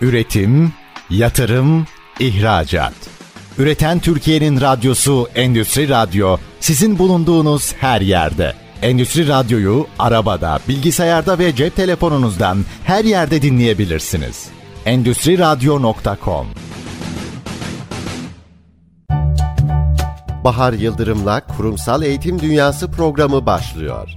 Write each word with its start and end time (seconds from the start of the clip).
Üretim, 0.00 0.72
yatırım, 1.10 1.86
ihracat. 2.20 2.92
Üreten 3.58 3.98
Türkiye'nin 3.98 4.60
radyosu 4.60 5.28
Endüstri 5.34 5.88
Radyo 5.88 6.36
sizin 6.60 6.98
bulunduğunuz 6.98 7.74
her 7.74 8.00
yerde. 8.00 8.54
Endüstri 8.82 9.28
Radyo'yu 9.28 9.86
arabada, 9.98 10.58
bilgisayarda 10.68 11.38
ve 11.38 11.54
cep 11.54 11.76
telefonunuzdan 11.76 12.64
her 12.84 13.04
yerde 13.04 13.42
dinleyebilirsiniz. 13.42 14.48
Endüstri 14.86 15.38
Radyo.com 15.38 16.46
Bahar 20.44 20.72
Yıldırım'la 20.72 21.46
Kurumsal 21.46 22.02
Eğitim 22.02 22.40
Dünyası 22.40 22.90
programı 22.90 23.46
başlıyor. 23.46 24.10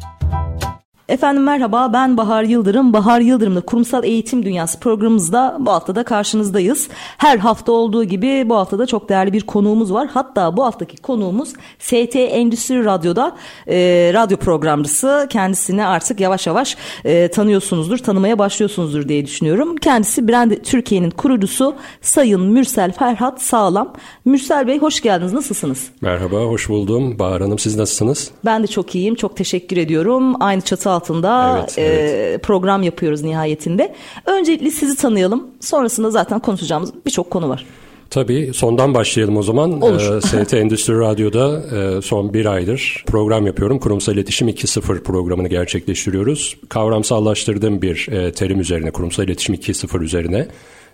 Efendim 1.10 1.44
merhaba 1.44 1.94
ben 1.94 2.18
Bahar 2.18 2.44
Yıldırım. 2.44 2.94
Bahar 2.94 3.20
Yıldırım'la 3.20 3.62
Kurumsal 3.62 4.04
Eğitim 4.04 4.46
Dünyası 4.46 4.80
programımızda 4.80 5.58
bu 5.60 5.72
hafta 5.72 5.96
da 5.96 6.04
karşınızdayız. 6.04 6.90
Her 7.18 7.38
hafta 7.38 7.72
olduğu 7.72 8.04
gibi 8.04 8.50
bu 8.50 8.56
hafta 8.56 8.80
da 8.80 8.86
çok 8.86 9.10
değerli 9.10 9.34
bir 9.34 9.42
konuğumuz 9.42 9.94
var. 9.94 10.08
Hatta 10.14 10.58
bu 10.58 10.66
haftaki 10.66 10.98
konuğumuz 10.98 11.54
ST 11.80 12.16
Endüstri 12.16 12.86
Radyo'da 12.86 13.36
e, 13.68 14.12
radyo 14.14 14.38
programcısı. 14.38 15.28
Kendisini 15.30 15.86
artık 15.86 16.20
yavaş 16.20 16.48
yavaş 16.48 16.78
e, 17.06 17.28
tanıyorsunuzdur, 17.28 17.98
tanımaya 17.98 18.40
başlıyorsunuzdur 18.40 19.10
diye 19.10 19.26
düşünüyorum. 19.26 19.76
Kendisi 19.76 20.28
Brand 20.28 20.52
Türkiye'nin 20.52 21.10
kurucusu 21.10 21.76
Sayın 22.02 22.42
Mürsel 22.42 22.92
Ferhat 22.92 23.42
Sağlam. 23.42 23.94
Mürsel 24.26 24.68
Bey 24.68 24.80
hoş 24.80 25.02
geldiniz. 25.02 25.34
Nasılsınız? 25.34 25.88
Merhaba, 26.02 26.38
hoş 26.38 26.70
buldum. 26.70 27.20
Bahar 27.20 27.42
Hanım 27.42 27.60
siz 27.60 27.76
nasılsınız? 27.78 28.32
Ben 28.46 28.64
de 28.64 28.68
çok 28.68 28.96
iyiyim. 28.96 29.16
Çok 29.16 29.38
teşekkür 29.38 29.78
ediyorum. 29.78 30.44
Aynı 30.44 30.62
çatı 30.62 30.93
altında 30.94 31.58
Evet, 31.60 31.78
e, 31.78 31.82
evet. 31.82 32.44
program 32.44 32.84
yapıyoruz 32.84 33.22
nihayetinde. 33.22 33.94
Öncelikle 34.26 34.72
sizi 34.72 34.98
tanıyalım. 34.98 35.48
Sonrasında 35.60 36.12
zaten 36.12 36.40
konuşacağımız 36.40 36.94
birçok 37.06 37.32
konu 37.32 37.50
var. 37.50 37.66
Tabii 38.14 38.52
sondan 38.54 38.94
başlayalım 38.94 39.38
o 39.38 39.44
zaman. 39.44 39.82
Olur. 39.82 40.02
Ee, 40.18 40.46
ST 40.46 40.54
Endüstri 40.54 41.00
Radyo'da 41.00 41.64
e, 41.78 42.02
son 42.02 42.34
bir 42.34 42.46
aydır 42.46 43.04
program 43.08 43.46
yapıyorum. 43.46 43.80
Kurumsal 43.80 44.14
İletişim 44.14 44.50
2.0 44.50 45.04
programını 45.04 45.48
gerçekleştiriyoruz. 45.48 46.58
Kavramsallaştırdığım 46.70 47.82
bir 47.82 48.08
e, 48.12 48.32
terim 48.32 48.60
üzerine, 48.60 48.92
kurumsal 48.92 49.26
İletişim 49.26 49.56
2.0 49.56 50.04
üzerine 50.04 50.48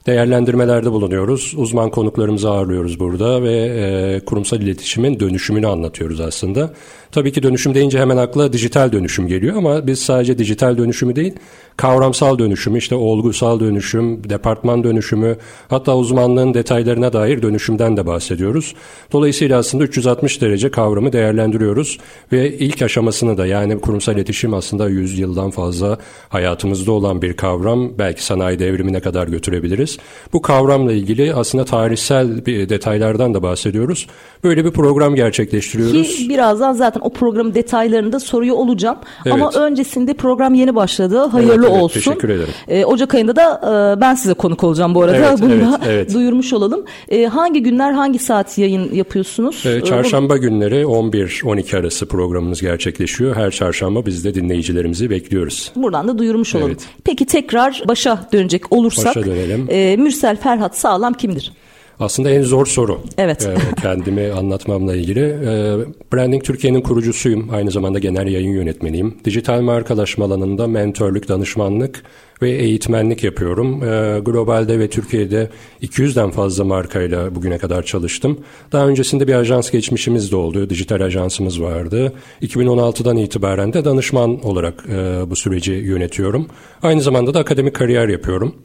değerlendirmelerde 0.07 0.91
bulunuyoruz. 0.91 1.53
Uzman 1.57 1.89
konuklarımızı 1.89 2.49
ağırlıyoruz 2.49 2.99
burada 2.99 3.43
ve 3.43 3.53
e, 3.53 4.19
kurumsal 4.25 4.61
iletişimin 4.61 5.19
dönüşümünü 5.19 5.67
anlatıyoruz 5.67 6.19
aslında. 6.19 6.73
Tabii 7.11 7.31
ki 7.31 7.43
dönüşüm 7.43 7.73
deyince 7.73 7.99
hemen 7.99 8.17
akla 8.17 8.53
dijital 8.53 8.91
dönüşüm 8.91 9.27
geliyor 9.27 9.55
ama 9.55 9.87
biz 9.87 9.99
sadece 9.99 10.37
dijital 10.37 10.77
dönüşümü 10.77 11.15
değil, 11.15 11.33
kavramsal 11.77 12.39
dönüşümü, 12.39 12.77
işte 12.77 12.95
olgusal 12.95 13.59
dönüşüm, 13.59 14.29
departman 14.29 14.83
dönüşümü, 14.83 15.37
hatta 15.69 15.97
uzmanlığın 15.97 16.53
detaylarına 16.53 17.13
dair 17.13 17.41
dönüşümden 17.41 17.97
de 17.97 18.05
bahsediyoruz. 18.05 18.75
Dolayısıyla 19.11 19.59
aslında 19.59 19.83
360 19.83 20.41
derece 20.41 20.71
kavramı 20.71 21.13
değerlendiriyoruz 21.13 21.97
ve 22.31 22.57
ilk 22.57 22.81
aşamasını 22.81 23.37
da 23.37 23.45
yani 23.45 23.81
kurumsal 23.81 24.15
iletişim 24.15 24.53
aslında 24.53 24.89
100 24.89 25.19
yıldan 25.19 25.51
fazla 25.51 25.97
hayatımızda 26.29 26.91
olan 26.91 27.21
bir 27.21 27.33
kavram. 27.33 27.97
Belki 27.97 28.25
sanayi 28.25 28.59
devrimine 28.59 28.99
kadar 28.99 29.27
götürebiliriz. 29.27 29.88
Bu 30.33 30.41
kavramla 30.41 30.91
ilgili 30.91 31.33
aslında 31.33 31.65
tarihsel 31.65 32.45
bir 32.45 32.69
detaylardan 32.69 33.33
da 33.33 33.43
bahsediyoruz. 33.43 34.07
Böyle 34.43 34.65
bir 34.65 34.71
program 34.71 35.15
gerçekleştiriyoruz. 35.15 36.15
Ki 36.15 36.29
birazdan 36.29 36.73
zaten 36.73 37.01
o 37.01 37.09
programın 37.09 37.53
detaylarında 37.55 38.19
soruyor 38.19 38.55
olacağım. 38.55 38.97
Evet. 39.25 39.33
Ama 39.33 39.51
öncesinde 39.51 40.13
program 40.13 40.53
yeni 40.53 40.75
başladı. 40.75 41.17
Hayırlı 41.19 41.53
Evet, 41.53 41.65
evet, 41.71 41.81
olsun. 41.83 41.99
teşekkür 41.99 42.29
ederim. 42.29 42.53
Ee, 42.67 42.85
Ocak 42.85 43.15
ayında 43.15 43.35
da 43.35 43.61
e, 43.97 44.01
ben 44.01 44.15
size 44.15 44.33
konuk 44.33 44.63
olacağım 44.63 44.95
bu 44.95 45.01
arada. 45.03 45.15
Evet, 45.17 45.41
Bunu 45.41 45.53
evet, 45.53 45.63
da 45.63 45.79
evet. 45.91 46.13
duyurmuş 46.13 46.53
olalım. 46.53 46.85
Ee, 47.09 47.25
hangi 47.25 47.63
günler 47.63 47.91
hangi 47.91 48.19
saat 48.19 48.57
yayın 48.57 48.93
yapıyorsunuz? 48.93 49.65
Ee, 49.65 49.81
Çarşamba 49.83 50.37
günleri 50.37 50.75
11-12 50.83 51.77
arası 51.79 52.05
programımız 52.07 52.61
gerçekleşiyor. 52.61 53.35
Her 53.35 53.51
çarşamba 53.51 54.05
biz 54.05 54.25
de 54.25 54.35
dinleyicilerimizi 54.35 55.09
bekliyoruz. 55.09 55.71
Buradan 55.75 56.07
da 56.07 56.17
duyurmuş 56.17 56.55
olalım. 56.55 56.69
Evet. 56.71 56.81
Peki 57.03 57.25
tekrar 57.25 57.83
başa 57.87 58.27
dönecek 58.33 58.71
olursak 58.73 59.05
Başa 59.15 59.25
dönelim. 59.25 59.67
e, 59.69 59.77
Mürsel 59.97 60.37
Ferhat 60.37 60.77
Sağlam 60.77 61.13
kimdir? 61.13 61.51
Aslında 61.99 62.29
en 62.29 62.41
zor 62.41 62.65
soru. 62.65 63.01
Evet. 63.17 63.47
Ee, 63.47 63.81
kendimi 63.81 64.31
anlatmamla 64.37 64.95
ilgili. 64.95 65.19
Ee, 65.19 65.75
Branding 66.13 66.43
Türkiye'nin 66.43 66.81
kurucusuyum. 66.81 67.49
Aynı 67.53 67.71
zamanda 67.71 67.99
genel 67.99 68.27
yayın 68.27 68.51
yönetmeniyim. 68.51 69.17
Dijital 69.25 69.61
markalaşma 69.61 70.25
alanında 70.25 70.67
mentörlük, 70.67 71.27
danışmanlık 71.27 72.03
ve 72.41 72.51
eğitmenlik 72.51 73.23
yapıyorum. 73.23 73.83
Ee, 73.83 74.19
globalde 74.19 74.79
ve 74.79 74.89
Türkiye'de 74.89 75.49
200'den 75.81 76.31
fazla 76.31 76.63
markayla 76.63 77.35
bugüne 77.35 77.57
kadar 77.57 77.83
çalıştım. 77.83 78.39
Daha 78.71 78.87
öncesinde 78.87 79.27
bir 79.27 79.33
ajans 79.33 79.71
geçmişimiz 79.71 80.31
de 80.31 80.35
oldu. 80.35 80.69
Dijital 80.69 81.01
ajansımız 81.01 81.61
vardı. 81.61 82.13
2016'dan 82.41 83.17
itibaren 83.17 83.73
de 83.73 83.85
danışman 83.85 84.45
olarak 84.45 84.83
e, 84.89 85.29
bu 85.29 85.35
süreci 85.35 85.71
yönetiyorum. 85.71 86.47
Aynı 86.81 87.01
zamanda 87.01 87.33
da 87.33 87.39
akademik 87.39 87.75
kariyer 87.75 88.07
yapıyorum. 88.07 88.55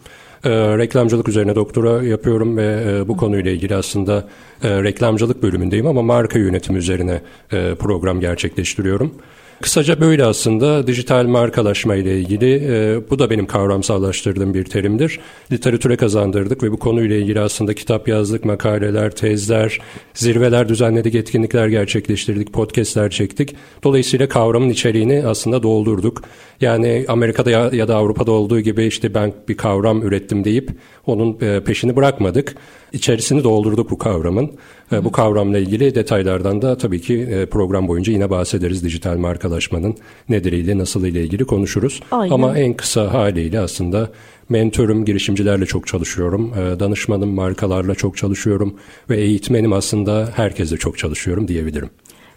E, 0.45 0.51
reklamcılık 0.79 1.29
üzerine 1.29 1.55
doktora 1.55 2.03
yapıyorum 2.03 2.57
ve 2.57 2.85
e, 2.87 3.09
bu 3.09 3.17
konuyla 3.17 3.51
ilgili 3.51 3.75
aslında 3.75 4.29
e, 4.63 4.83
reklamcılık 4.83 5.43
bölümündeyim 5.43 5.87
ama 5.87 6.03
marka 6.03 6.39
yönetimi 6.39 6.79
üzerine 6.79 7.21
e, 7.53 7.75
program 7.75 8.21
gerçekleştiriyorum. 8.21 9.15
Kısaca 9.61 10.01
böyle 10.01 10.25
aslında 10.25 10.87
dijital 10.87 11.27
markalaşma 11.27 11.95
ile 11.95 12.19
ilgili 12.19 12.55
e, 12.55 13.01
bu 13.11 13.19
da 13.19 13.31
benim 13.31 13.47
kavramsallaştırdığım 13.47 14.55
bir 14.55 14.65
terimdir. 14.65 15.21
Literatüre 15.53 15.97
kazandırdık 15.97 16.63
ve 16.63 16.73
bu 16.73 16.79
konuyla 16.79 17.17
ilgili 17.17 17.41
aslında 17.41 17.75
kitap 17.75 18.09
yazdık, 18.09 18.45
makaleler, 18.45 19.11
tezler, 19.11 19.79
zirveler 20.15 20.69
düzenledik, 20.69 21.15
etkinlikler 21.15 21.69
gerçekleştirdik, 21.69 22.53
podcastler 22.53 23.11
çektik. 23.11 23.55
Dolayısıyla 23.83 24.29
kavramın 24.29 24.69
içeriğini 24.69 25.25
aslında 25.27 25.63
doldurduk. 25.63 26.23
Yani 26.61 27.05
Amerika'da 27.09 27.51
ya, 27.51 27.71
ya 27.73 27.89
da 27.89 27.97
Avrupa'da 27.97 28.33
olduğu 28.33 28.61
gibi 28.61 28.85
işte 28.85 29.15
ben 29.15 29.33
bir 29.49 29.57
kavram 29.57 30.03
ürettim 30.03 30.45
deyip 30.45 30.71
onun 31.07 31.39
e, 31.41 31.61
peşini 31.65 31.97
bırakmadık. 31.97 32.55
İçerisini 32.93 33.45
doldurduk 33.45 33.91
bu 33.91 33.99
kavramın. 33.99 34.51
E, 34.93 35.05
bu 35.05 35.13
kavramla 35.13 35.59
ilgili 35.59 35.95
detaylardan 35.95 36.63
da 36.63 36.79
tabii 36.79 37.01
ki 37.01 37.15
e, 37.15 37.47
program 37.47 37.89
boyunca 37.89 38.13
yine 38.13 38.31
bahsederiz. 38.31 38.85
Dijital 38.85 39.17
markalaşmanın 39.17 39.97
nedeniyle 40.29 40.79
nasıl 40.79 41.05
ile 41.07 41.23
ilgili 41.23 41.45
konuşuruz. 41.45 42.01
Aynen. 42.11 42.35
Ama 42.35 42.59
en 42.59 42.75
kısa 42.75 43.13
haliyle 43.13 43.61
aslında 43.61 44.11
mentörüm, 44.49 45.05
girişimcilerle 45.05 45.67
çok 45.67 45.87
çalışıyorum. 45.87 46.53
Danışmanım, 46.81 47.31
markalarla 47.31 47.95
çok 47.95 48.17
çalışıyorum. 48.17 48.75
Ve 49.11 49.17
eğitmenim 49.17 49.73
aslında 49.73 50.29
herkesle 50.35 50.77
çok 50.77 50.99
çalışıyorum 50.99 51.49
diyebilirim. 51.49 51.91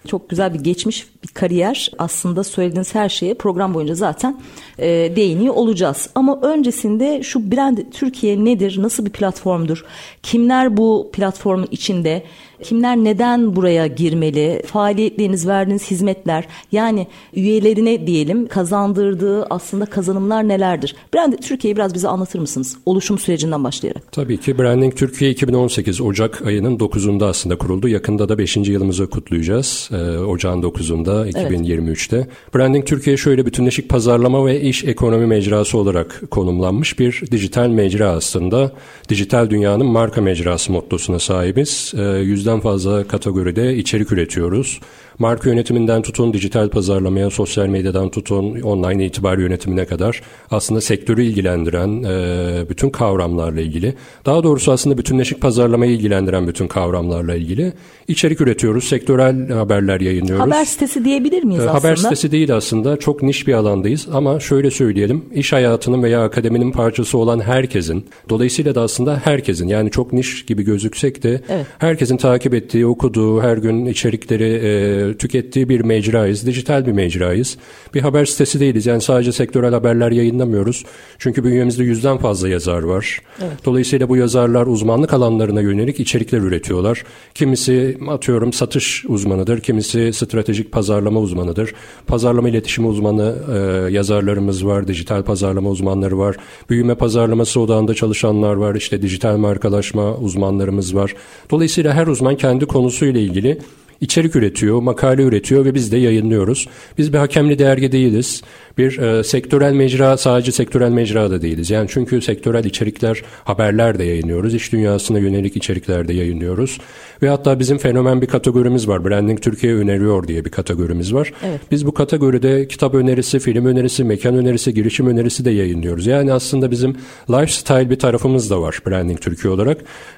Çok 0.08 0.30
güzel 0.30 0.54
bir 0.54 0.60
geçmiş 0.60 1.08
bir 1.24 1.28
kariyer. 1.28 1.92
Aslında 1.98 2.44
söylediğiniz 2.44 2.96
her 2.96 3.10
şeye 3.10 3.34
program 3.34 3.74
boyunca 3.74 3.96
zaten 3.96 4.42
e, 4.80 4.88
değiniyor 5.16 5.54
olacağız. 5.54 6.10
Ama 6.16 6.42
öncesinde 6.42 7.24
şu 7.24 7.52
brand 7.52 7.78
Türkiye 7.92 8.46
nedir? 8.46 8.76
Nasıl 8.82 9.06
bir 9.06 9.12
platformdur? 9.12 9.86
Kimler 10.24 10.78
bu 10.78 11.10
platformun 11.14 11.68
içinde? 11.72 12.24
Kimler 12.64 12.98
neden 12.98 13.56
buraya 13.56 13.88
girmeli? 13.88 14.62
Faaliyetleriniz, 14.66 15.48
verdiğiniz 15.48 15.92
hizmetler 15.92 16.46
yani 16.72 17.08
üyelerine 17.36 18.08
diyelim 18.08 18.48
kazandırdığı 18.48 19.46
aslında 19.46 19.86
kazanımlar 19.86 20.48
nelerdir? 20.48 20.96
Brand 21.14 21.34
Türkiye'yi 21.34 21.76
biraz 21.76 21.94
bize 21.94 22.08
anlatır 22.08 22.40
mısınız? 22.40 22.78
Oluşum 22.86 23.18
sürecinden 23.18 23.64
başlayarak. 23.64 24.12
Tabii 24.12 24.38
ki 24.38 24.60
Branding 24.60 24.96
Türkiye 24.96 25.32
2018 25.32 26.02
Ocak 26.02 26.48
ayının 26.48 26.78
9'unda 26.78 27.26
aslında 27.26 27.58
kuruldu. 27.58 27.88
Yakında 27.88 28.30
da 28.30 28.38
5. 28.38 28.58
yılımızı 28.58 29.10
kutlayacağız. 29.10 29.90
Ee, 29.92 30.18
Ocağın 30.18 30.62
9'unda 30.62 31.30
2023'te. 31.32 32.28
Branding 32.56 32.86
Türkiye 32.86 33.18
şöyle 33.18 33.46
bütünleşik 33.46 33.90
pazarlama 33.90 34.46
ve 34.46 34.62
iş 34.62 34.84
ekonomi 34.84 35.26
mecrası 35.26 35.78
olarak 35.78 36.22
konumlanmış 36.32 37.00
bir 37.00 37.24
dijital 37.32 37.68
mecra 37.68 38.10
aslında. 38.10 38.72
Dijital 39.10 39.50
dünyanın 39.50 39.86
marka 39.86 40.22
mecrası 40.22 40.72
mottosuna 40.72 41.20
sahibiz. 41.20 41.94
Ee, 41.98 42.00
yüzden 42.48 42.62
fazla 42.62 43.08
kategoride 43.08 43.76
içerik 43.76 44.12
üretiyoruz. 44.12 44.80
Marka 45.20 45.50
yönetiminden 45.50 46.02
tutun, 46.02 46.34
dijital 46.34 46.70
pazarlamaya, 46.70 47.30
sosyal 47.30 47.68
medyadan 47.68 48.10
tutun, 48.10 48.62
online 48.62 49.06
itibar 49.06 49.38
yönetimine 49.38 49.86
kadar 49.86 50.22
aslında 50.52 50.82
sektörü 50.82 51.24
ilgilendiren 51.24 52.04
e, 52.04 52.70
bütün 52.70 52.90
kavramlarla 52.90 53.62
ilgili, 53.62 53.94
daha 54.26 54.44
doğrusu 54.44 54.72
aslında 54.72 54.98
bütünleşik 54.98 55.42
pazarlamayı 55.42 55.92
ilgilendiren 55.92 56.48
bütün 56.48 56.68
kavramlarla 56.68 57.36
ilgili 57.36 57.74
içerik 58.08 58.42
üretiyoruz, 58.42 58.84
sektörel 58.84 59.50
haberler 59.50 60.02
yayınlıyoruz. 60.02 60.46
Haber 60.46 60.66
sitesi 60.66 61.06
diyebilir 61.06 61.44
miyiz 61.44 61.64
Ee, 61.64 61.70
aslında? 61.70 61.84
Haber 61.84 61.96
sitesi 61.96 62.32
değil 62.32 62.56
aslında. 62.56 62.98
Çok 62.98 63.24
niş 63.24 63.48
bir 63.48 63.54
alandayız 63.54 64.08
ama 64.14 64.40
şöyle 64.40 64.72
söyleyelim. 64.72 65.26
iş 65.34 65.54
hayatının 65.54 66.04
veya 66.04 66.24
akademinin 66.24 66.72
parçası 66.72 67.18
olan 67.18 67.40
herkesin, 67.40 68.06
dolayısıyla 68.30 68.76
da 68.76 68.82
aslında 68.82 69.22
herkesin 69.24 69.68
yani 69.68 69.92
çok 69.92 70.14
niş 70.14 70.46
gibi 70.46 70.64
gözüksek 70.64 71.24
de 71.24 71.42
Evet. 71.50 71.66
herkesin 71.80 72.18
takip 72.18 72.38
takip 72.38 72.54
ettiği, 72.54 72.86
okuduğu, 72.86 73.42
her 73.42 73.58
gün 73.58 73.86
içerikleri 73.86 74.44
e, 74.44 75.07
tükettiği 75.14 75.70
bir 75.70 75.82
mecrayız. 75.82 76.46
Dijital 76.46 76.86
bir 76.86 76.92
mecrayız. 76.92 77.58
Bir 77.94 78.02
haber 78.02 78.26
sitesi 78.26 78.60
değiliz. 78.60 78.86
Yani 78.86 79.02
sadece 79.02 79.32
sektörel 79.32 79.74
haberler 79.74 80.12
yayınlamıyoruz. 80.12 80.86
Çünkü 81.18 81.44
bünyemizde 81.44 81.84
yüzden 81.84 82.18
fazla 82.18 82.50
yazar 82.50 82.84
var. 82.84 83.20
Evet. 83.42 83.66
Dolayısıyla 83.66 84.10
bu 84.10 84.18
yazarlar 84.18 84.68
uzmanlık 84.68 85.14
alanlarına 85.14 85.62
yönelik 85.62 86.00
içerikler 86.00 86.40
üretiyorlar. 86.40 87.04
Kimisi 87.34 87.98
atıyorum 88.10 88.54
satış 88.54 89.06
uzmanıdır, 89.06 89.60
kimisi 89.60 90.14
stratejik 90.14 90.72
pazarlama 90.72 91.20
uzmanıdır. 91.20 91.74
Pazarlama 92.08 92.50
iletişimi 92.50 92.88
uzmanı 92.88 93.36
e, 93.54 93.92
yazarlarımız 93.92 94.66
var, 94.66 94.88
dijital 94.88 95.24
pazarlama 95.24 95.70
uzmanları 95.70 96.18
var. 96.18 96.36
Büyüme 96.70 96.96
pazarlaması 96.96 97.60
odağında 97.60 97.94
çalışanlar 97.94 98.54
var, 98.54 98.76
işte 98.76 99.02
dijital 99.02 99.38
markalaşma 99.38 100.16
uzmanlarımız 100.16 100.96
var. 100.96 101.16
Dolayısıyla 101.52 101.94
her 101.94 102.08
uzman 102.08 102.36
kendi 102.36 102.66
konusuyla 102.66 103.22
ilgili 103.22 103.58
içerik 104.02 104.36
üretiyor, 104.36 104.82
makale 104.82 105.24
üretiyor 105.24 105.66
ve 105.66 105.74
biz 105.74 105.92
de 105.92 105.98
yayınlıyoruz. 105.98 106.68
Biz 106.98 107.14
bir 107.14 107.18
hakemli 107.18 107.60
dergi 107.60 107.92
değiliz 107.92 108.42
bir 108.78 108.98
e, 108.98 109.24
sektörel 109.24 109.74
mecra 109.74 110.18
sadece 110.18 110.52
sektörel 110.52 110.90
mecra 110.90 111.32
da 111.32 111.42
değiliz. 111.42 111.70
Yani 111.70 111.88
çünkü 111.90 112.22
sektörel 112.22 112.66
içerikler, 112.66 113.24
haberler 113.44 114.00
de 114.00 114.04
yayınlıyoruz. 114.04 114.56
İş 114.56 114.72
dünyasına 114.72 115.20
yönelik 115.20 115.56
içerikler 115.56 116.08
de 116.08 116.14
yayınlıyoruz. 116.14 116.78
Ve 117.22 117.30
hatta 117.30 117.60
bizim 117.60 117.78
fenomen 117.78 118.22
bir 118.22 118.28
kategorimiz 118.28 118.88
var. 118.88 119.06
Branding 119.06 119.42
Türkiye 119.42 119.76
öneriyor 119.76 120.28
diye 120.28 120.46
bir 120.46 120.50
kategorimiz 120.50 121.14
var. 121.14 121.34
Evet. 121.44 121.62
Biz 121.72 121.86
bu 121.86 121.94
kategoride 121.94 122.68
kitap 122.68 122.96
önerisi, 122.96 123.40
film 123.40 123.66
önerisi, 123.66 124.04
mekan 124.04 124.36
önerisi, 124.36 124.74
girişim 124.74 125.08
önerisi 125.08 125.46
de 125.46 125.52
yayınlıyoruz. 125.52 126.08
Yani 126.08 126.34
aslında 126.34 126.72
bizim 126.72 126.96
lifestyle 127.30 127.90
bir 127.90 128.00
tarafımız 128.00 128.50
da 128.50 128.62
var 128.62 128.80
Branding 128.88 129.22
Türkiye 129.22 129.54
olarak. 129.54 129.78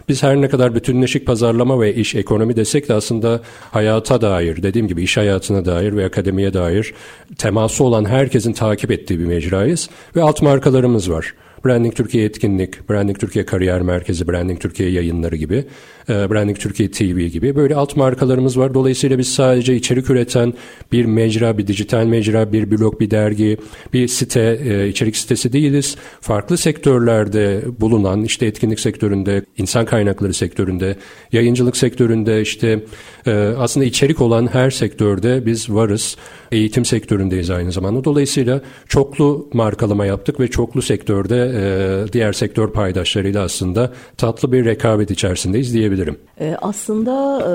Biz 0.10 0.24
her 0.24 0.42
ne 0.42 0.50
kadar 0.50 0.76
bütünleşik 0.76 1.26
pazarlama 1.26 1.82
ve 1.82 1.96
iş 1.96 2.16
ekonomi 2.16 2.56
desek 2.56 2.90
de 2.90 2.94
aslında 2.94 3.42
hayata 3.72 4.22
dair, 4.22 4.64
dediğim 4.64 4.88
gibi 4.88 5.04
iş 5.04 5.18
hayatına 5.18 5.66
dair 5.66 5.98
ve 5.98 6.06
akademiye 6.06 6.54
dair 6.54 6.94
teması 7.38 7.84
olan 7.84 8.06
herkesin 8.06 8.54
takip 8.54 8.92
ettiği 8.92 9.20
bir 9.20 9.26
mecrayız 9.26 9.90
ve 10.16 10.22
alt 10.22 10.42
markalarımız 10.42 11.12
var. 11.12 11.34
Branding 11.66 11.96
Türkiye 11.96 12.26
Etkinlik, 12.26 12.90
Branding 12.90 13.20
Türkiye 13.20 13.46
Kariyer 13.46 13.82
Merkezi, 13.82 14.28
Branding 14.28 14.62
Türkiye 14.62 14.90
yayınları 14.90 15.36
gibi, 15.36 15.66
e, 16.10 16.30
Branding 16.30 16.58
Türkiye 16.58 16.92
TV 16.92 17.28
gibi 17.28 17.56
böyle 17.56 17.76
alt 17.76 17.96
markalarımız 17.96 18.60
var. 18.60 18.74
Dolayısıyla 18.74 19.18
biz 19.18 19.34
sadece 19.34 19.76
içerik 19.76 20.10
üreten 20.10 20.54
bir 20.92 21.06
mecra, 21.06 21.58
bir 21.58 21.68
dijital 21.68 22.06
mecra, 22.06 22.54
bir 22.54 22.72
blog, 22.72 23.00
bir 23.00 23.12
dergi, 23.12 23.58
bir 23.94 24.08
site, 24.08 24.60
e, 24.66 24.88
içerik 24.88 25.18
sitesi 25.18 25.54
değiliz. 25.54 25.96
Farklı 26.22 26.58
sektörlerde 26.58 27.62
bulunan, 27.80 28.24
işte 28.24 28.46
etkinlik 28.46 28.80
sektöründe, 28.80 29.46
insan 29.58 29.86
kaynakları 29.86 30.34
sektöründe, 30.34 30.96
yayıncılık 31.32 31.78
sektöründe, 31.78 32.42
işte 32.42 32.84
e, 33.26 33.32
aslında 33.58 33.86
içerik 33.86 34.22
olan 34.22 34.48
her 34.54 34.70
sektörde 34.70 35.46
biz 35.46 35.70
varız. 35.70 36.18
Eğitim 36.52 36.86
sektöründeyiz 36.86 37.50
aynı 37.50 37.72
zamanda. 37.72 38.04
Dolayısıyla 38.04 38.62
çoklu 38.88 39.48
markalama 39.54 40.06
yaptık 40.06 40.40
ve 40.40 40.48
çoklu 40.48 40.82
sektörde 40.82 41.52
e, 41.56 42.14
diğer 42.14 42.34
sektör 42.34 42.72
paydaşlarıyla 42.72 43.44
aslında 43.44 43.92
tatlı 44.18 44.52
bir 44.52 44.66
rekabet 44.66 45.12
içerisindeyiz 45.12 45.74
diyebilirim. 45.74 46.18
E, 46.40 46.56
aslında 46.62 47.42
e, 47.42 47.52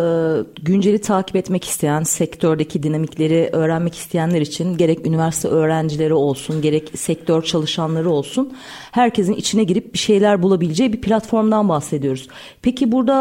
günceli 0.62 1.00
takip 1.00 1.36
etmek 1.36 1.64
isteyen, 1.64 2.02
sektördeki 2.02 2.82
dinamikleri 2.82 3.50
öğrenmek 3.52 3.94
isteyenler 3.94 4.40
için 4.40 4.76
gerek 4.76 5.06
üniversite 5.06 5.48
öğrencileri 5.48 6.14
olsun, 6.14 6.62
gerek 6.62 6.90
sektör 6.94 7.42
çalışanları 7.42 8.10
olsun 8.10 8.52
herkesin 8.90 9.32
içine 9.32 9.64
girip 9.64 9.94
bir 9.94 9.98
şeyler 9.98 10.42
bulabileceği 10.42 10.92
bir 10.92 11.00
platformdan 11.00 11.68
bahsediyoruz. 11.68 12.28
Peki 12.62 12.92
burada 12.92 13.14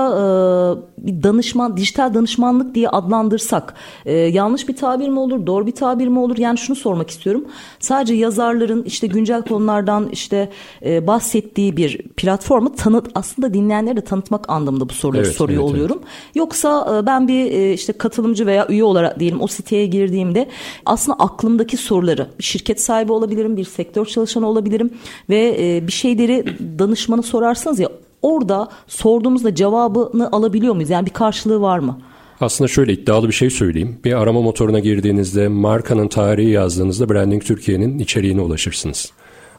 bir 0.98 1.24
danışman, 1.24 1.78
dijital 1.78 2.14
danışmanlık 2.14 2.76
diye 2.76 2.90
adlandırsak 2.90 3.74
yanlış 4.06 4.68
bir 4.68 4.76
tabir 4.76 5.10
mi 5.10 5.20
olur, 5.20 5.46
doğru 5.46 5.63
bir 5.68 5.72
tabir 5.72 6.08
mi 6.08 6.20
olur? 6.20 6.38
Yani 6.38 6.58
şunu 6.58 6.76
sormak 6.76 7.10
istiyorum. 7.10 7.46
Sadece 7.80 8.14
yazarların 8.14 8.84
işte 8.84 9.08
güncel 9.08 9.42
konulardan 9.42 10.10
işte 10.12 10.50
e, 10.86 11.08
bahsettiği 11.08 11.78
bir 11.78 11.98
platformu 11.98 12.76
tanıt 12.76 13.08
aslında 13.16 13.54
dinleyenleri 13.54 13.98
de 13.98 14.02
tanıtmak 14.02 14.50
anlamında 14.50 14.90
bu 14.90 14.94
soruları 14.94 15.26
evet, 15.26 15.36
soruyor 15.36 15.62
evet, 15.62 15.72
oluyorum. 15.72 15.98
Evet. 16.00 16.36
Yoksa 16.36 17.00
e, 17.02 17.06
ben 17.06 17.28
bir 17.28 17.52
e, 17.52 17.74
işte 17.74 17.94
katılımcı 17.94 18.46
veya 18.46 18.68
üye 18.70 18.84
olarak 18.84 19.20
diyelim 19.20 19.42
o 19.42 19.48
siteye 19.48 19.86
girdiğimde 19.86 20.48
aslında 20.86 21.20
aklımdaki 21.20 21.78
soruları 21.78 22.28
bir 22.40 22.44
şirket 22.44 22.82
sahibi 22.82 23.12
olabilirim, 23.12 23.58
bir 23.58 23.66
sektör 23.66 24.06
çalışanı 24.06 24.48
olabilirim 24.48 24.94
ve 25.30 25.56
e, 25.60 25.88
bir 25.88 25.92
şeyleri 25.92 26.46
danışmanı 26.80 27.24
sorarsanız 27.24 27.80
ya 27.80 27.90
orada 28.22 28.70
sorduğumuzda 28.88 29.56
cevabını 29.56 30.32
alabiliyor 30.32 30.74
muyuz? 30.76 30.90
Yani 30.90 31.06
bir 31.06 31.12
karşılığı 31.12 31.62
var 31.62 31.80
mı? 31.80 31.98
Aslında 32.44 32.68
şöyle 32.68 32.94
iddialı 32.94 33.28
bir 33.28 33.34
şey 33.34 33.50
söyleyeyim. 33.50 34.00
Bir 34.04 34.22
arama 34.22 34.42
motoruna 34.42 34.80
girdiğinizde 34.80 35.48
markanın 35.48 36.08
tarihi 36.08 36.50
yazdığınızda 36.50 37.10
Branding 37.10 37.44
Türkiye'nin 37.44 38.00
içeriğine 38.00 38.42
ulaşırsınız. 38.42 39.12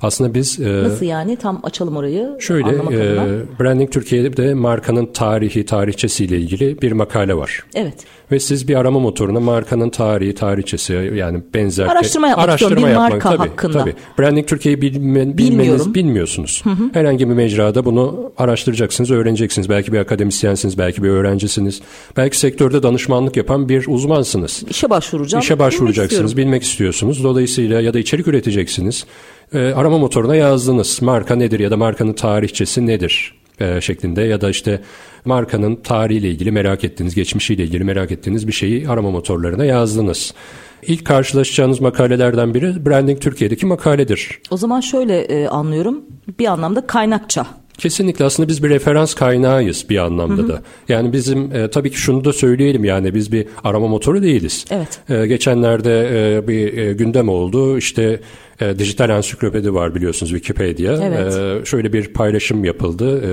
Aslında 0.05 0.35
biz... 0.35 0.61
E, 0.61 0.83
Nasıl 0.83 1.07
yani? 1.07 1.37
Tam 1.37 1.61
açalım 1.63 1.97
orayı. 1.97 2.37
Şöyle, 2.39 2.69
e, 2.69 3.17
Branding 3.61 3.91
Türkiye'de 3.91 4.55
markanın 4.55 5.07
tarihi, 5.07 5.65
tarihçesiyle 5.67 6.39
ilgili 6.39 6.83
bir 6.83 6.93
makale 6.93 7.37
var. 7.37 7.65
Evet. 7.75 7.95
Ve 8.33 8.41
siz 8.41 8.69
bir 8.69 8.75
arama 8.75 8.99
motoruna 8.99 9.41
markanın 9.41 9.91
tarihi, 9.91 10.35
tarihçesi 10.35 10.93
yani 11.15 11.43
benzer... 11.55 11.87
Araştırma 11.87 12.29
yapmak 12.29 12.49
araştırma 12.49 12.77
bir 12.77 12.93
yapmak, 12.93 13.11
marka 13.11 13.29
tabii, 13.29 13.49
hakkında. 13.49 13.79
Tabii. 13.79 13.95
Branding 14.19 14.49
Türkiye'yi 14.49 14.83
bilme, 14.83 15.39
bilmeniz, 15.39 15.95
bilmiyorsunuz. 15.95 16.61
Hı 16.65 16.71
hı. 16.71 16.91
Herhangi 16.93 17.29
bir 17.29 17.35
mecrada 17.35 17.85
bunu 17.85 18.33
araştıracaksınız, 18.39 19.11
öğreneceksiniz. 19.11 19.69
Belki 19.69 19.93
bir 19.93 19.99
akademisyensiniz, 19.99 20.79
belki 20.79 21.03
bir 21.03 21.09
öğrencisiniz. 21.09 21.81
Belki 22.17 22.39
sektörde 22.39 22.83
danışmanlık 22.83 23.37
yapan 23.37 23.69
bir 23.69 23.87
uzmansınız. 23.89 24.65
İşe 24.71 24.91
başvuracağım. 24.91 25.43
İşe 25.43 25.59
başvuracaksınız, 25.59 26.37
bilmek, 26.37 26.47
bilmek 26.47 26.63
istiyorsunuz. 26.63 27.25
Dolayısıyla 27.25 27.81
ya 27.81 27.95
da 27.95 27.99
içerik 27.99 28.29
üreteceksiniz 28.29 29.07
e, 29.55 29.75
arama 29.75 29.99
motoruna 29.99 30.37
yazdınız. 30.37 31.03
Marka 31.03 31.37
nedir 31.37 31.61
ya 31.61 31.71
da 31.71 31.77
markanın 31.77 32.13
tarihçesi 32.13 32.87
nedir 32.87 33.35
e, 33.61 33.81
şeklinde 33.81 34.23
ya 34.23 34.41
da 34.41 34.51
işte 34.51 34.81
markanın 35.25 35.77
tarihiyle 35.77 36.31
ilgili 36.31 36.51
merak 36.51 36.85
ettiğiniz, 36.85 37.15
geçmişiyle 37.15 37.65
ilgili 37.65 37.85
merak 37.85 38.13
ettiğiniz 38.13 38.49
bir 38.49 38.53
şeyi 38.53 38.89
arama 38.89 39.11
motorlarına 39.11 39.65
yazdınız. 39.65 40.35
İlk 40.83 41.05
karşılaşacağınız 41.05 41.81
makalelerden 41.81 42.55
biri 42.55 42.87
Branding 42.87 43.21
Türkiye'deki 43.21 43.67
makaledir. 43.67 44.41
O 44.51 44.57
zaman 44.57 44.81
şöyle 44.81 45.21
e, 45.21 45.49
anlıyorum. 45.49 46.03
Bir 46.39 46.47
anlamda 46.47 46.87
kaynakça 46.87 47.47
Kesinlikle 47.79 48.25
aslında 48.25 48.49
biz 48.49 48.63
bir 48.63 48.71
referans 48.71 49.15
kaynağıyız 49.15 49.87
bir 49.91 49.99
anlamda 49.99 50.43
hı 50.43 50.47
hı. 50.47 50.49
da. 50.49 50.63
Yani 50.89 51.13
bizim 51.13 51.53
e, 51.53 51.71
tabii 51.71 51.91
ki 51.91 51.99
şunu 51.99 52.25
da 52.25 52.33
söyleyelim 52.33 52.85
yani 52.85 53.15
biz 53.15 53.33
bir 53.33 53.47
arama 53.65 53.89
motoru 53.89 54.23
değiliz. 54.23 54.65
Evet. 54.71 55.01
E, 55.09 55.27
geçenlerde 55.27 56.09
e, 56.13 56.49
bir 56.49 56.79
e, 56.79 56.93
gündem 56.93 57.29
oldu 57.29 57.79
işte 57.79 58.21
e, 58.61 58.79
dijital 58.79 59.11
ansiklopedi 59.11 59.75
var 59.75 59.95
biliyorsunuz 59.95 60.33
Wikipedia. 60.33 60.93
Evet. 61.03 61.35
E, 61.35 61.65
şöyle 61.65 61.93
bir 61.93 62.09
paylaşım 62.09 62.65
yapıldı. 62.65 63.23
E, 63.23 63.31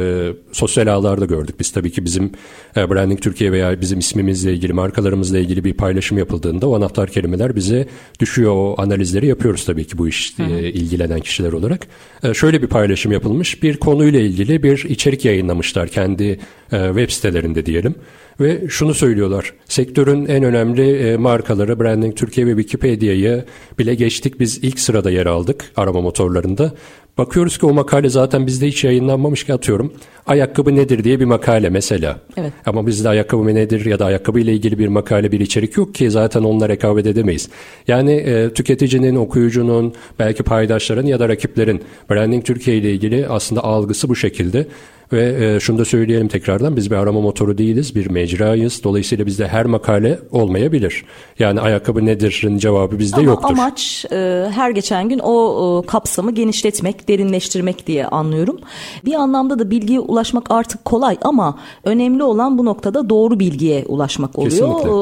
sosyal 0.51 0.87
ağlarda 0.87 1.25
gördük. 1.25 1.55
Biz 1.59 1.71
tabii 1.71 1.91
ki 1.91 2.05
bizim 2.05 2.31
e, 2.77 2.89
Branding 2.89 3.21
Türkiye 3.21 3.51
veya 3.51 3.81
bizim 3.81 3.99
ismimizle 3.99 4.53
ilgili, 4.53 4.73
markalarımızla 4.73 5.39
ilgili 5.39 5.63
bir 5.63 5.73
paylaşım 5.73 6.17
yapıldığında 6.17 6.69
o 6.69 6.75
anahtar 6.75 7.09
kelimeler 7.09 7.55
bize 7.55 7.87
düşüyor. 8.19 8.51
O 8.55 8.75
analizleri 8.77 9.27
yapıyoruz 9.27 9.65
tabii 9.65 9.85
ki 9.85 9.97
bu 9.97 10.07
iş 10.07 10.35
e, 10.39 10.69
ilgilenen 10.69 11.19
kişiler 11.19 11.53
olarak. 11.53 11.87
E, 12.23 12.33
şöyle 12.33 12.61
bir 12.61 12.67
paylaşım 12.67 13.11
yapılmış. 13.11 13.63
Bir 13.63 13.77
konuyla 13.77 14.19
ilgili 14.19 14.63
bir 14.63 14.85
içerik 14.89 15.25
yayınlamışlar 15.25 15.87
kendi 15.87 16.39
e, 16.71 16.87
web 16.87 17.09
sitelerinde 17.09 17.65
diyelim. 17.65 17.95
Ve 18.39 18.61
şunu 18.69 18.93
söylüyorlar. 18.93 19.53
Sektörün 19.65 20.25
en 20.25 20.43
önemli 20.43 20.97
e, 20.97 21.17
markaları 21.17 21.79
Branding 21.79 22.15
Türkiye 22.15 22.47
ve 22.47 22.51
Wikipedia'yı 22.51 23.45
bile 23.79 23.95
geçtik. 23.95 24.39
Biz 24.39 24.57
ilk 24.57 24.79
sırada 24.79 25.10
yer 25.11 25.25
aldık 25.25 25.71
arama 25.75 26.01
motorlarında. 26.01 26.73
Bakıyoruz 27.17 27.57
ki 27.57 27.65
o 27.65 27.73
makale 27.73 28.09
zaten 28.09 28.47
bizde 28.47 28.67
hiç 28.67 28.83
yayınlanmamış 28.83 29.43
ki 29.43 29.53
atıyorum. 29.53 29.93
Ayakkabı 30.25 30.75
nedir 30.75 31.03
diye 31.03 31.19
bir 31.19 31.25
makale 31.25 31.69
mesela. 31.69 32.19
Evet. 32.37 32.53
Ama 32.65 32.87
bizde 32.87 33.09
ayakkabı 33.09 33.55
nedir 33.55 33.85
ya 33.85 33.99
da 33.99 34.05
ayakkabı 34.05 34.39
ile 34.39 34.53
ilgili 34.53 34.79
bir 34.79 34.87
makale 34.87 35.31
bir 35.31 35.39
içerik 35.39 35.77
yok 35.77 35.95
ki 35.95 36.11
zaten 36.11 36.43
onunla 36.43 36.69
rekabet 36.69 37.05
edemeyiz. 37.05 37.49
Yani 37.87 38.11
e, 38.11 38.53
tüketicinin, 38.53 39.15
okuyucunun, 39.15 39.93
belki 40.19 40.43
paydaşların 40.43 41.05
ya 41.05 41.19
da 41.19 41.29
rakiplerin 41.29 41.81
Branding 42.09 42.45
Türkiye 42.45 42.77
ile 42.77 42.91
ilgili 42.91 43.27
aslında 43.27 43.63
algısı 43.63 44.09
bu 44.09 44.15
şekilde. 44.15 44.67
Ve 45.13 45.55
e, 45.55 45.59
şunu 45.59 45.77
da 45.77 45.85
söyleyelim 45.85 46.27
tekrardan 46.27 46.75
biz 46.75 46.91
bir 46.91 46.95
arama 46.95 47.21
motoru 47.21 47.57
değiliz, 47.57 47.95
bir 47.95 48.09
mecrayız. 48.09 48.83
Dolayısıyla 48.83 49.25
bizde 49.25 49.47
her 49.47 49.65
makale 49.65 50.19
olmayabilir. 50.31 51.05
Yani 51.39 51.61
ayakkabı 51.61 52.05
nedir'in 52.05 52.57
cevabı 52.57 52.99
bizde 52.99 53.15
Ama 53.15 53.25
yoktur. 53.25 53.49
amaç 53.49 54.05
e, 54.11 54.47
her 54.55 54.71
geçen 54.71 55.09
gün 55.09 55.19
o 55.19 55.81
e, 55.83 55.87
kapsamı 55.87 56.31
genişletmek, 56.31 57.07
derinleştirmek 57.07 57.87
diye 57.87 58.05
anlıyorum. 58.05 58.59
Bir 59.05 59.13
anlamda 59.13 59.59
da 59.59 59.71
bilgiye 59.71 59.99
ulaşmak 59.99 60.51
artık 60.51 60.85
kolay 60.85 61.17
ama 61.21 61.59
önemli 61.83 62.23
olan 62.23 62.57
bu 62.57 62.65
noktada 62.65 63.09
doğru 63.09 63.39
bilgiye 63.39 63.85
ulaşmak 63.87 64.39
oluyor. 64.39 64.51
Kesinlikle. 64.51 64.89
Ee, 64.89 64.93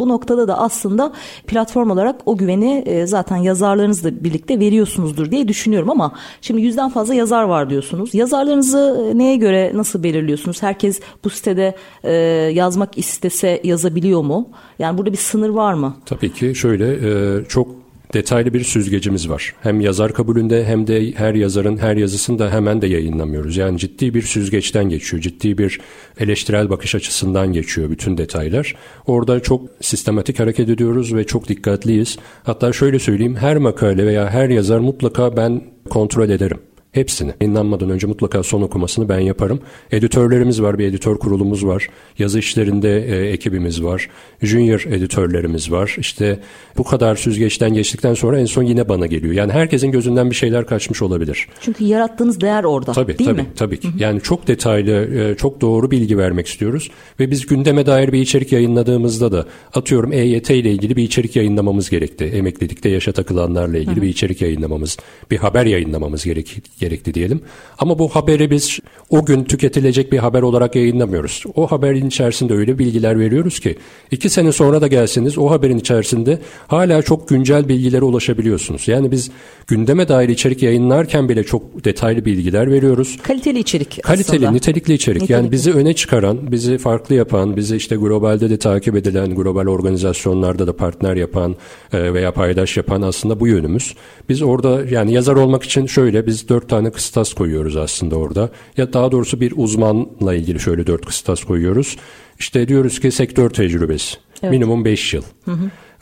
bu 0.00 0.08
noktada 0.08 0.48
da 0.48 0.58
aslında 0.58 1.12
platform 1.46 1.90
olarak 1.90 2.16
o 2.26 2.36
güveni 2.36 2.82
e, 2.86 3.06
zaten 3.06 3.36
yazarlarınızla 3.36 4.24
birlikte 4.24 4.60
veriyorsunuzdur 4.60 5.30
diye 5.30 5.48
düşünüyorum 5.48 5.90
ama 5.90 6.12
şimdi 6.40 6.60
yüzden 6.60 6.90
fazla 6.90 7.14
yazar 7.14 7.42
var 7.42 7.70
diyorsunuz. 7.70 8.14
Yazarlarınızı 8.14 9.08
e, 9.10 9.18
neye 9.18 9.36
göre 9.36 9.51
nasıl 9.74 10.02
belirliyorsunuz? 10.02 10.62
Herkes 10.62 11.00
bu 11.24 11.30
sitede 11.30 11.74
e, 12.04 12.12
yazmak 12.54 12.98
istese 12.98 13.60
yazabiliyor 13.64 14.22
mu? 14.22 14.50
Yani 14.78 14.98
burada 14.98 15.12
bir 15.12 15.18
sınır 15.18 15.48
var 15.48 15.74
mı? 15.74 15.96
Tabii 16.06 16.32
ki 16.32 16.54
şöyle 16.54 16.92
e, 16.94 17.44
çok 17.44 17.82
detaylı 18.14 18.54
bir 18.54 18.64
süzgecimiz 18.64 19.30
var. 19.30 19.54
Hem 19.60 19.80
yazar 19.80 20.12
kabulünde 20.12 20.64
hem 20.64 20.86
de 20.86 21.12
her 21.12 21.34
yazarın 21.34 21.76
her 21.76 21.96
yazısını 21.96 22.38
da 22.38 22.50
hemen 22.50 22.82
de 22.82 22.86
yayınlamıyoruz. 22.86 23.56
Yani 23.56 23.78
ciddi 23.78 24.14
bir 24.14 24.22
süzgeçten 24.22 24.88
geçiyor. 24.88 25.22
Ciddi 25.22 25.58
bir 25.58 25.80
eleştirel 26.18 26.70
bakış 26.70 26.94
açısından 26.94 27.52
geçiyor 27.52 27.90
bütün 27.90 28.18
detaylar. 28.18 28.74
Orada 29.06 29.40
çok 29.40 29.60
sistematik 29.80 30.40
hareket 30.40 30.68
ediyoruz 30.68 31.14
ve 31.14 31.26
çok 31.26 31.48
dikkatliyiz. 31.48 32.18
Hatta 32.42 32.72
şöyle 32.72 32.98
söyleyeyim 32.98 33.36
her 33.36 33.56
makale 33.56 34.06
veya 34.06 34.30
her 34.30 34.48
yazar 34.48 34.78
mutlaka 34.78 35.36
ben 35.36 35.62
kontrol 35.90 36.28
ederim. 36.28 36.58
Hepsini. 36.92 37.32
Yayınlanmadan 37.40 37.90
önce 37.90 38.06
mutlaka 38.06 38.42
son 38.42 38.62
okumasını 38.62 39.08
ben 39.08 39.18
yaparım. 39.20 39.60
Editörlerimiz 39.90 40.62
var, 40.62 40.78
bir 40.78 40.84
editör 40.84 41.16
kurulumuz 41.18 41.66
var. 41.66 41.88
Yazı 42.18 42.38
işlerinde 42.38 43.06
e, 43.06 43.30
ekibimiz 43.30 43.84
var. 43.84 44.08
Junior 44.42 44.84
editörlerimiz 44.90 45.72
var. 45.72 45.96
İşte 45.98 46.38
bu 46.76 46.84
kadar 46.84 47.16
süzgeçten 47.16 47.74
geçtikten 47.74 48.14
sonra 48.14 48.40
en 48.40 48.44
son 48.44 48.62
yine 48.62 48.88
bana 48.88 49.06
geliyor. 49.06 49.34
Yani 49.34 49.52
herkesin 49.52 49.90
gözünden 49.90 50.30
bir 50.30 50.34
şeyler 50.34 50.66
kaçmış 50.66 51.02
olabilir. 51.02 51.48
Çünkü 51.60 51.84
yarattığınız 51.84 52.40
değer 52.40 52.64
orada 52.64 52.92
Tabii 52.92 53.18
değil 53.18 53.30
tabii 53.30 53.42
mi? 53.42 53.48
tabii 53.56 53.80
ki. 53.80 53.88
Yani 53.98 54.20
çok 54.20 54.48
detaylı, 54.48 54.92
e, 54.92 55.36
çok 55.36 55.60
doğru 55.60 55.90
bilgi 55.90 56.18
vermek 56.18 56.46
istiyoruz 56.46 56.90
ve 57.20 57.30
biz 57.30 57.46
gündeme 57.46 57.86
dair 57.86 58.12
bir 58.12 58.20
içerik 58.20 58.52
yayınladığımızda 58.52 59.32
da 59.32 59.46
atıyorum 59.74 60.12
EYT 60.12 60.50
ile 60.50 60.72
ilgili 60.72 60.96
bir 60.96 61.02
içerik 61.02 61.36
yayınlamamız 61.36 61.90
gerekti. 61.90 62.24
Emeklilikte 62.24 62.88
yaşa 62.88 63.12
takılanlarla 63.12 63.78
ilgili 63.78 64.02
bir 64.02 64.08
içerik 64.08 64.42
yayınlamamız, 64.42 64.96
bir 65.30 65.36
haber 65.36 65.66
yayınlamamız 65.66 66.24
gerek, 66.24 66.56
gerekti 66.82 67.14
diyelim. 67.14 67.40
Ama 67.78 67.98
bu 67.98 68.08
haberi 68.08 68.50
biz 68.50 68.78
o 69.10 69.24
gün 69.24 69.44
tüketilecek 69.44 70.12
bir 70.12 70.18
haber 70.18 70.42
olarak 70.42 70.76
yayınlamıyoruz. 70.76 71.44
O 71.54 71.66
haberin 71.66 72.06
içerisinde 72.06 72.54
öyle 72.54 72.78
bilgiler 72.78 73.18
veriyoruz 73.18 73.60
ki 73.60 73.78
iki 74.10 74.30
sene 74.30 74.52
sonra 74.52 74.80
da 74.80 74.86
gelseniz 74.86 75.38
o 75.38 75.50
haberin 75.50 75.78
içerisinde 75.78 76.38
hala 76.66 77.02
çok 77.02 77.28
güncel 77.28 77.68
bilgilere 77.68 78.04
ulaşabiliyorsunuz. 78.04 78.88
Yani 78.88 79.10
biz 79.10 79.30
gündeme 79.66 80.08
dair 80.08 80.28
içerik 80.28 80.62
yayınlarken 80.62 81.28
bile 81.28 81.44
çok 81.44 81.84
detaylı 81.84 82.24
bilgiler 82.24 82.70
veriyoruz. 82.70 83.18
Kaliteli 83.22 83.58
içerik 83.58 84.02
Kaliteli, 84.02 84.36
aslında. 84.36 84.50
nitelikli 84.50 84.94
içerik. 84.94 85.22
Nitelikli. 85.22 85.32
Yani 85.32 85.52
bizi 85.52 85.72
öne 85.72 85.94
çıkaran, 85.94 86.52
bizi 86.52 86.78
farklı 86.78 87.14
yapan, 87.14 87.56
bizi 87.56 87.76
işte 87.76 87.96
globalde 87.96 88.50
de 88.50 88.58
takip 88.58 88.96
edilen, 88.96 89.34
global 89.34 89.66
organizasyonlarda 89.66 90.66
da 90.66 90.76
partner 90.76 91.16
yapan 91.16 91.56
e, 91.92 92.14
veya 92.14 92.32
paydaş 92.32 92.76
yapan 92.76 93.02
aslında 93.02 93.40
bu 93.40 93.46
yönümüz. 93.46 93.94
Biz 94.28 94.42
orada 94.42 94.80
yani 94.90 95.12
yazar 95.12 95.36
olmak 95.36 95.62
için 95.62 95.86
şöyle 95.86 96.26
biz 96.26 96.48
dört 96.48 96.68
tane 96.72 96.90
kıstas 96.90 97.34
koyuyoruz 97.34 97.76
aslında 97.76 98.16
orada. 98.16 98.50
Ya 98.76 98.92
daha 98.92 99.12
doğrusu 99.12 99.40
bir 99.40 99.52
uzmanla 99.56 100.34
ilgili 100.34 100.60
şöyle 100.60 100.86
dört 100.86 101.06
kıstas 101.06 101.44
koyuyoruz. 101.44 101.96
İşte 102.38 102.68
diyoruz 102.68 103.00
ki 103.00 103.10
sektör 103.10 103.50
tecrübesi. 103.50 104.16
Minimum 104.42 104.84
5 104.84 105.14
yıl. 105.14 105.22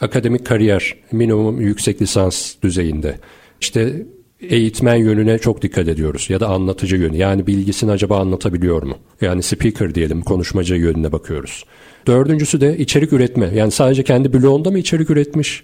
Akademik 0.00 0.46
kariyer 0.46 0.94
minimum 1.12 1.60
yüksek 1.60 2.02
lisans 2.02 2.54
düzeyinde. 2.62 3.18
İşte 3.60 4.06
eğitmen 4.40 4.96
yönüne 4.96 5.38
çok 5.38 5.62
dikkat 5.62 5.88
ediyoruz 5.88 6.30
ya 6.30 6.40
da 6.40 6.48
anlatıcı 6.48 6.96
yönü. 6.96 7.16
Yani 7.16 7.46
bilgisini 7.46 7.90
acaba 7.90 8.20
anlatabiliyor 8.20 8.82
mu? 8.82 8.96
Yani 9.20 9.42
speaker 9.42 9.94
diyelim 9.94 10.22
konuşmacı 10.22 10.74
yönüne 10.74 11.12
bakıyoruz. 11.12 11.64
Dördüncüsü 12.06 12.60
de 12.60 12.78
içerik 12.78 13.12
üretme. 13.12 13.50
Yani 13.54 13.70
sadece 13.70 14.02
kendi 14.02 14.32
bloğunda 14.32 14.70
mı 14.70 14.78
içerik 14.78 15.10
üretmiş? 15.10 15.62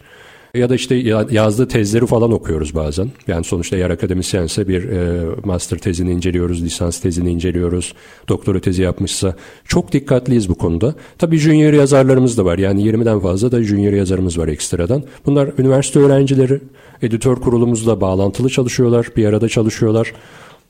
Ya 0.56 0.68
da 0.68 0.74
işte 0.74 0.94
ya- 0.94 1.26
yazdığı 1.30 1.68
tezleri 1.68 2.06
falan 2.06 2.32
okuyoruz 2.32 2.74
bazen. 2.74 3.10
Yani 3.26 3.44
sonuçta 3.44 3.76
eğer 3.76 3.90
akademisyense 3.90 4.68
bir 4.68 4.84
e, 4.88 5.22
master 5.44 5.78
tezini 5.78 6.10
inceliyoruz, 6.12 6.62
lisans 6.64 7.00
tezini 7.00 7.30
inceliyoruz, 7.30 7.94
doktora 8.28 8.60
tezi 8.60 8.82
yapmışsa 8.82 9.34
çok 9.64 9.92
dikkatliyiz 9.92 10.48
bu 10.48 10.54
konuda. 10.54 10.94
Tabii 11.18 11.38
junior 11.38 11.72
yazarlarımız 11.72 12.38
da 12.38 12.44
var. 12.44 12.58
Yani 12.58 12.82
20'den 12.82 13.20
fazla 13.20 13.52
da 13.52 13.62
junior 13.62 13.92
yazarımız 13.92 14.38
var 14.38 14.48
ekstradan. 14.48 15.02
Bunlar 15.26 15.50
üniversite 15.58 15.98
öğrencileri, 15.98 16.60
editör 17.02 17.36
kurulumuzla 17.36 18.00
bağlantılı 18.00 18.48
çalışıyorlar, 18.48 19.06
bir 19.16 19.24
arada 19.26 19.48
çalışıyorlar. 19.48 20.12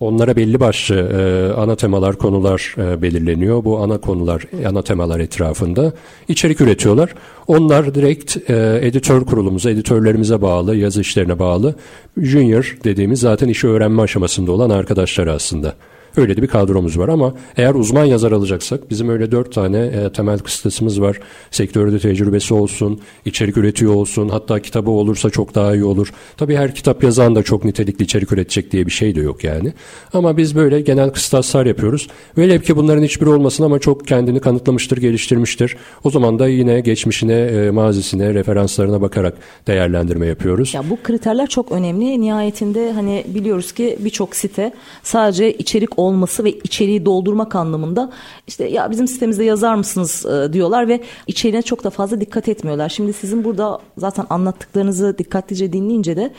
Onlara 0.00 0.37
belli 0.37 0.61
başlı 0.61 0.95
e, 0.97 1.53
ana 1.61 1.76
temalar, 1.76 2.17
konular 2.17 2.75
e, 2.79 3.03
belirleniyor. 3.03 3.65
Bu 3.65 3.79
ana 3.79 3.99
konular, 3.99 4.43
ana 4.67 4.83
temalar 4.83 5.21
etrafında 5.21 5.93
içerik 6.29 6.61
üretiyorlar. 6.61 7.15
Onlar 7.47 7.95
direkt 7.95 8.50
e, 8.50 8.79
editör 8.83 9.25
kurulumuza, 9.25 9.71
editörlerimize 9.71 10.43
bağlı, 10.43 10.76
yazı 10.76 11.00
işlerine 11.00 11.38
bağlı. 11.38 11.75
Junior 12.17 12.76
dediğimiz 12.85 13.21
zaten 13.21 13.49
işi 13.49 13.69
öğrenme 13.69 14.03
aşamasında 14.03 14.53
olan 14.53 14.71
arkadaşlar 14.71 15.26
aslında. 15.26 15.75
Öyle 16.16 16.37
de 16.37 16.42
bir 16.42 16.46
kadromuz 16.46 16.99
var 16.99 17.08
ama 17.08 17.35
eğer 17.56 17.75
uzman 17.75 18.04
yazar 18.04 18.32
alacaksak 18.32 18.90
bizim 18.90 19.08
öyle 19.08 19.30
dört 19.30 19.52
tane 19.52 19.78
e, 19.78 20.12
temel 20.12 20.38
kıstasımız 20.38 21.00
var. 21.00 21.20
Sektörde 21.50 21.99
tecrübesi 21.99 22.54
olsun, 22.54 23.00
içerik 23.25 23.56
üretiyor 23.56 23.94
olsun, 23.94 24.28
hatta 24.28 24.61
kitabı 24.61 24.90
olursa 24.90 25.30
çok 25.30 25.54
daha 25.54 25.75
iyi 25.75 25.85
olur. 25.85 26.12
Tabii 26.37 26.56
her 26.56 26.75
kitap 26.75 27.04
yazan 27.04 27.35
da 27.37 27.42
çok 27.42 27.64
nitelikli 27.64 28.02
içerik 28.02 28.32
üretecek 28.32 28.73
diye 28.73 28.87
bir 28.87 28.90
şey 28.90 29.14
de 29.14 29.20
yok 29.20 29.44
yani. 29.44 29.73
Ama 30.12 30.37
biz 30.37 30.56
böyle 30.56 30.80
genel 30.80 31.11
kıstaslar 31.11 31.66
yapıyoruz. 31.66 32.08
Velev 32.38 32.61
ki 32.61 32.76
bunların 32.76 33.02
hiçbiri 33.02 33.28
olmasın 33.28 33.64
ama 33.64 33.78
çok 33.78 34.06
kendini 34.06 34.40
kanıtlamıştır, 34.40 34.96
geliştirmiştir. 34.96 35.76
O 36.04 36.11
zaman 36.11 36.38
da 36.38 36.49
yine 36.49 36.80
geçmişine, 36.80 37.32
e, 37.32 37.70
mazisine, 37.70 38.35
referanslarına 38.35 39.00
bakarak 39.00 39.35
değerlendirme 39.66 40.26
yapıyoruz. 40.26 40.75
Ya 40.75 40.90
bu 40.90 40.99
kriterler 41.02 41.46
çok 41.46 41.73
önemli. 41.73 42.20
Nihayetinde 42.20 42.92
hani 42.92 43.25
biliyoruz 43.28 43.73
ki 43.73 43.96
birçok 44.00 44.37
site 44.37 44.73
sadece 45.02 45.52
içerik 45.52 45.99
olması 46.06 46.44
ve 46.44 46.52
içeriği 46.52 47.04
doldurmak 47.04 47.54
anlamında 47.54 48.10
işte 48.46 48.68
ya 48.68 48.90
bizim 48.90 49.08
sitemizde 49.08 49.44
yazar 49.44 49.75
mısınız 49.75 50.26
e, 50.26 50.52
diyorlar 50.52 50.88
ve 50.88 51.00
içeriğine 51.26 51.62
çok 51.62 51.84
da 51.84 51.90
fazla 51.90 52.20
dikkat 52.20 52.48
etmiyorlar. 52.48 52.88
Şimdi 52.88 53.12
sizin 53.12 53.44
burada 53.44 53.78
zaten 53.98 54.26
anlattıklarınızı 54.30 55.18
dikkatlice 55.18 55.72
dinleyince 55.72 56.16
de 56.16 56.32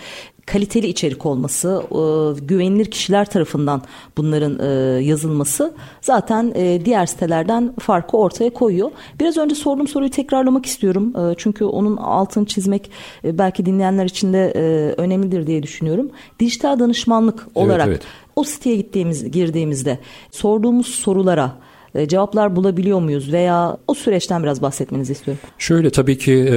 kaliteli 0.47 0.87
içerik 0.87 1.25
olması, 1.25 1.81
e, 1.91 1.99
güvenilir 2.45 2.85
kişiler 2.85 3.29
tarafından 3.29 3.81
bunların 4.17 4.59
e, 4.59 5.01
yazılması 5.03 5.73
zaten 6.01 6.51
e, 6.55 6.85
diğer 6.85 7.05
sitelerden 7.05 7.73
farkı 7.79 8.17
ortaya 8.17 8.49
koyuyor. 8.49 8.91
Biraz 9.19 9.37
önce 9.37 9.55
sorduğum 9.55 9.87
soruyu 9.87 10.09
tekrarlamak 10.11 10.65
istiyorum. 10.65 11.13
E, 11.17 11.35
çünkü 11.37 11.65
onun 11.65 11.97
altını 11.97 12.45
çizmek 12.45 12.91
e, 13.23 13.37
belki 13.37 13.65
dinleyenler 13.65 14.05
için 14.05 14.33
de 14.33 14.53
e, 14.55 14.61
önemlidir 15.01 15.47
diye 15.47 15.63
düşünüyorum. 15.63 16.09
Dijital 16.39 16.79
danışmanlık 16.79 17.47
olarak 17.55 17.87
evet. 17.87 18.01
o 18.35 18.43
siteye 18.43 18.75
gittiğimiz 18.75 19.31
girdiğimizde 19.31 19.99
sorduğumuz 20.31 20.87
sorulara 20.87 21.51
e, 21.97 22.07
cevaplar 22.07 22.55
bulabiliyor 22.55 22.99
muyuz 22.99 23.33
veya 23.33 23.77
o 23.87 23.93
süreçten 23.93 24.43
biraz 24.43 24.61
bahsetmenizi 24.61 25.11
istiyorum. 25.13 25.41
Şöyle 25.57 25.89
tabii 25.89 26.17
ki 26.17 26.33
e, 26.51 26.55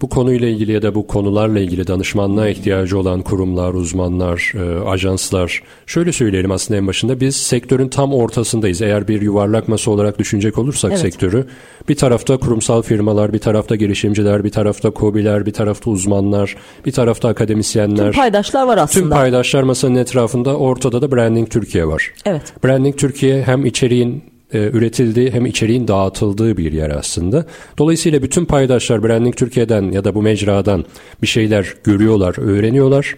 bu 0.00 0.08
konuyla 0.08 0.48
ilgili 0.48 0.72
ya 0.72 0.82
da 0.82 0.94
bu 0.94 1.06
konularla 1.06 1.60
ilgili 1.60 1.86
danışmanlığa 1.86 2.48
ihtiyacı 2.48 2.98
olan 2.98 3.22
kurumlar, 3.22 3.74
uzmanlar, 3.74 4.52
e, 4.54 4.88
ajanslar 4.88 5.62
şöyle 5.86 6.12
söyleyelim 6.12 6.50
aslında 6.50 6.78
en 6.78 6.86
başında 6.86 7.20
biz 7.20 7.36
sektörün 7.36 7.88
tam 7.88 8.14
ortasındayız. 8.14 8.82
Eğer 8.82 9.08
bir 9.08 9.20
yuvarlak 9.22 9.68
masa 9.68 9.90
olarak 9.90 10.18
düşünecek 10.18 10.58
olursak 10.58 10.90
Evet. 10.90 11.00
sektörü 11.00 11.46
bir 11.88 11.94
tarafta 11.96 12.36
kurumsal 12.36 12.82
firmalar, 12.82 13.32
bir 13.32 13.38
tarafta 13.38 13.76
girişimciler, 13.76 14.44
bir 14.44 14.50
tarafta 14.50 14.90
KOBİ'ler, 14.90 15.46
bir 15.46 15.52
tarafta 15.52 15.90
uzmanlar, 15.90 16.56
bir 16.86 16.92
tarafta 16.92 17.28
akademisyenler. 17.28 18.12
Tüm 18.12 18.20
paydaşlar 18.20 18.66
var 18.66 18.74
Tüm 18.74 18.84
aslında. 18.84 19.14
paydaşlar 19.14 19.62
masanın 19.62 19.94
etrafında 19.94 20.56
ortada 20.56 21.02
da 21.02 21.12
Branding 21.12 21.50
Türkiye 21.50 21.86
var. 21.86 22.12
Evet. 22.26 22.42
Branding 22.64 22.96
Türkiye 22.96 23.42
hem 23.42 23.66
içeriğin 23.66 24.31
e, 24.52 24.58
üretildiği 24.58 25.30
hem 25.30 25.46
içeriğin 25.46 25.88
dağıtıldığı 25.88 26.56
bir 26.56 26.72
yer 26.72 26.90
aslında. 26.90 27.46
Dolayısıyla 27.78 28.22
bütün 28.22 28.44
paydaşlar 28.44 29.02
Branding 29.02 29.36
Türkiye'den 29.36 29.92
ya 29.92 30.04
da 30.04 30.14
bu 30.14 30.22
mecradan 30.22 30.84
bir 31.22 31.26
şeyler 31.26 31.74
görüyorlar, 31.84 32.34
öğreniyorlar. 32.38 33.16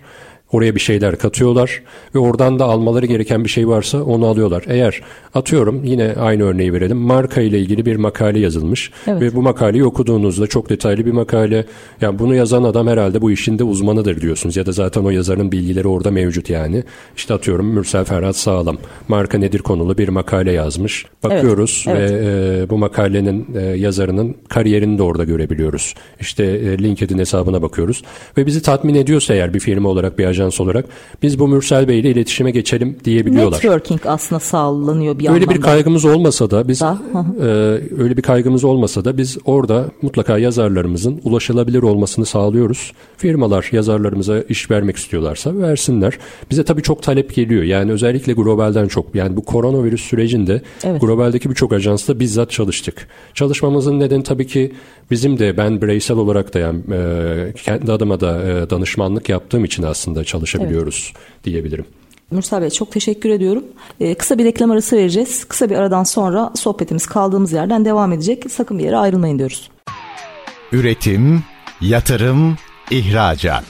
Oraya 0.55 0.75
bir 0.75 0.81
şeyler 0.81 1.19
katıyorlar 1.19 1.83
ve 2.15 2.19
oradan 2.19 2.59
da 2.59 2.65
almaları 2.65 3.07
gereken 3.07 3.45
bir 3.45 3.49
şey 3.49 3.69
varsa 3.69 4.03
onu 4.03 4.27
alıyorlar. 4.27 4.65
Eğer 4.67 5.01
atıyorum 5.35 5.85
yine 5.85 6.15
aynı 6.21 6.43
örneği 6.43 6.73
verelim. 6.73 6.97
Marka 6.97 7.41
ile 7.41 7.59
ilgili 7.59 7.87
bir 7.87 7.97
makale 7.97 8.39
yazılmış 8.39 8.91
Evet. 9.07 9.23
ve 9.23 9.35
bu 9.35 9.43
makaleyi 9.43 9.85
okuduğunuzda 9.85 10.47
çok 10.47 10.69
detaylı 10.69 11.07
bir 11.07 11.13
makale. 11.13 11.65
Yani 12.01 12.19
bunu 12.19 12.35
yazan 12.35 12.63
adam 12.63 12.87
herhalde 12.87 13.23
bu 13.23 13.31
işin 13.31 13.59
de 13.59 13.65
uzmanıdır 13.65 14.21
diyorsunuz 14.21 14.57
ya 14.57 14.67
da 14.67 14.73
zaten 14.73 15.05
o 15.05 15.11
yazarın 15.11 15.53
bilgileri 15.53 15.89
orada 15.89 16.11
mevcut 16.11 16.51
yani. 16.51 16.85
İşte 17.17 17.35
atıyorum 17.35 17.67
Mürsel 17.67 18.05
Ferhat 18.05 18.37
Sağlam 18.37 18.77
marka 19.09 19.39
nedir 19.39 19.59
konulu 19.59 19.99
bir 19.99 20.09
makale 20.09 20.53
yazmış. 20.53 21.07
Bakıyoruz 21.23 21.85
Evet, 21.89 22.11
ve 22.11 22.63
e, 22.63 22.71
bu 22.71 22.79
makalenin 22.79 23.47
e, 23.55 23.61
yazarının 23.61 24.37
kariyerini 24.49 24.99
de 24.99 25.03
orada 25.03 25.25
görebiliyoruz. 25.25 25.95
İşte 26.21 26.45
e, 26.45 26.79
LinkedIn 26.79 27.19
hesabına 27.19 27.63
bakıyoruz 27.63 28.03
ve 28.39 28.47
bizi 28.47 28.63
tatmin 28.63 28.95
ediyorsa 28.95 29.35
eğer 29.35 29.55
bir 29.55 29.61
firma 29.61 29.89
olarak 29.89 30.19
bir 30.19 30.25
ajans 30.25 30.44
ajans 30.45 30.61
olarak 30.61 30.87
biz 31.23 31.39
bu 31.39 31.49
Mürsel 31.49 31.89
Bey 31.89 32.01
ile 32.01 32.11
iletişime 32.11 32.51
geçelim 32.51 32.97
diyebiliyorlar. 33.05 33.53
Networking 33.53 34.01
aslında 34.07 34.41
sağlanıyor 34.41 35.19
bir 35.19 35.29
öyle 35.29 35.45
anlamda. 35.45 35.55
bir 35.55 35.61
kaygımız 35.61 36.05
olmasa 36.05 36.51
da 36.51 36.69
biz 36.69 36.81
Da, 36.81 36.99
e, 37.41 37.45
öyle 37.99 38.17
bir 38.17 38.23
kaygımız 38.23 38.65
olmasa 38.65 39.05
da 39.05 39.17
biz 39.17 39.39
orada 39.45 39.87
mutlaka 40.03 40.39
yazarlarımızın 40.39 41.21
ulaşılabilir 41.25 41.83
olmasını 41.83 42.27
sağlıyoruz. 42.27 42.93
Firmalar 43.17 43.69
yazarlarımıza 43.73 44.41
iş 44.41 44.71
vermek 44.71 44.97
istiyorlarsa 44.97 45.57
versinler. 45.57 46.19
Bize 46.51 46.65
tabii 46.65 46.83
çok 46.83 47.03
talep 47.03 47.35
geliyor. 47.35 47.63
Yani 47.63 47.93
özellikle 47.93 48.33
globalden 48.33 48.89
çok. 48.89 49.15
Yani 49.15 49.37
bu 49.37 49.45
koronavirüs 49.45 50.03
sürecinde 50.05 50.63
Evet. 50.85 51.01
globaldeki 51.01 51.51
birçok 51.51 51.73
ajansla 51.73 52.21
bizzat 52.21 52.51
çalıştık. 52.51 53.09
Çalışmamızın 53.35 54.01
nedeni 54.01 54.23
tabii 54.23 54.47
ki 54.47 54.73
bizim 55.11 55.39
de 55.39 55.57
ben 55.57 55.83
bireysel 55.83 56.17
olarak 56.17 56.55
da 56.55 56.59
yani 56.59 56.81
e, 56.93 57.53
kendi 57.65 57.93
adıma 57.93 58.21
da 58.21 58.43
e, 58.43 58.71
danışmanlık 58.71 59.29
yaptığım 59.29 59.65
için 59.65 59.83
aslında 59.83 60.25
çalışabiliyoruz 60.35 61.12
diyebilirim. 61.45 61.85
Mürsel 62.31 62.62
Bey 62.62 62.71
çok 62.71 62.93
teşekkür 62.93 63.31
ediyorum. 63.31 63.64
Ee, 64.00 64.14
kısa 64.14 64.38
bir 64.38 64.45
reklam 64.45 64.71
arası 64.71 64.97
vereceğiz. 64.97 65.45
Kısa 65.45 65.71
bir 65.71 65.76
aradan 65.76 66.05
sonra 66.05 66.53
sohbetimiz 66.55 67.07
kaldığımız 67.07 67.53
yerden 67.53 67.85
devam 67.85 68.12
edecek. 68.12 68.45
Sakın 68.50 68.79
bir 68.79 68.85
yere 68.85 68.97
ayrılmayın 68.97 69.38
diyoruz. 69.38 69.71
Üretim, 70.73 71.43
yatırım, 71.81 72.57
ihracat. 72.91 73.64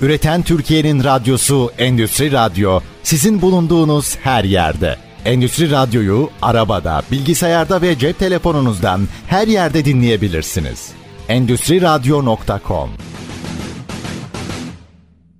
Üreten 0.00 0.42
Türkiye'nin 0.42 1.04
radyosu 1.04 1.70
Endüstri 1.78 2.32
Radyo 2.32 2.80
sizin 3.02 3.42
bulunduğunuz 3.42 4.16
her 4.16 4.44
yerde. 4.44 4.96
Endüstri 5.24 5.70
Radyo'yu 5.70 6.30
arabada, 6.42 7.02
bilgisayarda 7.12 7.82
ve 7.82 7.98
cep 7.98 8.18
telefonunuzdan 8.18 9.00
her 9.26 9.48
yerde 9.48 9.84
dinleyebilirsiniz. 9.84 10.90
Endüstriradyo.com 11.28 12.90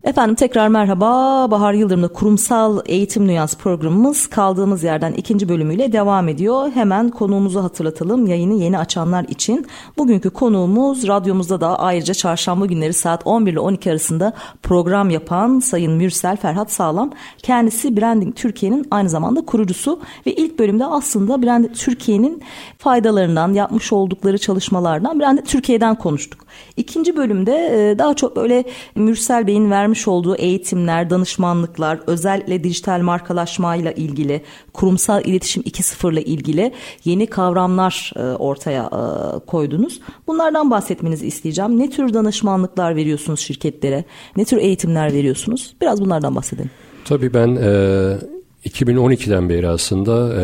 Efendim 0.06 0.34
tekrar 0.34 0.68
merhaba. 0.68 1.06
Bahar 1.50 1.72
Yıldırım'da 1.72 2.08
Kurumsal 2.08 2.80
Eğitim 2.86 3.28
Dünyası 3.28 3.58
programımız 3.58 4.26
kaldığımız 4.26 4.82
yerden 4.84 5.12
ikinci 5.12 5.48
bölümüyle 5.48 5.92
devam 5.92 6.28
ediyor. 6.28 6.70
Hemen 6.74 7.10
konuğumuzu 7.10 7.62
hatırlatalım 7.62 8.26
yayını 8.26 8.54
yeni 8.54 8.78
açanlar 8.78 9.24
için. 9.24 9.66
Bugünkü 9.98 10.30
konuğumuz 10.30 11.08
radyomuzda 11.08 11.60
da 11.60 11.78
ayrıca 11.78 12.14
çarşamba 12.14 12.66
günleri 12.66 12.92
saat 12.92 13.26
11 13.26 13.52
ile 13.52 13.60
12 13.60 13.90
arasında 13.90 14.32
program 14.62 15.10
yapan 15.10 15.58
Sayın 15.58 15.92
Mürsel 15.92 16.36
Ferhat 16.36 16.72
Sağlam. 16.72 17.12
Kendisi 17.38 17.96
Branding 17.96 18.36
Türkiye'nin 18.36 18.86
aynı 18.90 19.08
zamanda 19.08 19.44
kurucusu 19.44 20.00
ve 20.26 20.32
ilk 20.32 20.58
bölümde 20.58 20.84
aslında 20.84 21.42
Branding 21.42 21.74
Türkiye'nin 21.74 22.42
faydalarından, 22.78 23.52
yapmış 23.52 23.92
oldukları 23.92 24.38
çalışmalardan, 24.38 25.20
Branding 25.20 25.46
Türkiye'den 25.46 25.94
konuştuk. 25.94 26.46
İkinci 26.76 27.16
bölümde 27.16 27.52
e, 27.52 27.98
daha 27.98 28.14
çok 28.14 28.36
böyle 28.36 28.64
Mürsel 28.94 29.46
Bey'in 29.46 29.70
vermiş 29.70 29.95
olduğu 30.08 30.36
eğitimler, 30.36 31.10
danışmanlıklar, 31.10 32.00
özellikle 32.06 32.64
dijital 32.64 33.00
markalaşmayla 33.00 33.92
ilgili, 33.92 34.42
kurumsal 34.72 35.24
iletişim 35.24 35.62
2.0 35.62 36.12
ile 36.12 36.24
ilgili 36.24 36.72
yeni 37.04 37.26
kavramlar 37.26 38.12
e, 38.16 38.22
ortaya 38.22 38.84
e, 38.84 39.38
koydunuz. 39.46 40.00
Bunlardan 40.26 40.70
bahsetmenizi 40.70 41.26
isteyeceğim. 41.26 41.78
Ne 41.78 41.90
tür 41.90 42.14
danışmanlıklar 42.14 42.96
veriyorsunuz 42.96 43.40
şirketlere? 43.40 44.04
Ne 44.36 44.44
tür 44.44 44.56
eğitimler 44.56 45.12
veriyorsunuz? 45.12 45.74
Biraz 45.80 46.00
bunlardan 46.00 46.36
bahsedelim. 46.36 46.70
Tabii 47.04 47.34
ben 47.34 47.56
e, 47.56 48.35
2012'den 48.66 49.48
beri 49.48 49.68
aslında 49.68 50.34
e, 50.34 50.42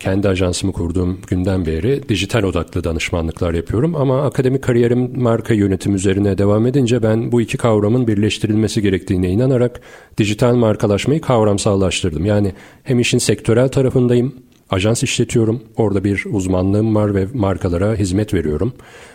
kendi 0.00 0.28
ajansımı 0.28 0.72
kurduğum 0.72 1.20
günden 1.26 1.66
beri 1.66 2.08
dijital 2.08 2.42
odaklı 2.42 2.84
danışmanlıklar 2.84 3.54
yapıyorum. 3.54 3.94
Ama 3.96 4.22
akademik 4.22 4.62
kariyerim 4.62 5.22
marka 5.22 5.54
yönetim 5.54 5.94
üzerine 5.94 6.38
devam 6.38 6.66
edince 6.66 7.02
ben 7.02 7.32
bu 7.32 7.40
iki 7.40 7.56
kavramın 7.56 8.06
birleştirilmesi 8.06 8.82
gerektiğine 8.82 9.30
inanarak 9.30 9.80
dijital 10.18 10.54
markalaşmayı 10.54 11.20
kavramsallaştırdım. 11.20 12.24
Yani 12.24 12.52
hem 12.82 13.00
işin 13.00 13.18
sektörel 13.18 13.68
tarafındayım, 13.68 14.34
ajans 14.70 15.02
işletiyorum, 15.02 15.62
orada 15.76 16.04
bir 16.04 16.24
uzmanlığım 16.30 16.94
var 16.94 17.14
ve 17.14 17.26
markalara 17.34 17.94
hizmet 17.94 18.34
veriyorum. 18.34 18.72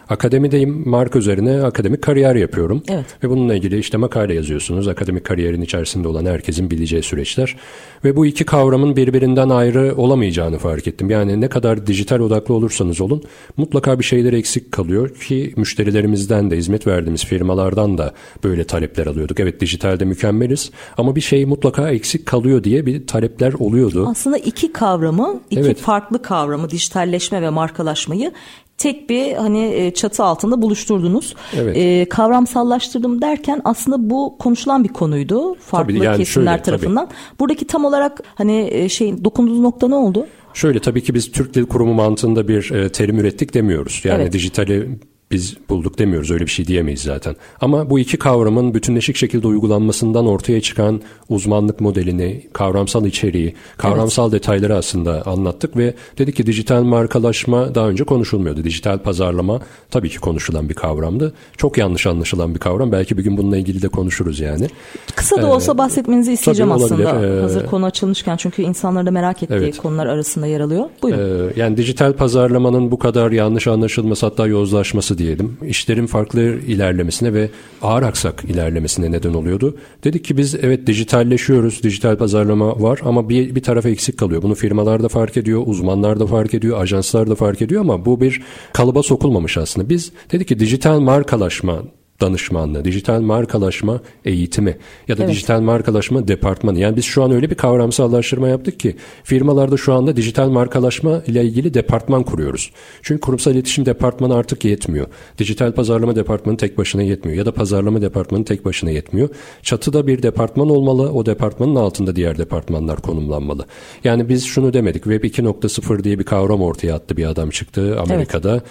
Akademideyim, 0.10 0.90
marka 0.90 1.20
üzerine 1.20 1.62
akademik 1.62 2.02
kariyer 2.02 2.36
yapıyorum. 2.36 2.84
Evet. 2.90 3.06
Ve 3.24 3.30
bununla 3.30 3.56
ilgili 3.56 3.80
işte 3.80 3.98
makale 3.98 4.34
yazıyorsunuz. 4.34 4.88
Akademik 4.88 5.26
kariyerin 5.26 5.62
içerisinde 5.62 6.08
olan 6.08 6.26
herkesin 6.26 6.72
bileceği 6.72 7.04
süreçler. 7.04 7.56
Ve 8.04 8.16
bu 8.16 8.26
iki 8.26 8.44
kavramın 8.44 8.96
birbirinden 8.96 9.50
ayrı 9.50 9.94
olamayacağını 9.98 10.58
fark 10.58 10.88
ettim. 10.88 11.10
Yani 11.10 11.42
ne 11.42 11.50
kadar 11.50 11.88
dijital 11.88 12.20
odaklı 12.20 12.54
olursanız 12.54 13.02
olun 13.02 13.24
mutlaka 13.58 14.00
bir 14.00 14.04
şeyler 14.04 14.34
eksik 14.34 14.72
kalıyor 14.72 15.16
ki 15.16 15.54
müşterilerimizden 15.58 16.52
de 16.52 16.58
hizmet 16.58 16.88
verdiğimiz 16.88 17.26
firmalardan 17.26 17.98
da 17.98 18.14
böyle 18.44 18.64
talepler 18.64 19.08
alıyorduk. 19.08 19.40
Evet 19.40 19.62
dijitalde 19.62 20.06
mükemmeliz 20.06 20.72
ama 20.98 21.16
bir 21.16 21.22
şey 21.22 21.46
mutlaka 21.46 21.90
eksik 21.90 22.26
kalıyor 22.26 22.64
diye 22.64 22.86
bir 22.86 23.08
talepler 23.08 23.54
oluyordu. 23.54 24.08
Aslında 24.10 24.38
iki 24.38 24.74
kavramı, 24.74 25.42
iki 25.50 25.60
Evet. 25.60 25.80
farklı 25.80 26.22
kavramı, 26.22 26.70
dijitalleşme 26.70 27.42
ve 27.42 27.50
markalaşmayı 27.50 28.32
tek 28.80 29.10
bir 29.10 29.34
hani 29.34 29.66
e, 29.66 29.92
çatı 29.92 30.24
altında 30.24 30.62
buluşturdunuz. 30.62 31.36
Evet. 31.56 31.78
E, 31.78 32.06
kavramsallaştırdım 32.10 33.22
derken 33.22 33.62
aslında 33.64 34.10
bu 34.10 34.36
konuşulan 34.40 34.84
bir 34.84 34.90
konuydu 34.90 35.56
farklı 35.56 35.94
Tabii, 35.94 36.06
yani 36.06 36.18
kesimler 36.18 36.46
şöyle, 36.52 36.64
tabii. 36.64 36.66
tarafından. 36.66 37.10
Buradaki 37.40 37.68
tam 37.68 37.86
olarak 37.86 38.22
hani 38.36 38.68
e, 38.72 38.90
şey 38.90 39.24
dokunduğunuz 39.24 39.60
nokta 39.60 39.88
ne 39.88 39.96
oldu? 39.96 40.28
Şöyle 40.54 40.80
tabii 40.80 41.04
ki 41.04 41.14
biz 41.14 41.32
Türk 41.32 41.54
Dil 41.54 41.66
Kurumu 41.66 41.94
mantığında 41.94 42.48
bir 42.48 42.72
e, 42.72 42.90
terim 42.90 43.20
ürettik 43.20 43.54
demiyoruz. 43.54 44.02
Yani 44.04 44.22
Evet. 44.22 44.34
dijitali 44.34 45.00
biz 45.32 45.58
bulduk 45.70 46.00
demiyoruz. 46.00 46.32
Öyle 46.32 46.46
bir 46.46 46.52
şey 46.52 46.68
diyemeyiz 46.68 47.02
zaten. 47.02 47.36
Ama 47.62 47.90
bu 47.90 48.00
iki 48.00 48.18
kavramın 48.18 48.74
bütünleşik 48.74 49.16
şekilde 49.16 49.48
uygulanmasından 49.48 50.26
ortaya 50.28 50.62
çıkan 50.62 51.02
uzmanlık 51.30 51.82
modelini, 51.82 52.44
kavramsal 52.54 53.06
içeriği, 53.06 53.54
kavramsal 53.78 54.32
detayları 54.32 54.76
aslında 54.76 55.24
anlattık 55.26 55.78
ve 55.78 55.94
dedik 56.18 56.36
ki 56.36 56.46
dijital 56.46 56.84
markalaşma 56.84 57.76
daha 57.76 57.90
önce 57.90 58.04
konuşulmuyordu. 58.04 58.64
Dijital 58.64 58.98
pazarlama 59.00 59.60
tabii 59.92 60.10
ki 60.10 60.20
konuşulan 60.20 60.70
bir 60.70 60.74
kavramdı. 60.74 61.34
Çok 61.58 61.78
yanlış 61.78 62.08
anlaşılan 62.08 62.54
bir 62.56 62.60
kavram. 62.60 62.92
Belki 62.92 63.18
bir 63.18 63.24
gün 63.24 63.38
bununla 63.38 63.58
ilgili 63.58 63.82
de 63.82 63.88
konuşuruz 63.88 64.40
yani. 64.40 64.68
Kısa 65.16 65.42
da 65.42 65.48
olsa 65.54 65.78
bahsetmenizi 65.78 66.34
isteyeceğim 66.34 66.72
olabilir. 66.72 67.06
aslında. 67.06 67.28
Ee, 67.38 67.42
Hazır 67.42 67.66
konu 67.66 67.86
açılmışken 67.86 68.38
çünkü 68.38 68.62
insanların 68.62 69.06
da 69.06 69.12
merak 69.12 69.44
ettiği 69.44 69.54
Evet. 69.54 69.78
konular 69.78 70.06
arasında 70.08 70.48
yer 70.48 70.60
alıyor. 70.60 70.86
Buyurun. 71.02 71.50
Ee, 71.50 71.54
yani 71.56 71.78
dijital 71.78 72.14
pazarlamanın 72.14 72.92
bu 72.92 73.00
kadar 73.00 73.32
yanlış 73.32 73.68
anlaşılması 73.68 74.26
hatta 74.26 74.48
yozlaşması 74.48 75.19
diyelim. 75.20 75.58
işlerin 75.68 76.06
farklı 76.06 76.42
ilerlemesine 76.42 77.34
ve 77.34 77.50
ağır 77.82 78.04
aksak 78.04 78.44
ilerlemesine 78.44 79.12
neden 79.12 79.34
oluyordu. 79.34 79.78
Dedik 80.04 80.26
ki 80.26 80.38
biz 80.38 80.56
evet 80.56 80.88
dijitalleşiyoruz, 80.88 81.84
dijital 81.84 82.18
pazarlama 82.18 82.82
var 82.82 83.00
ama 83.04 83.30
bir, 83.30 83.56
bir 83.56 83.64
taraf 83.64 83.86
eksik 83.86 84.18
kalıyor. 84.18 84.42
Bunu 84.42 84.56
firmalar 84.56 85.04
da 85.04 85.08
fark 85.08 85.38
ediyor, 85.38 85.64
uzmanlar 85.66 86.20
da 86.20 86.26
fark 86.26 86.54
ediyor, 86.54 86.82
ajanslar 86.82 87.30
da 87.30 87.36
fark 87.36 87.62
ediyor 87.62 87.82
ama 87.82 88.06
bu 88.06 88.22
bir 88.22 88.42
kalıba 88.74 89.04
sokulmamış 89.04 89.58
aslında. 89.58 89.90
Biz 89.90 90.12
dedik 90.32 90.48
ki 90.48 90.60
dijital 90.60 91.00
markalaşma 91.00 91.84
danışmanlığı, 92.22 92.86
dijital 92.86 93.22
markalaşma 93.22 94.02
eğitimi 94.26 94.78
ya 95.08 95.18
da 95.18 95.24
Evet. 95.24 95.34
dijital 95.34 95.62
markalaşma 95.62 96.28
departmanı. 96.28 96.80
Yani 96.80 96.96
biz 96.96 97.06
şu 97.06 97.24
an 97.24 97.32
öyle 97.32 97.50
bir 97.50 97.56
kavramsallaştırma 97.56 98.48
yaptık 98.48 98.80
ki 98.80 98.96
firmalarda 99.24 99.78
şu 99.78 99.94
anda 99.94 100.16
dijital 100.16 100.50
markalaşma 100.50 101.22
ile 101.28 101.44
ilgili 101.44 101.74
departman 101.74 102.24
kuruyoruz. 102.24 102.72
Çünkü 103.02 103.22
kurumsal 103.22 103.54
iletişim 103.54 103.86
departmanı 103.86 104.36
artık 104.36 104.66
yetmiyor. 104.66 105.08
Dijital 105.38 105.72
pazarlama 105.72 106.16
departmanı 106.16 106.58
tek 106.58 106.78
başına 106.78 107.02
yetmiyor 107.02 107.38
ya 107.38 107.46
da 107.46 107.52
pazarlama 107.52 108.02
departmanı 108.02 108.46
tek 108.46 108.66
başına 108.66 108.90
yetmiyor. 108.90 109.30
Çatıda 109.62 110.08
bir 110.08 110.24
departman 110.24 110.70
olmalı. 110.70 111.12
O 111.12 111.26
departmanın 111.26 111.76
altında 111.76 112.16
diğer 112.16 112.38
departmanlar 112.38 113.02
konumlanmalı. 113.02 113.66
Yani 114.04 114.30
biz 114.30 114.46
şunu 114.46 114.74
demedik. 114.74 115.04
Web 115.04 115.24
2.0 115.24 116.04
diye 116.04 116.20
bir 116.20 116.24
kavram 116.24 116.62
ortaya 116.62 116.96
attı 116.96 117.18
bir 117.18 117.26
adam 117.26 117.50
çıktı 117.50 118.00
Amerika'da 118.00 118.62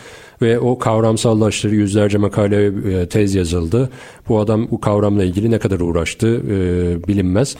ve 0.42 0.59
o 0.59 0.79
kavramsallaştırı 0.79 1.74
yüzlerce 1.74 2.18
makale 2.18 2.66
e, 2.66 3.09
tez 3.09 3.35
yazıldı. 3.35 3.90
Bu 4.29 4.40
adam 4.40 4.70
bu 4.70 4.81
kavramla 4.81 5.24
ilgili 5.24 5.51
ne 5.51 5.59
kadar 5.59 5.81
uğraştı 5.81 6.29
e, 6.29 7.09
bilinmez. 7.09 7.57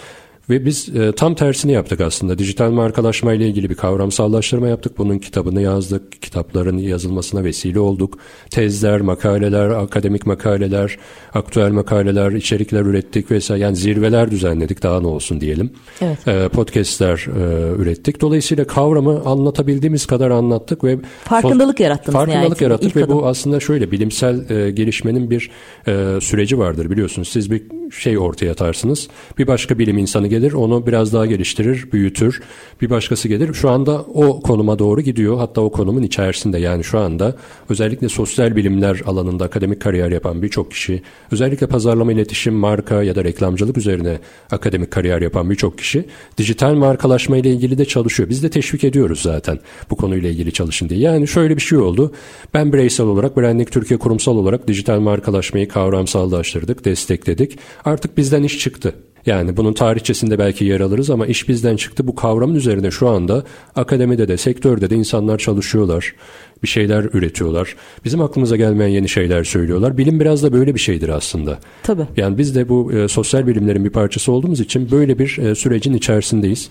Ve 0.51 0.65
biz 0.65 0.89
e, 0.97 1.13
tam 1.13 1.35
tersini 1.35 1.73
yaptık 1.73 2.01
aslında. 2.01 2.39
Dijital 2.39 2.71
markalaşma 2.71 3.33
ile 3.33 3.47
ilgili 3.47 3.71
bir 3.71 3.75
kavramsallaştırma 3.75 4.69
yaptık. 4.69 4.99
Bunun 4.99 5.19
kitabını 5.19 5.63
yazdık. 5.63 6.23
Kitapların 6.23 6.79
yazılmasına 6.79 7.45
vesile 7.45 7.81
olduk. 7.81 8.19
Tezler, 8.51 9.01
makaleler, 9.01 9.69
akademik 9.69 10.27
makaleler, 10.27 10.99
aktüel 11.35 11.71
makaleler, 11.71 12.33
içerikler 12.33 12.81
ürettik 12.81 13.31
vesaire. 13.31 13.63
Yani 13.63 13.77
zirveler 13.77 14.31
düzenledik 14.31 14.83
daha 14.83 15.01
ne 15.01 15.07
olsun 15.07 15.41
diyelim. 15.41 15.71
Evet. 16.01 16.29
E, 16.29 16.49
podcastler 16.49 17.27
e, 17.27 17.73
ürettik. 17.83 18.21
Dolayısıyla 18.21 18.65
kavramı 18.65 19.23
anlatabildiğimiz 19.25 20.07
kadar 20.07 20.31
anlattık 20.31 20.85
ve 20.85 20.99
Farkındalık 21.25 21.81
yarattınız 21.81 22.15
Farkındalık 22.15 22.61
yarattık 22.61 22.97
ve 22.97 23.05
adım. 23.05 23.17
bu 23.17 23.27
aslında 23.27 23.61
şöyle 23.61 23.91
bilimsel 23.91 24.51
e, 24.51 24.71
gelişmenin 24.71 25.31
bir 25.31 25.51
e, 25.89 26.21
süreci 26.21 26.59
vardır 26.59 26.91
biliyorsunuz. 26.91 27.29
Siz 27.29 27.51
bir 27.51 27.63
şey 27.91 28.19
ortaya 28.19 28.53
atarsınız. 28.53 29.09
Bir 29.39 29.47
başka 29.47 29.79
bilim 29.79 29.99
insanı 29.99 30.27
gelir 30.39 30.53
onu 30.53 30.87
biraz 30.87 31.13
daha 31.13 31.27
geliştirir, 31.27 31.93
büyütür. 31.93 32.43
Bir 32.81 32.91
başkası 32.91 33.29
gelir. 33.29 33.55
Şu 33.55 33.71
anda 33.71 34.01
o 34.01 34.41
konuma 34.41 34.79
doğru 34.79 35.01
gidiyor. 35.01 35.39
Hatta 35.39 35.61
o 35.61 35.73
konumun 35.73 36.03
içerisinde 36.03 36.59
yani 36.59 36.85
şu 36.85 36.99
anda 36.99 37.37
özellikle 37.69 38.09
sosyal 38.09 38.57
bilimler 38.57 39.03
alanında 39.07 39.45
akademik 39.45 39.83
kariyer 39.83 40.11
yapan 40.11 40.43
birçok 40.43 40.71
kişi, 40.71 41.03
özellikle 41.33 41.67
pazarlama, 41.67 42.13
iletişim, 42.13 42.55
marka 42.55 43.03
ya 43.03 43.15
da 43.17 43.25
reklamcılık 43.25 43.79
üzerine 43.79 44.19
akademik 44.51 44.91
kariyer 44.91 45.23
yapan 45.23 45.51
birçok 45.51 45.79
kişi 45.79 46.05
dijital 46.39 46.75
markalaşma 46.75 47.37
ile 47.37 47.51
ilgili 47.51 47.79
de 47.79 47.85
çalışıyor. 47.85 48.29
Biz 48.29 48.43
de 48.43 48.51
teşvik 48.51 48.85
ediyoruz 48.85 49.21
zaten 49.23 49.59
bu 49.91 49.97
konuyla 49.97 50.31
ilgili 50.31 50.53
çalışın 50.53 50.89
diye. 50.89 51.01
Yani 51.01 51.29
şöyle 51.29 51.57
bir 51.57 51.63
şey 51.63 51.79
oldu. 51.79 52.13
Ben 52.55 52.73
bireysel 52.73 53.07
olarak 53.07 53.37
Branding 53.37 53.71
Türkiye 53.71 53.99
kurumsal 53.99 54.37
olarak 54.37 54.69
dijital 54.69 55.01
markalaşmayı 55.01 55.69
kavramsallaştırdık, 55.69 56.85
destekledik. 56.85 57.59
Artık 57.85 58.17
bizden 58.17 58.43
iş 58.43 58.59
çıktı. 58.59 58.95
Yani 59.29 59.57
bunun 59.57 59.73
tarihçesinde 59.73 60.39
belki 60.39 60.65
yer 60.65 60.81
alırız 60.81 61.11
ama 61.11 61.27
iş 61.27 61.49
bizden 61.49 61.77
çıktı. 61.77 62.07
Bu 62.07 62.15
kavramın 62.15 62.55
üzerine 62.55 62.91
şu 62.91 63.09
anda 63.09 63.45
akademide 63.77 64.29
de 64.29 64.37
sektörde 64.37 64.91
de 64.91 64.95
insanlar 64.97 65.39
çalışıyorlar. 65.39 66.15
Bir 66.63 66.69
şeyler 66.69 67.05
üretiyorlar. 67.13 67.77
Bizim 68.05 68.21
aklımıza 68.21 68.57
gelmeyen 68.57 68.91
yeni 68.91 69.09
şeyler 69.09 69.45
söylüyorlar. 69.45 69.99
Bilim 69.99 70.21
biraz 70.21 70.43
da 70.43 70.53
böyle 70.53 70.75
bir 70.75 70.81
şeydir 70.81 71.09
aslında. 71.09 71.59
Tabii. 71.83 72.07
Yani 72.17 72.39
biz 72.39 72.55
de 72.55 72.69
bu 72.69 72.93
e, 72.93 73.09
sosyal 73.09 73.47
bilimlerin 73.47 73.85
bir 73.85 73.91
parçası 73.91 74.33
olduğumuz 74.33 74.61
için 74.61 74.91
böyle 74.91 75.19
bir 75.19 75.39
e, 75.39 75.55
sürecin 75.55 75.95
içerisindeyiz. 75.95 76.71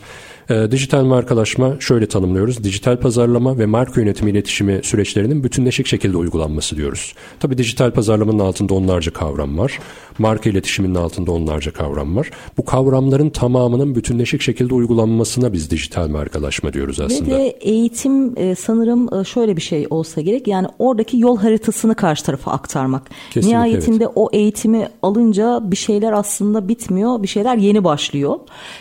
E, 0.49 0.71
dijital 0.71 1.03
markalaşma 1.03 1.75
şöyle 1.79 2.07
tanımlıyoruz. 2.07 2.63
Dijital 2.63 2.97
pazarlama 2.97 3.57
ve 3.57 3.65
marka 3.65 4.01
yönetimi 4.01 4.31
iletişimi 4.31 4.79
süreçlerinin 4.83 5.43
bütünleşik 5.43 5.87
şekilde 5.87 6.17
uygulanması 6.17 6.77
diyoruz. 6.77 7.13
Tabii 7.39 7.57
dijital 7.57 7.91
pazarlamanın 7.91 8.39
altında 8.39 8.73
onlarca 8.73 9.13
kavram 9.13 9.57
var. 9.57 9.79
Marka 10.19 10.49
iletişiminin 10.49 10.95
altında 10.95 11.31
onlarca 11.31 11.73
kavram 11.73 12.15
var. 12.15 12.31
Bu 12.57 12.65
kavramların 12.65 13.29
tamamının 13.29 13.95
bütünleşik 13.95 14.41
şekilde 14.41 14.73
uygulanmasına 14.73 15.53
biz 15.53 15.71
dijital 15.71 16.07
markalaşma 16.07 16.73
diyoruz 16.73 16.99
aslında. 16.99 17.31
Ve 17.31 17.37
de 17.37 17.47
eğitim 17.47 18.39
e, 18.39 18.55
sanırım 18.55 19.13
e, 19.13 19.23
şöyle 19.23 19.57
bir 19.57 19.61
şey 19.61 19.87
olsa 19.89 20.21
gerek. 20.21 20.47
Yani 20.47 20.67
oradaki 20.79 21.19
yol 21.19 21.37
haritasını 21.37 21.95
karşı 21.95 22.23
tarafa 22.23 22.51
aktarmak. 22.51 23.09
Kesinlikle, 23.29 23.57
Nihayetinde 23.57 24.03
evet. 24.03 24.13
o 24.15 24.29
eğitimi 24.33 24.89
alınca 25.01 25.59
bir 25.63 25.75
şeyler 25.75 26.11
aslında 26.11 26.67
bitmiyor. 26.67 27.23
Bir 27.23 27.27
şeyler 27.27 27.57
yeni 27.57 27.83
başlıyor. 27.83 28.35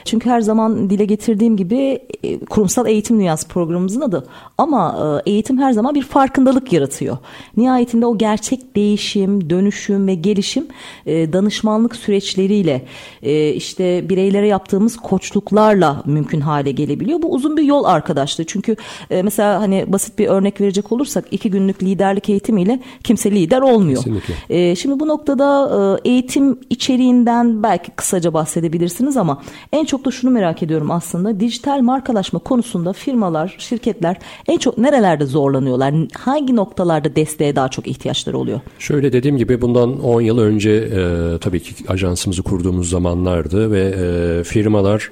Çünkü 0.05 0.31
her 0.31 0.41
zaman 0.41 0.91
dile 0.91 1.05
getirdiğim 1.05 1.56
gibi 1.57 1.99
e, 2.23 2.39
kurumsal 2.39 2.87
eğitim 2.87 3.19
dünyası 3.19 3.49
programımızın 3.49 4.01
adı. 4.01 4.27
Ama 4.59 4.97
e, 5.27 5.31
eğitim 5.31 5.59
her 5.59 5.73
zaman 5.73 5.95
bir 5.95 6.03
farkındalık 6.03 6.73
yaratıyor. 6.73 7.17
Nihayetinde 7.57 8.07
o 8.07 8.19
gerçek 8.19 8.77
değişim, 8.77 9.51
dönüşüm 9.51 10.07
ve 10.07 10.15
gelişim 10.15 10.67
e, 11.07 11.33
danışmanlık 11.33 11.97
süreçleriyle 11.97 12.85
e, 13.23 13.53
işte 13.53 14.09
bireylere 14.09 14.47
yaptığımız 14.47 14.97
koçluklarla 14.97 16.03
mümkün 16.07 16.41
hale 16.41 16.71
gelebiliyor. 16.71 17.23
Bu 17.23 17.33
uzun 17.33 17.57
bir 17.57 17.63
yol 17.63 17.85
arkadaşlığı. 17.85 18.45
Çünkü 18.45 18.77
e, 19.11 19.23
mesela 19.23 19.61
hani 19.61 19.85
basit 19.89 20.19
bir 20.19 20.27
örnek 20.27 20.61
verecek 20.61 20.93
olursak 20.93 21.25
iki 21.31 21.51
günlük 21.51 21.83
liderlik 21.83 22.29
eğitimiyle 22.29 22.81
kimse 23.05 23.31
lider 23.31 23.61
olmuyor. 23.61 24.03
Kesinlikle. 24.03 24.35
E, 24.51 24.77
şimdi 24.77 25.01
bu 25.01 25.09
noktada 25.09 25.71
e, 26.05 26.09
eğitim 26.11 26.59
içeriğinden 26.71 27.63
belki 27.63 27.91
kısaca 27.91 28.35
bahsedebilirsiniz 28.35 29.17
ama 29.17 29.43
en 29.73 29.85
çok 29.85 30.05
da 30.05 30.11
şunu 30.11 30.31
merak 30.31 30.63
ediyorum 30.63 30.91
aslında 30.91 31.41
dijital 31.47 31.81
markalaşma 31.81 32.39
konusunda 32.39 32.93
firmalar, 32.93 33.55
şirketler 33.59 34.17
en 34.49 34.59
çok 34.59 34.79
nerelerde 34.79 35.27
zorlanıyorlar? 35.27 35.95
Hangi 36.19 36.57
noktalarda 36.57 37.17
desteğe 37.17 37.57
daha 37.57 37.69
çok 37.69 37.87
ihtiyaçları 37.87 38.39
oluyor? 38.39 38.61
Şöyle 38.79 39.13
dediğim 39.13 39.37
gibi 39.37 39.61
bundan 39.61 40.01
10 40.01 40.21
yıl 40.21 40.39
önce 40.39 40.71
e, 40.71 41.39
tabii 41.39 41.61
ki 41.63 41.75
ajansımızı 41.89 42.43
kurduğumuz 42.43 42.91
zamanlardı 42.91 43.73
ve 43.73 43.95
e, 43.99 44.45
firmalar 44.45 45.11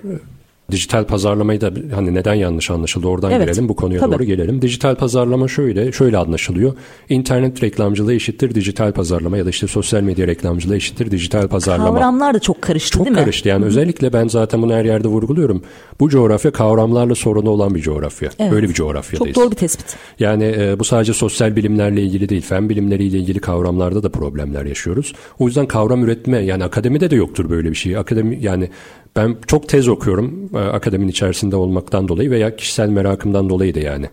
Dijital 0.71 1.05
pazarlamayı 1.05 1.61
da 1.61 1.71
hani 1.95 2.15
neden 2.15 2.35
yanlış 2.35 2.71
anlaşıldı 2.71 3.07
oradan 3.07 3.31
Evet, 3.33 3.49
girelim 3.49 3.69
bu 3.69 3.77
konuya 3.77 4.01
tabii. 4.01 4.13
doğru 4.15 4.25
gelelim. 4.25 4.63
Dijital 4.63 4.95
pazarlama 4.95 5.49
şöyle 5.49 5.93
şöyle 5.93 6.19
anlaşılıyor. 6.19 6.75
İnternet 7.09 7.63
reklamcılığı 7.63 8.15
eşittir 8.15 8.55
dijital 8.55 8.93
pazarlama 8.93 9.37
ya 9.37 9.47
da 9.47 9.51
işte 9.51 9.67
sosyal 9.67 10.03
medya 10.03 10.27
reklamcılığı 10.27 10.77
eşittir 10.77 11.11
dijital 11.11 11.49
pazarlama. 11.49 11.95
Kavramlar 11.95 12.35
da 12.35 12.39
çok 12.39 12.63
karıştı 12.63 12.91
Çok 12.99 13.07
değil 13.07 13.17
mi? 13.17 13.23
karıştı 13.23 13.49
yani 13.49 13.65
özellikle 13.65 14.13
ben 14.13 14.29
zaten 14.29 14.63
bunu 14.63 14.73
her 14.75 14.85
yerde 14.85 15.09
vurguluyorum. 15.09 15.63
Bu 16.01 16.09
coğrafya 16.09 16.51
kavramlarla 16.51 17.15
sorunu 17.15 17.51
olan 17.51 17.75
bir 17.75 17.81
coğrafya. 17.81 18.31
Evet. 18.39 18.53
Böyle 18.53 18.69
bir 18.69 18.75
coğrafyadayız. 18.75 19.35
Çok 19.35 19.45
doğru 19.45 19.51
bir 19.51 19.57
tespit. 19.57 19.97
Yani 20.19 20.55
e, 20.59 20.79
bu 20.79 20.85
sadece 20.85 21.13
sosyal 21.13 21.57
bilimlerle 21.57 22.03
ilgili 22.03 22.29
değil, 22.29 22.43
fen 22.43 22.69
bilimleriyle 22.69 23.19
ilgili 23.19 23.39
kavramlarda 23.39 24.03
da 24.03 24.09
problemler 24.09 24.65
yaşıyoruz. 24.65 25.13
O 25.39 25.47
yüzden 25.47 25.67
kavram 25.67 26.05
üretme 26.05 26.39
yani 26.39 26.65
akademide 26.65 27.11
de 27.11 27.17
yoktur 27.17 27.51
böyle 27.51 27.71
bir 27.71 27.77
şey. 27.77 27.97
Akademi 27.97 28.39
yani 28.41 28.71
ben 29.17 29.37
çok 29.47 29.69
tez 29.69 29.89
okuyorum 29.89 30.51
e, 30.55 30.59
akademinin 30.59 31.11
içerisinde 31.11 31.57
olmaktan 31.57 32.09
dolayı 32.09 32.31
veya 32.31 32.57
kişisel 32.57 32.89
merakımdan 32.89 33.49
dolayı 33.49 33.75
da 33.75 33.81
yani. 33.81 34.07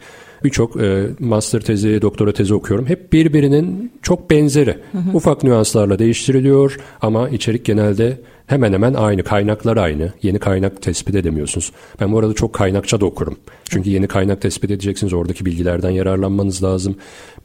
Birçok 0.44 0.82
e, 0.82 1.08
master 1.20 1.62
tezi, 1.62 2.02
doktora 2.02 2.34
tezi 2.34 2.54
okuyorum. 2.54 2.86
Hep 2.86 3.14
birbirinin 3.14 3.92
çok 4.02 4.30
benzeri. 4.30 4.78
Ufak 5.14 5.44
nüanslarla 5.44 6.00
değiştiriliyor 6.00 6.80
ama 7.02 7.30
içerik 7.30 7.66
genelde 7.66 8.18
hemen 8.48 8.74
hemen 8.74 8.94
aynı. 8.94 9.24
Kaynaklar 9.24 9.78
aynı. 9.78 10.12
Yeni 10.24 10.40
kaynak 10.40 10.82
tespit 10.82 11.16
edemiyorsunuz. 11.16 11.72
Ben 12.02 12.12
bu 12.12 12.20
arada 12.20 12.34
çok 12.34 12.54
kaynakça 12.54 13.02
da 13.02 13.06
okurum. 13.06 13.38
Çünkü 13.70 13.90
yeni 13.90 14.08
kaynak 14.08 14.42
tespit 14.42 14.72
edeceksiniz. 14.72 15.14
Oradaki 15.14 15.46
bilgilerden 15.46 15.90
yararlanmanız 15.90 16.64
lazım. 16.64 16.96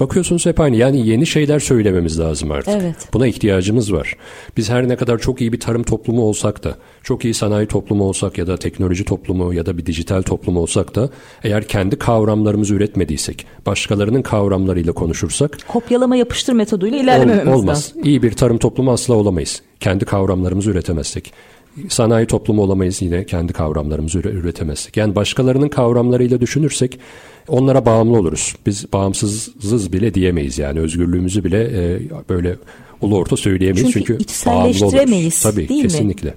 Bakıyorsunuz 0.00 0.46
hep 0.46 0.60
aynı. 0.60 0.76
Yani 0.76 1.06
yeni 1.08 1.26
şeyler 1.26 1.58
söylememiz 1.60 2.20
lazım 2.20 2.50
artık. 2.50 2.74
Evet. 2.82 2.96
Buna 3.12 3.26
ihtiyacımız 3.26 3.92
var. 3.92 4.16
Biz 4.56 4.70
her 4.70 4.88
ne 4.88 4.96
kadar 4.96 5.18
çok 5.18 5.40
iyi 5.40 5.52
bir 5.52 5.60
tarım 5.60 5.82
toplumu 5.82 6.22
olsak 6.22 6.64
da, 6.64 6.74
çok 7.02 7.24
iyi 7.24 7.34
sanayi 7.34 7.66
toplumu 7.66 8.04
olsak 8.04 8.38
ya 8.38 8.46
da 8.46 8.56
teknoloji 8.56 9.04
toplumu 9.04 9.54
ya 9.54 9.66
da 9.66 9.78
bir 9.78 9.86
dijital 9.86 10.22
toplum 10.22 10.56
olsak 10.56 10.94
da 10.94 11.10
eğer 11.44 11.68
kendi 11.68 11.98
kavramlarımızı 11.98 12.74
üretmediysek, 12.74 13.46
başkalarının 13.66 14.22
kavramlarıyla 14.22 14.92
konuşursak 14.92 15.58
Kopyalama 15.68 16.16
yapıştır 16.16 16.52
metoduyla 16.52 16.98
ol- 16.98 17.02
ilerlemememiz 17.04 17.54
olmaz. 17.60 17.68
lazım. 17.88 18.04
İyi 18.04 18.22
bir 18.22 18.32
tarım 18.32 18.58
toplumu 18.58 18.92
asla 18.92 19.14
olamayız. 19.14 19.62
Kendi 19.80 20.04
kavramlarımızı 20.04 20.70
üretemezsek. 20.70 21.32
Sanayi 21.88 22.26
toplumu 22.26 22.62
olamayız 22.62 23.02
yine 23.02 23.26
kendi 23.26 23.52
kavramlarımızı 23.52 24.18
üre- 24.18 24.32
üretemezsek. 24.32 24.96
Yani 24.96 25.14
başkalarının 25.14 25.68
kavramlarıyla 25.68 26.40
düşünürsek 26.40 26.98
onlara 27.48 27.86
bağımlı 27.86 28.18
oluruz. 28.18 28.56
Biz 28.66 28.92
bağımsızız 28.92 29.92
bile 29.92 30.14
diyemeyiz 30.14 30.58
yani 30.58 30.80
özgürlüğümüzü 30.80 31.44
bile 31.44 31.62
e, 31.64 32.00
böyle 32.28 32.56
ulu 33.00 33.16
orta 33.16 33.36
söyleyemeyiz. 33.36 33.92
Çünkü 33.92 34.06
Çünkü, 34.06 34.22
içselleştiremeyiz. 34.22 35.42
Tabii 35.42 35.68
değil 35.68 35.82
mi? 35.82 35.88
kesinlikle. 35.88 36.34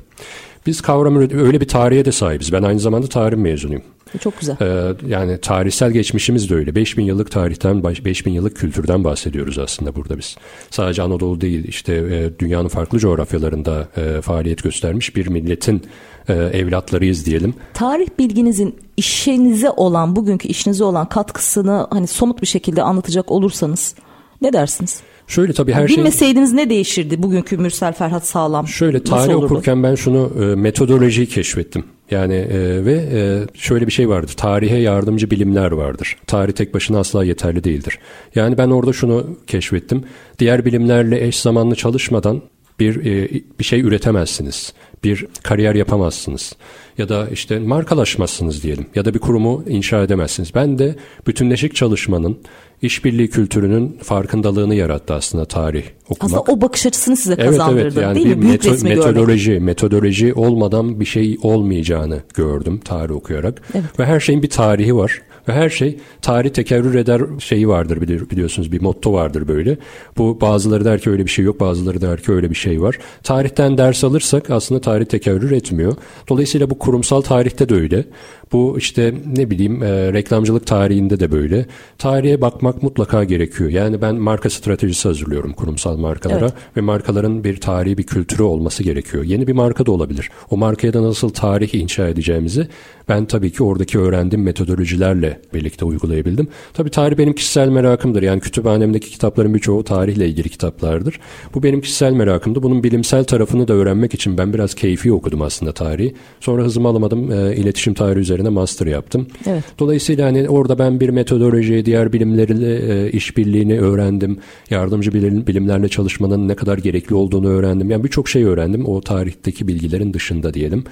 Biz 0.65 0.81
kavram 0.81 1.15
öyle 1.15 1.61
bir 1.61 1.67
tarihe 1.67 2.05
de 2.05 2.11
sahibiz. 2.11 2.53
Ben 2.53 2.63
aynı 2.63 2.79
zamanda 2.79 3.07
tarih 3.07 3.37
mezunuyum. 3.37 3.83
Çok 4.19 4.39
güzel. 4.39 4.57
Ee, 4.61 4.93
yani 5.07 5.37
tarihsel 5.41 5.91
geçmişimiz 5.91 6.49
de 6.49 6.55
öyle. 6.55 6.75
5000 6.75 7.03
yıllık 7.03 7.31
tarihten, 7.31 7.83
baş- 7.83 8.05
5000 8.05 8.31
yıllık 8.31 8.55
kültürden 8.57 9.03
bahsediyoruz 9.03 9.59
aslında 9.59 9.95
burada 9.95 10.17
biz. 10.17 10.35
Sadece 10.69 11.01
Anadolu 11.01 11.41
değil, 11.41 11.63
işte 11.67 11.93
e, 11.93 12.39
dünyanın 12.39 12.67
farklı 12.67 12.99
coğrafyalarında 12.99 13.87
e, 13.97 14.21
faaliyet 14.21 14.63
göstermiş 14.63 15.15
bir 15.15 15.27
milletin 15.27 15.83
e, 16.27 16.33
evlatlarıyız 16.33 17.25
diyelim. 17.25 17.53
Tarih 17.73 18.07
bilginizin 18.19 18.75
işinize 18.97 19.69
olan, 19.69 20.15
bugünkü 20.15 20.47
işinize 20.47 20.83
olan 20.83 21.09
katkısını 21.09 21.87
hani 21.89 22.07
somut 22.07 22.41
bir 22.41 22.47
şekilde 22.47 22.83
anlatacak 22.83 23.31
olursanız 23.31 23.95
ne 24.41 24.53
dersiniz? 24.53 25.01
Şöyle 25.27 25.53
tabii 25.53 25.73
her 25.73 25.87
şey 25.87 25.97
Bilmeseydiniz 25.97 26.53
ne 26.53 26.69
değişirdi 26.69 27.23
bugünkü 27.23 27.57
Mürsel 27.57 27.93
Ferhat 27.93 28.27
Sağlam? 28.27 28.67
Şöyle 28.67 29.03
tarih 29.03 29.35
okurken 29.35 29.83
ben 29.83 29.95
şunu 29.95 30.31
e, 30.41 30.55
metodolojiyi 30.55 31.27
keşfettim. 31.27 31.83
Yani 32.11 32.35
e, 32.35 32.85
ve 32.85 32.93
e, 32.93 33.47
şöyle 33.53 33.87
bir 33.87 33.91
şey 33.91 34.09
vardır. 34.09 34.33
Tarihe 34.37 34.77
yardımcı 34.77 35.31
bilimler 35.31 35.71
vardır. 35.71 36.17
Tarih 36.27 36.53
tek 36.53 36.73
başına 36.73 36.99
asla 36.99 37.23
yeterli 37.23 37.63
değildir. 37.63 37.99
Yani 38.35 38.57
ben 38.57 38.69
orada 38.69 38.93
şunu 38.93 39.37
keşfettim. 39.47 40.03
Diğer 40.39 40.65
bilimlerle 40.65 41.27
eş 41.27 41.39
zamanlı 41.39 41.75
çalışmadan 41.75 42.41
bir 42.79 43.05
e, 43.05 43.29
bir 43.59 43.63
şey 43.63 43.81
üretemezsiniz. 43.81 44.73
Bir 45.03 45.25
kariyer 45.43 45.75
yapamazsınız. 45.75 46.53
Ya 46.97 47.09
da 47.09 47.27
işte 47.29 47.59
markalaşmazsınız 47.59 48.63
diyelim. 48.63 48.85
Ya 48.95 49.05
da 49.05 49.13
bir 49.13 49.19
kurumu 49.19 49.63
inşa 49.67 50.03
edemezsiniz. 50.03 50.55
Ben 50.55 50.79
de 50.79 50.95
bütünleşik 51.27 51.75
çalışmanın, 51.75 52.37
işbirliği 52.81 53.29
kültürünün 53.29 53.97
farkındalığını 54.03 54.75
yarattı 54.75 55.13
aslında 55.13 55.45
tarih 55.45 55.83
okumak. 56.09 56.39
Aslında 56.39 56.57
o 56.57 56.61
bakış 56.61 56.85
açısını 56.85 57.17
size 57.17 57.33
Evet 57.33 57.45
kazandırdı 57.45 57.81
evet 57.81 57.97
yani 57.97 58.15
değil 58.15 58.27
bir 58.27 58.35
mi? 58.35 58.41
Büyük 58.41 58.63
meto- 58.63 58.71
resmi 58.71 58.89
görmek. 58.89 59.05
metodoloji 59.05 59.59
metodoloji 59.59 60.33
olmadan 60.33 60.99
bir 60.99 61.05
şey 61.05 61.37
olmayacağını 61.41 62.19
gördüm 62.33 62.79
tarih 62.85 63.15
okuyarak 63.15 63.61
Evet. 63.73 63.99
ve 63.99 64.05
her 64.05 64.19
şeyin 64.19 64.43
bir 64.43 64.49
tarihi 64.49 64.95
var 64.95 65.21
Ve 65.49 65.53
her 65.53 65.69
şey 65.69 65.97
tarih 66.21 66.49
tekerrür 66.49 66.95
eder 66.95 67.21
şeyi 67.39 67.67
vardır 67.67 68.01
biliyorsunuz 68.01 68.71
bir 68.71 68.81
motto 68.81 69.13
vardır 69.13 69.47
böyle. 69.47 69.77
Bu 70.17 70.41
bazıları 70.41 70.85
der 70.85 70.99
ki 70.99 71.09
öyle 71.09 71.25
bir 71.25 71.29
şey 71.29 71.45
yok 71.45 71.59
bazıları 71.59 72.01
der 72.01 72.21
ki 72.21 72.31
öyle 72.31 72.49
bir 72.49 72.55
şey 72.55 72.81
var. 72.81 72.99
Tarihten 73.23 73.77
ders 73.77 74.03
alırsak 74.03 74.49
aslında 74.49 74.81
tarih 74.81 75.05
tekerrür 75.05 75.51
etmiyor. 75.51 75.93
Dolayısıyla 76.29 76.69
bu 76.69 76.79
kurumsal 76.79 77.21
tarihte 77.21 77.69
de 77.69 77.75
öyle. 77.75 78.05
Bu 78.51 78.75
işte 78.77 79.13
ne 79.37 79.49
bileyim 79.49 79.83
e, 79.83 80.13
reklamcılık 80.13 80.67
tarihinde 80.67 81.19
de 81.19 81.31
böyle. 81.31 81.65
Tarihe 81.97 82.41
bakmak 82.41 82.83
mutlaka 82.83 83.23
gerekiyor. 83.23 83.69
Yani 83.69 84.01
ben 84.01 84.15
marka 84.15 84.49
stratejisi 84.49 85.07
hazırlıyorum 85.07 85.53
kurumsal 85.53 85.97
markalara 85.97 86.39
evet. 86.39 86.53
ve 86.77 86.81
markaların 86.81 87.43
bir 87.43 87.61
tarihi 87.61 87.97
bir 87.97 88.03
kültürü 88.03 88.43
olması 88.43 88.83
gerekiyor. 88.83 89.23
Yeni 89.23 89.47
bir 89.47 89.53
marka 89.53 89.85
da 89.85 89.91
olabilir. 89.91 90.29
O 90.49 90.57
markaya 90.57 90.93
da 90.93 91.03
nasıl 91.03 91.29
tarih 91.29 91.73
inşa 91.73 92.07
edeceğimizi 92.07 92.67
ben 93.09 93.25
tabii 93.25 93.51
ki 93.51 93.63
oradaki 93.63 93.99
öğrendiğim 93.99 94.43
metodolojilerle 94.43 95.38
birlikte 95.53 95.85
uygulayabildim. 95.85 96.47
Tabii 96.73 96.89
tarih 96.89 97.17
benim 97.17 97.33
kişisel 97.33 97.69
merakımdır. 97.69 98.23
Yani 98.23 98.39
kütüphanemdeki 98.39 99.09
kitapların 99.09 99.53
birçoğu 99.53 99.83
tarihle 99.83 100.27
ilgili 100.27 100.49
kitaplardır. 100.49 101.19
Bu 101.53 101.63
benim 101.63 101.81
kişisel 101.81 102.13
merakımdı. 102.13 102.63
Bunun 102.63 102.83
bilimsel 102.83 103.23
tarafını 103.23 103.67
da 103.67 103.73
öğrenmek 103.73 104.13
için 104.13 104.37
ben 104.37 104.53
biraz 104.53 104.73
keyfi 104.73 105.13
okudum 105.13 105.41
aslında 105.41 105.71
tarihi. 105.71 106.13
Sonra 106.39 106.63
hızımı 106.63 106.87
alamadım. 106.87 107.31
E, 107.31 107.55
iletişim 107.55 107.93
tarihi 107.93 108.19
üzerine 108.19 108.49
master 108.49 108.87
yaptım. 108.87 109.27
Evet. 109.45 109.63
Dolayısıyla 109.79 110.27
hani 110.27 110.49
orada 110.49 110.79
ben 110.79 110.99
bir 110.99 111.09
metodoloji, 111.09 111.85
diğer 111.85 112.13
bilimlerle 112.13 113.05
e, 113.05 113.11
işbirliğini 113.11 113.79
öğrendim. 113.79 114.37
Yardımcı 114.69 115.13
bilim, 115.13 115.47
bilimlerle 115.47 115.89
çalışmanın 115.89 116.47
ne 116.47 116.55
kadar 116.55 116.77
gerekli 116.77 117.15
olduğunu 117.15 117.47
öğrendim. 117.47 117.91
Yani 117.91 118.03
birçok 118.03 118.29
şey 118.29 118.43
öğrendim 118.43 118.85
o 118.85 119.01
tarihteki 119.01 119.67
bilgilerin 119.67 120.13
dışında 120.13 120.53
diyelim. 120.53 120.83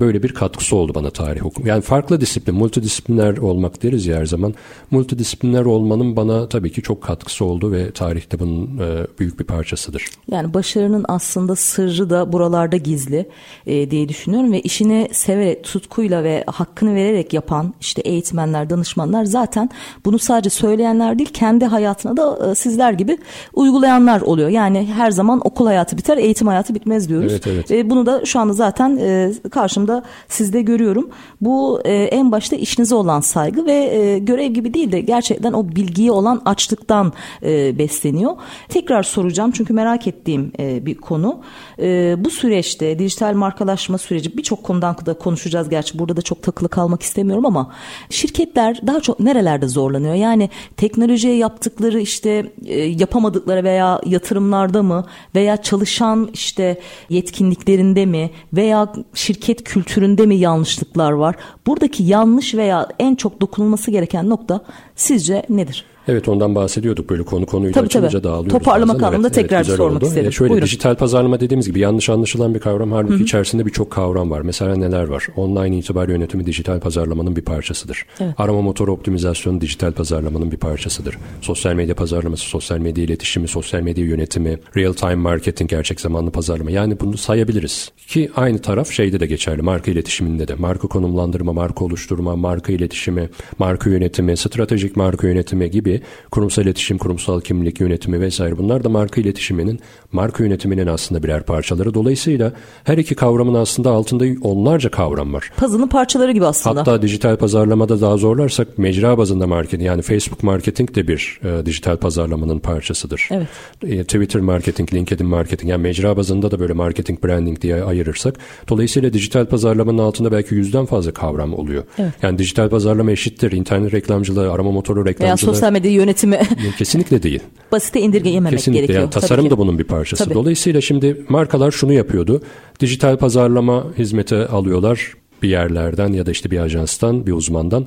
Böyle 0.00 0.22
bir 0.22 0.28
katkısı 0.28 0.76
oldu 0.76 0.92
bana 0.94 1.10
tarih 1.10 1.46
okum. 1.46 1.66
Yani 1.66 1.82
farklı 1.82 2.20
disiplin, 2.20 2.54
multidisipliner 2.54 3.36
olmak 3.36 3.82
deriz 3.94 4.06
ya 4.06 4.16
her 4.16 4.26
zaman. 4.26 4.54
Multidisipliner 4.90 5.64
olmanın 5.64 6.16
bana 6.16 6.48
tabii 6.48 6.72
ki 6.72 6.82
çok 6.82 7.02
katkısı 7.02 7.44
oldu 7.44 7.72
ve 7.72 7.90
tarihte 7.90 8.38
bunun 8.38 8.78
e, 8.78 9.06
büyük 9.18 9.40
bir 9.40 9.44
parçasıdır. 9.44 10.06
Yani 10.30 10.54
başarının 10.54 11.04
aslında 11.08 11.56
sırrı 11.56 12.10
da 12.10 12.32
buralarda 12.32 12.76
gizli 12.76 13.28
e, 13.66 13.90
diye 13.90 14.08
düşünüyorum 14.08 14.52
ve 14.52 14.60
işini 14.60 15.08
severek, 15.12 15.64
tutkuyla 15.64 16.24
ve 16.24 16.44
hakkını 16.46 16.94
vererek 16.94 17.32
yapan 17.32 17.74
işte 17.80 18.02
eğitmenler, 18.02 18.70
danışmanlar 18.70 19.24
zaten 19.24 19.70
bunu 20.04 20.18
sadece 20.18 20.50
söyleyenler 20.50 21.18
değil 21.18 21.30
kendi 21.32 21.64
hayatına 21.64 22.16
da 22.16 22.50
e, 22.50 22.54
sizler 22.54 22.92
gibi 22.92 23.18
uygulayanlar 23.54 24.20
oluyor. 24.20 24.48
Yani 24.48 24.86
her 24.86 25.10
zaman 25.10 25.40
okul 25.44 25.66
hayatı 25.66 25.96
biter, 25.96 26.16
eğitim 26.16 26.46
hayatı 26.46 26.74
bitmez 26.74 27.08
diyoruz. 27.08 27.32
Evet, 27.32 27.46
evet. 27.46 27.70
Ve 27.70 27.90
bunu 27.90 28.06
da 28.06 28.24
şu 28.24 28.40
anda 28.40 28.52
zaten 28.52 28.96
e, 28.96 29.32
karşımda 29.50 30.02
sizde 30.28 30.62
görüyorum. 30.62 31.10
Bu 31.40 31.80
e, 31.84 31.92
en 31.92 32.32
başta 32.32 32.56
işinize 32.56 32.94
olan 32.94 33.20
saygı 33.20 33.66
ve 33.66 33.73
e, 33.74 34.18
görev 34.18 34.52
gibi 34.52 34.74
değil 34.74 34.92
de 34.92 35.00
gerçekten 35.00 35.52
o 35.52 35.68
bilgiye 35.68 36.12
olan 36.12 36.42
açlıktan 36.44 37.12
e, 37.42 37.78
besleniyor. 37.78 38.36
Tekrar 38.68 39.02
soracağım 39.02 39.50
çünkü 39.50 39.72
merak 39.72 40.06
ettiğim 40.06 40.52
e, 40.58 40.86
bir 40.86 40.94
konu. 40.94 41.40
E, 41.78 42.16
bu 42.18 42.30
süreçte 42.30 42.98
dijital 42.98 43.34
markalaşma 43.34 43.98
süreci 43.98 44.36
birçok 44.36 44.62
konudan 44.62 44.96
da 45.06 45.14
konuşacağız. 45.14 45.68
Gerçi 45.68 45.98
burada 45.98 46.16
da 46.16 46.22
çok 46.22 46.42
takılı 46.42 46.68
kalmak 46.68 47.02
istemiyorum 47.02 47.46
ama 47.46 47.72
şirketler 48.10 48.80
daha 48.86 49.00
çok 49.00 49.20
nerelerde 49.20 49.68
zorlanıyor? 49.68 50.14
Yani 50.14 50.50
teknolojiye 50.76 51.36
yaptıkları 51.36 52.00
işte 52.00 52.52
e, 52.66 52.80
yapamadıkları 52.80 53.64
veya 53.64 54.00
yatırımlarda 54.06 54.82
mı 54.82 55.04
veya 55.34 55.56
çalışan 55.56 56.30
işte 56.32 56.80
yetkinliklerinde 57.08 58.06
mi 58.06 58.30
veya 58.52 58.92
şirket 59.14 59.64
kültüründe 59.64 60.26
mi 60.26 60.36
yanlışlıklar 60.36 61.12
var? 61.12 61.36
Buradaki 61.66 62.02
yanlış 62.02 62.54
veya 62.54 62.88
en 62.98 63.14
çok 63.14 63.40
dokunulması 63.64 63.90
gereken 63.90 64.28
nokta 64.28 64.60
sizce 64.96 65.42
nedir? 65.48 65.84
Evet 66.08 66.28
ondan 66.28 66.54
bahsediyorduk 66.54 67.10
böyle 67.10 67.22
konu 67.22 67.46
konuyla 67.46 67.72
tabii, 67.72 67.86
açınca 67.86 68.08
tabii. 68.08 68.24
dağılıyoruz. 68.24 68.52
Toparlamak 68.52 68.96
bazen. 68.96 69.06
anlamında 69.06 69.28
evet, 69.28 69.34
tekrar 69.34 69.64
evet, 69.64 69.76
sormak 69.76 69.96
oldu. 70.02 70.06
istedim. 70.06 70.28
E 70.28 70.32
şöyle 70.32 70.50
Buyurun. 70.50 70.66
dijital 70.66 70.94
pazarlama 70.94 71.40
dediğimiz 71.40 71.66
gibi 71.66 71.78
yanlış 71.80 72.08
anlaşılan 72.08 72.54
bir 72.54 72.60
kavram 72.60 72.92
halbuki 72.92 73.14
Hı-hı. 73.14 73.22
içerisinde 73.22 73.66
birçok 73.66 73.90
kavram 73.90 74.30
var. 74.30 74.40
Mesela 74.40 74.76
neler 74.76 75.04
var? 75.04 75.26
Online 75.36 75.78
itibar 75.78 76.08
yönetimi 76.08 76.46
dijital 76.46 76.80
pazarlamanın 76.80 77.36
bir 77.36 77.42
parçasıdır. 77.42 78.06
Evet. 78.20 78.34
Arama 78.38 78.62
motoru 78.62 78.92
optimizasyonu 78.92 79.60
dijital 79.60 79.92
pazarlamanın 79.92 80.52
bir 80.52 80.56
parçasıdır. 80.56 81.18
Sosyal 81.40 81.74
medya 81.74 81.94
pazarlaması, 81.94 82.44
sosyal 82.44 82.78
medya 82.78 83.04
iletişimi, 83.04 83.48
sosyal 83.48 83.80
medya 83.80 84.04
yönetimi, 84.04 84.58
real 84.76 84.92
time 84.92 85.14
marketing 85.14 85.70
gerçek 85.70 86.00
zamanlı 86.00 86.30
pazarlama. 86.30 86.70
Yani 86.70 87.00
bunu 87.00 87.16
sayabiliriz. 87.16 87.90
Ki 88.06 88.30
aynı 88.36 88.58
taraf 88.58 88.90
şeyde 88.90 89.20
de 89.20 89.26
geçerli. 89.26 89.62
Marka 89.62 89.90
iletişiminde 89.90 90.48
de. 90.48 90.54
Marka 90.54 90.88
konumlandırma, 90.88 91.52
marka 91.52 91.84
oluşturma, 91.84 92.36
marka 92.36 92.72
iletişimi, 92.72 93.28
marka 93.58 93.90
yönetimi, 93.90 94.36
stratejik 94.36 94.96
marka 94.96 95.28
yönetimi 95.28 95.70
gibi 95.70 95.93
kurumsal 96.30 96.64
iletişim, 96.64 96.98
kurumsal 96.98 97.40
kimlik 97.40 97.80
yönetimi 97.80 98.20
vesaire 98.20 98.58
bunlar 98.58 98.84
da 98.84 98.88
marka 98.88 99.20
iletişiminin, 99.20 99.80
marka 100.12 100.44
yönetiminin 100.44 100.86
aslında 100.86 101.22
birer 101.22 101.42
parçaları. 101.42 101.94
Dolayısıyla 101.94 102.52
her 102.84 102.98
iki 102.98 103.14
kavramın 103.14 103.54
aslında 103.54 103.90
altında 103.90 104.24
onlarca 104.42 104.90
kavram 104.90 105.34
var. 105.34 105.50
Puzzle'ın 105.56 105.88
parçaları 105.88 106.32
gibi 106.32 106.46
aslında. 106.46 106.80
Hatta 106.80 107.02
dijital 107.02 107.36
pazarlamada 107.36 108.00
daha 108.00 108.16
zorlarsak 108.16 108.78
mecra 108.78 109.18
bazında 109.18 109.46
marketing 109.46 109.82
yani 109.82 110.02
Facebook 110.02 110.42
marketing 110.42 110.94
de 110.94 111.08
bir 111.08 111.40
e, 111.44 111.66
dijital 111.66 111.96
pazarlamanın 111.96 112.58
parçasıdır. 112.58 113.28
Evet. 113.30 113.48
E, 113.82 114.04
Twitter 114.04 114.42
marketing, 114.42 114.94
LinkedIn 114.94 115.26
marketing 115.26 115.70
yani 115.70 115.82
mecra 115.82 116.16
bazında 116.16 116.50
da 116.50 116.60
böyle 116.60 116.72
marketing 116.72 117.24
branding 117.24 117.60
diye 117.60 117.82
ayırırsak 117.82 118.38
dolayısıyla 118.68 119.12
dijital 119.12 119.46
pazarlamanın 119.46 119.98
altında 119.98 120.32
belki 120.32 120.54
yüzden 120.54 120.86
fazla 120.86 121.12
kavram 121.12 121.54
oluyor. 121.54 121.84
Evet. 121.98 122.12
Yani 122.22 122.38
dijital 122.38 122.68
pazarlama 122.68 123.10
eşittir 123.10 123.52
internet 123.52 123.94
reklamcılığı, 123.94 124.52
arama 124.52 124.70
motoru 124.70 125.06
reklamcılığı. 125.06 125.26
Veya 125.26 125.36
sosyal 125.36 125.72
medya 125.72 125.83
yönetimi. 125.88 126.40
Kesinlikle 126.78 127.22
değil. 127.22 127.40
Basite 127.72 128.00
indirgeyememek 128.00 128.58
Kesinlikle. 128.58 128.80
gerekiyor. 128.80 129.00
Yani 129.00 129.10
tasarım 129.10 129.50
da 129.50 129.58
bunun 129.58 129.78
bir 129.78 129.84
parçası. 129.84 130.24
Tabii. 130.24 130.34
Dolayısıyla 130.34 130.80
şimdi 130.80 131.24
markalar 131.28 131.70
şunu 131.70 131.92
yapıyordu. 131.92 132.42
Dijital 132.80 133.16
pazarlama 133.16 133.86
hizmeti 133.98 134.36
alıyorlar 134.36 135.14
bir 135.42 135.48
yerlerden 135.48 136.12
ya 136.12 136.26
da 136.26 136.30
işte 136.30 136.50
bir 136.50 136.58
ajanstan, 136.58 137.26
bir 137.26 137.32
uzmandan 137.32 137.86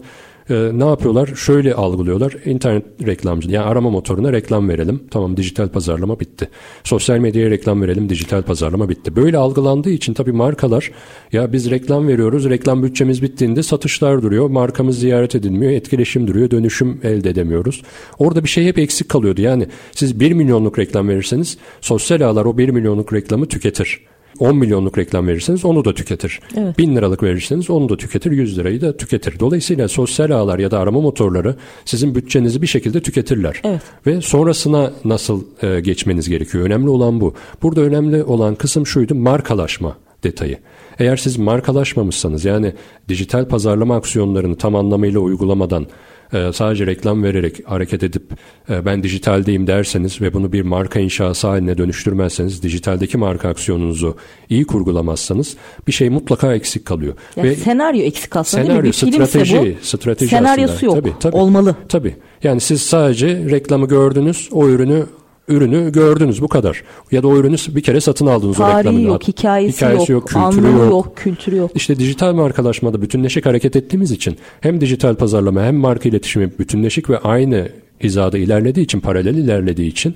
e, 0.50 0.72
ne 0.74 0.86
yapıyorlar? 0.86 1.28
Şöyle 1.36 1.74
algılıyorlar. 1.74 2.36
İnternet 2.46 2.86
reklamcı 3.06 3.52
yani 3.52 3.66
arama 3.66 3.90
motoruna 3.90 4.34
reklam 4.34 4.70
verelim. 4.70 5.04
Tamam 5.12 5.38
dijital 5.38 5.70
pazarlama 5.70 6.20
bitti. 6.20 6.50
Sosyal 6.84 7.18
medyaya 7.18 7.50
reklam 7.50 7.82
verelim. 7.82 8.10
Dijital 8.10 8.42
pazarlama 8.42 8.90
bitti. 8.90 9.16
Böyle 9.16 9.38
algılandığı 9.38 9.90
için 9.90 10.14
tabii 10.14 10.32
markalar 10.32 10.92
ya 11.32 11.54
biz 11.54 11.70
reklam 11.70 12.08
veriyoruz. 12.08 12.50
Reklam 12.50 12.84
bütçemiz 12.84 13.22
bittiğinde 13.22 13.64
satışlar 13.64 14.22
duruyor. 14.22 14.50
Markamız 14.50 15.00
ziyaret 15.00 15.36
edilmiyor. 15.36 15.72
Etkileşim 15.72 16.28
duruyor. 16.28 16.52
Dönüşüm 16.52 17.00
elde 17.04 17.30
edemiyoruz. 17.30 17.82
Orada 18.20 18.44
bir 18.44 18.50
şey 18.50 18.66
hep 18.66 18.80
eksik 18.80 19.10
kalıyordu. 19.10 19.42
Yani 19.42 19.68
siz 19.92 20.20
1 20.20 20.32
milyonluk 20.32 20.80
reklam 20.80 21.10
verirseniz 21.10 21.58
sosyal 21.82 22.22
ağlar 22.22 22.46
o 22.46 22.58
1 22.58 22.70
milyonluk 22.70 23.14
reklamı 23.14 23.46
tüketir. 23.46 24.02
10 24.40 24.58
milyonluk 24.58 24.98
reklam 24.98 25.28
verirseniz 25.28 25.66
onu 25.66 25.86
da 25.86 25.94
tüketir. 25.94 26.40
Evet. 26.58 26.78
1000 26.78 26.96
liralık 26.96 27.24
verirseniz 27.24 27.70
onu 27.70 27.90
da 27.90 27.98
tüketir. 27.98 28.32
100 28.32 28.58
lirayı 28.58 28.82
da 28.82 28.98
tüketir. 28.98 29.40
Dolayısıyla 29.40 29.88
sosyal 29.88 30.32
ağlar 30.32 30.60
ya 30.60 30.72
da 30.72 30.80
arama 30.80 31.02
motorları 31.02 31.56
sizin 31.86 32.16
bütçenizi 32.16 32.62
bir 32.62 32.68
şekilde 32.68 33.02
tüketirler. 33.02 33.62
Evet. 33.64 33.82
Ve 34.06 34.22
sonrasına 34.22 34.94
nasıl 35.06 35.44
e, 35.62 35.80
geçmeniz 35.80 36.30
gerekiyor? 36.30 36.66
Önemli 36.66 36.90
olan 36.90 37.22
bu. 37.22 37.34
Burada 37.62 37.82
önemli 37.82 38.24
olan 38.24 38.56
kısım 38.56 38.88
şuydu 38.88 39.16
markalaşma 39.16 39.98
detayı. 40.24 40.58
Eğer 41.00 41.18
siz 41.18 41.38
markalaşmamışsanız 41.38 42.46
yani 42.46 42.74
dijital 43.10 43.48
pazarlama 43.48 43.96
aksiyonlarını 43.96 44.56
tam 44.56 44.76
anlamıyla 44.76 45.20
uygulamadan 45.20 45.88
e, 46.34 46.54
sadece 46.54 46.88
reklam 46.88 47.24
vererek 47.24 47.62
hareket 47.66 48.04
edip 48.04 48.24
e, 48.70 48.86
ben 48.86 49.04
dijitaldeyim 49.04 49.68
derseniz 49.68 50.22
ve 50.22 50.34
bunu 50.34 50.54
bir 50.54 50.62
marka 50.62 51.00
inşası 51.00 51.48
haline 51.48 51.78
dönüştürmezseniz 51.78 52.64
dijitaldeki 52.64 53.18
marka 53.18 53.50
aksiyonunuzu 53.50 54.18
iyi 54.50 54.66
kurgulamazsanız 54.66 55.58
bir 55.88 55.92
şey 55.92 56.10
mutlaka 56.10 56.54
eksik 56.54 56.86
kalıyor. 56.86 57.14
Yani 57.36 57.50
ve 57.50 57.56
senaryo 57.56 58.02
eksik 58.02 58.36
aslında 58.36 58.64
senaryo, 58.64 58.84
değil 58.84 59.04
mi? 59.04 59.12
Bir 59.12 59.26
strateji, 59.26 59.78
bu, 59.82 59.86
strateji 59.86 60.30
senaryosu 60.30 60.74
aslında. 60.74 60.96
yok. 60.96 61.04
Tabii, 61.04 61.14
tabii, 61.20 61.36
Olmalı. 61.36 61.76
Tabii. 61.90 62.16
Yani 62.44 62.62
siz 62.62 62.82
sadece 62.82 63.28
reklamı 63.28 63.88
gördünüz, 63.88 64.50
o 64.52 64.68
ürünü 64.68 65.06
ürünü 65.48 65.92
gördünüz 65.92 66.42
bu 66.42 66.48
kadar. 66.48 66.84
Ya 67.12 67.24
da 67.24 67.28
o 67.28 67.38
ürünü 67.38 67.56
bir 67.70 67.82
kere 67.82 68.02
satın 68.02 68.26
aldınız 68.26 68.58
Tarihi 68.58 68.76
o 68.76 68.80
reklamını. 68.80 69.02
yok, 69.02 69.28
hikayesi, 69.28 69.78
hikayesi 69.78 70.12
yok, 70.12 70.34
yok 70.34 70.52
kültürü 70.52 70.72
yok. 70.72 70.90
yok, 70.92 71.18
kültürü 71.18 71.56
yok. 71.56 71.72
İşte 71.76 72.00
dijital 72.00 72.34
markalaşmada 72.34 73.02
bütünleşik 73.02 73.46
hareket 73.46 73.76
ettiğimiz 73.76 74.12
için 74.12 74.38
hem 74.62 74.82
dijital 74.82 75.16
pazarlama 75.16 75.64
hem 75.64 75.76
marka 75.76 76.10
iletişimi 76.10 76.52
bütünleşik 76.60 77.10
ve 77.10 77.18
aynı 77.18 77.70
hizada 78.04 78.38
ilerlediği 78.38 78.84
için, 78.84 79.00
paralel 79.00 79.36
ilerlediği 79.36 79.92
için 79.92 80.16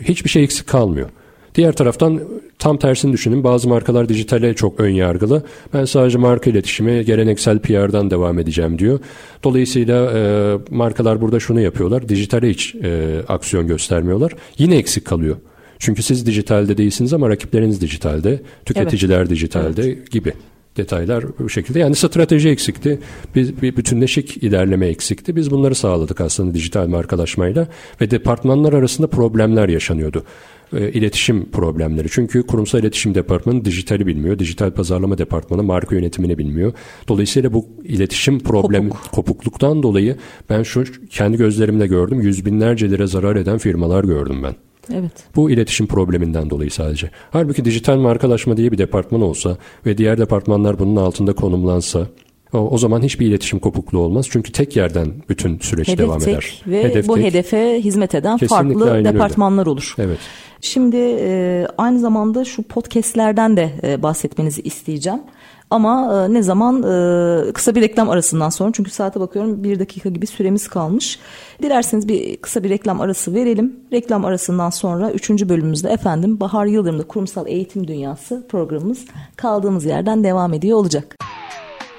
hiçbir 0.00 0.30
şey 0.30 0.44
eksik 0.44 0.66
kalmıyor. 0.66 1.08
Diğer 1.54 1.72
taraftan 1.72 2.20
tam 2.58 2.76
tersini 2.76 3.12
düşünün. 3.12 3.44
Bazı 3.44 3.68
markalar 3.68 4.08
dijitale 4.08 4.54
çok 4.54 4.80
ön 4.80 4.88
yargılı. 4.88 5.42
Ben 5.74 5.84
sadece 5.84 6.18
marka 6.18 6.50
iletişimi, 6.50 7.04
geleneksel 7.04 7.58
PR'dan 7.58 8.10
devam 8.10 8.38
edeceğim 8.38 8.78
diyor. 8.78 9.00
Dolayısıyla 9.44 10.12
e, 10.14 10.56
markalar 10.70 11.20
burada 11.20 11.40
şunu 11.40 11.60
yapıyorlar. 11.60 12.08
Dijitale 12.08 12.50
hiç 12.50 12.74
e, 12.74 13.22
aksiyon 13.28 13.66
göstermiyorlar. 13.66 14.32
Yine 14.58 14.76
eksik 14.76 15.04
kalıyor. 15.04 15.36
Çünkü 15.78 16.02
siz 16.02 16.26
dijitalde 16.26 16.76
değilsiniz 16.76 17.12
ama 17.12 17.28
rakipleriniz 17.28 17.80
dijitalde, 17.80 18.42
tüketiciler 18.64 19.18
evet. 19.18 19.30
dijitalde 19.30 19.82
evet. 19.82 20.10
gibi. 20.10 20.32
detaylar 20.76 21.24
bu 21.38 21.48
şekilde. 21.48 21.78
Yani 21.78 21.94
strateji 21.94 22.48
eksikti. 22.48 22.98
Bir, 23.34 23.62
bir 23.62 23.76
bütünleşik 23.76 24.36
ilerleme 24.36 24.86
eksikti. 24.86 25.36
Biz 25.36 25.50
bunları 25.50 25.74
sağladık 25.74 26.20
aslında 26.20 26.54
dijital 26.54 26.86
markalaşmayla 26.86 27.68
ve 28.00 28.10
departmanlar 28.10 28.72
arasında 28.72 29.06
problemler 29.06 29.68
yaşanıyordu. 29.68 30.24
E, 30.72 30.92
iletişim 30.92 31.50
problemleri. 31.50 32.08
Çünkü 32.10 32.42
kurumsal 32.42 32.80
iletişim 32.80 33.14
departmanı 33.14 33.64
dijitali 33.64 34.06
bilmiyor. 34.06 34.38
Dijital 34.38 34.70
pazarlama 34.70 35.18
departmanı 35.18 35.62
marka 35.62 35.96
yönetimini 35.96 36.38
bilmiyor. 36.38 36.72
Dolayısıyla 37.08 37.52
bu 37.52 37.66
iletişim 37.84 38.38
problem 38.38 38.88
Kopuk. 38.88 39.12
kopukluktan 39.12 39.82
dolayı 39.82 40.16
ben 40.50 40.62
şu 40.62 40.84
kendi 41.10 41.36
gözlerimle 41.36 41.86
gördüm. 41.86 42.20
Yüz 42.20 42.46
binlerce 42.46 42.90
lira 42.90 43.06
zarar 43.06 43.36
eden 43.36 43.58
firmalar 43.58 44.04
gördüm 44.04 44.42
ben. 44.42 44.54
Evet. 44.94 45.12
Bu 45.36 45.50
iletişim 45.50 45.86
probleminden 45.86 46.50
dolayı 46.50 46.70
sadece. 46.70 47.10
Halbuki 47.30 47.64
dijital 47.64 47.96
markalaşma 47.96 48.56
diye 48.56 48.72
bir 48.72 48.78
departman 48.78 49.22
olsa 49.22 49.56
ve 49.86 49.98
diğer 49.98 50.18
departmanlar 50.18 50.78
bunun 50.78 50.96
altında 50.96 51.32
konumlansa 51.32 52.06
o, 52.52 52.58
o 52.58 52.78
zaman 52.78 53.02
hiçbir 53.02 53.26
iletişim 53.26 53.58
kopukluğu 53.58 53.98
olmaz. 53.98 54.26
Çünkü 54.30 54.52
tek 54.52 54.76
yerden 54.76 55.12
bütün 55.28 55.58
süreç 55.58 55.88
Hedef 55.88 55.98
devam 55.98 56.18
tek 56.18 56.28
eder. 56.28 56.62
Ve 56.66 56.84
Hedef 56.84 57.08
bu 57.08 57.14
tek. 57.14 57.24
hedefe 57.24 57.80
hizmet 57.84 58.14
eden 58.14 58.36
Kesinlikle 58.36 58.84
farklı 58.84 59.04
departmanlar 59.04 59.62
öyle. 59.62 59.70
olur. 59.70 59.94
Evet. 59.98 60.18
Şimdi 60.60 60.96
e, 60.96 61.66
aynı 61.78 61.98
zamanda 61.98 62.44
şu 62.44 62.62
podcastlerden 62.62 63.56
de 63.56 63.70
e, 63.82 64.02
bahsetmenizi 64.02 64.62
isteyeceğim. 64.62 65.20
Ama 65.70 66.24
e, 66.28 66.32
ne 66.32 66.42
zaman 66.42 66.82
e, 66.82 67.52
kısa 67.52 67.74
bir 67.74 67.80
reklam 67.80 68.10
arasından 68.10 68.48
sonra 68.48 68.70
çünkü 68.74 68.90
saate 68.90 69.20
bakıyorum 69.20 69.64
bir 69.64 69.78
dakika 69.78 70.08
gibi 70.08 70.26
süremiz 70.26 70.68
kalmış. 70.68 71.18
Dilerseniz 71.62 72.08
bir 72.08 72.36
kısa 72.36 72.64
bir 72.64 72.70
reklam 72.70 73.00
arası 73.00 73.34
verelim. 73.34 73.76
Reklam 73.92 74.24
arasından 74.24 74.70
sonra 74.70 75.10
üçüncü 75.10 75.48
bölümümüzde 75.48 75.88
efendim 75.88 76.40
Bahar 76.40 76.66
Yıldırım'da 76.66 77.02
Kurumsal 77.02 77.46
Eğitim 77.46 77.88
Dünyası 77.88 78.46
programımız 78.48 79.04
kaldığımız 79.36 79.84
yerden 79.84 80.24
devam 80.24 80.54
ediyor 80.54 80.78
olacak. 80.78 81.16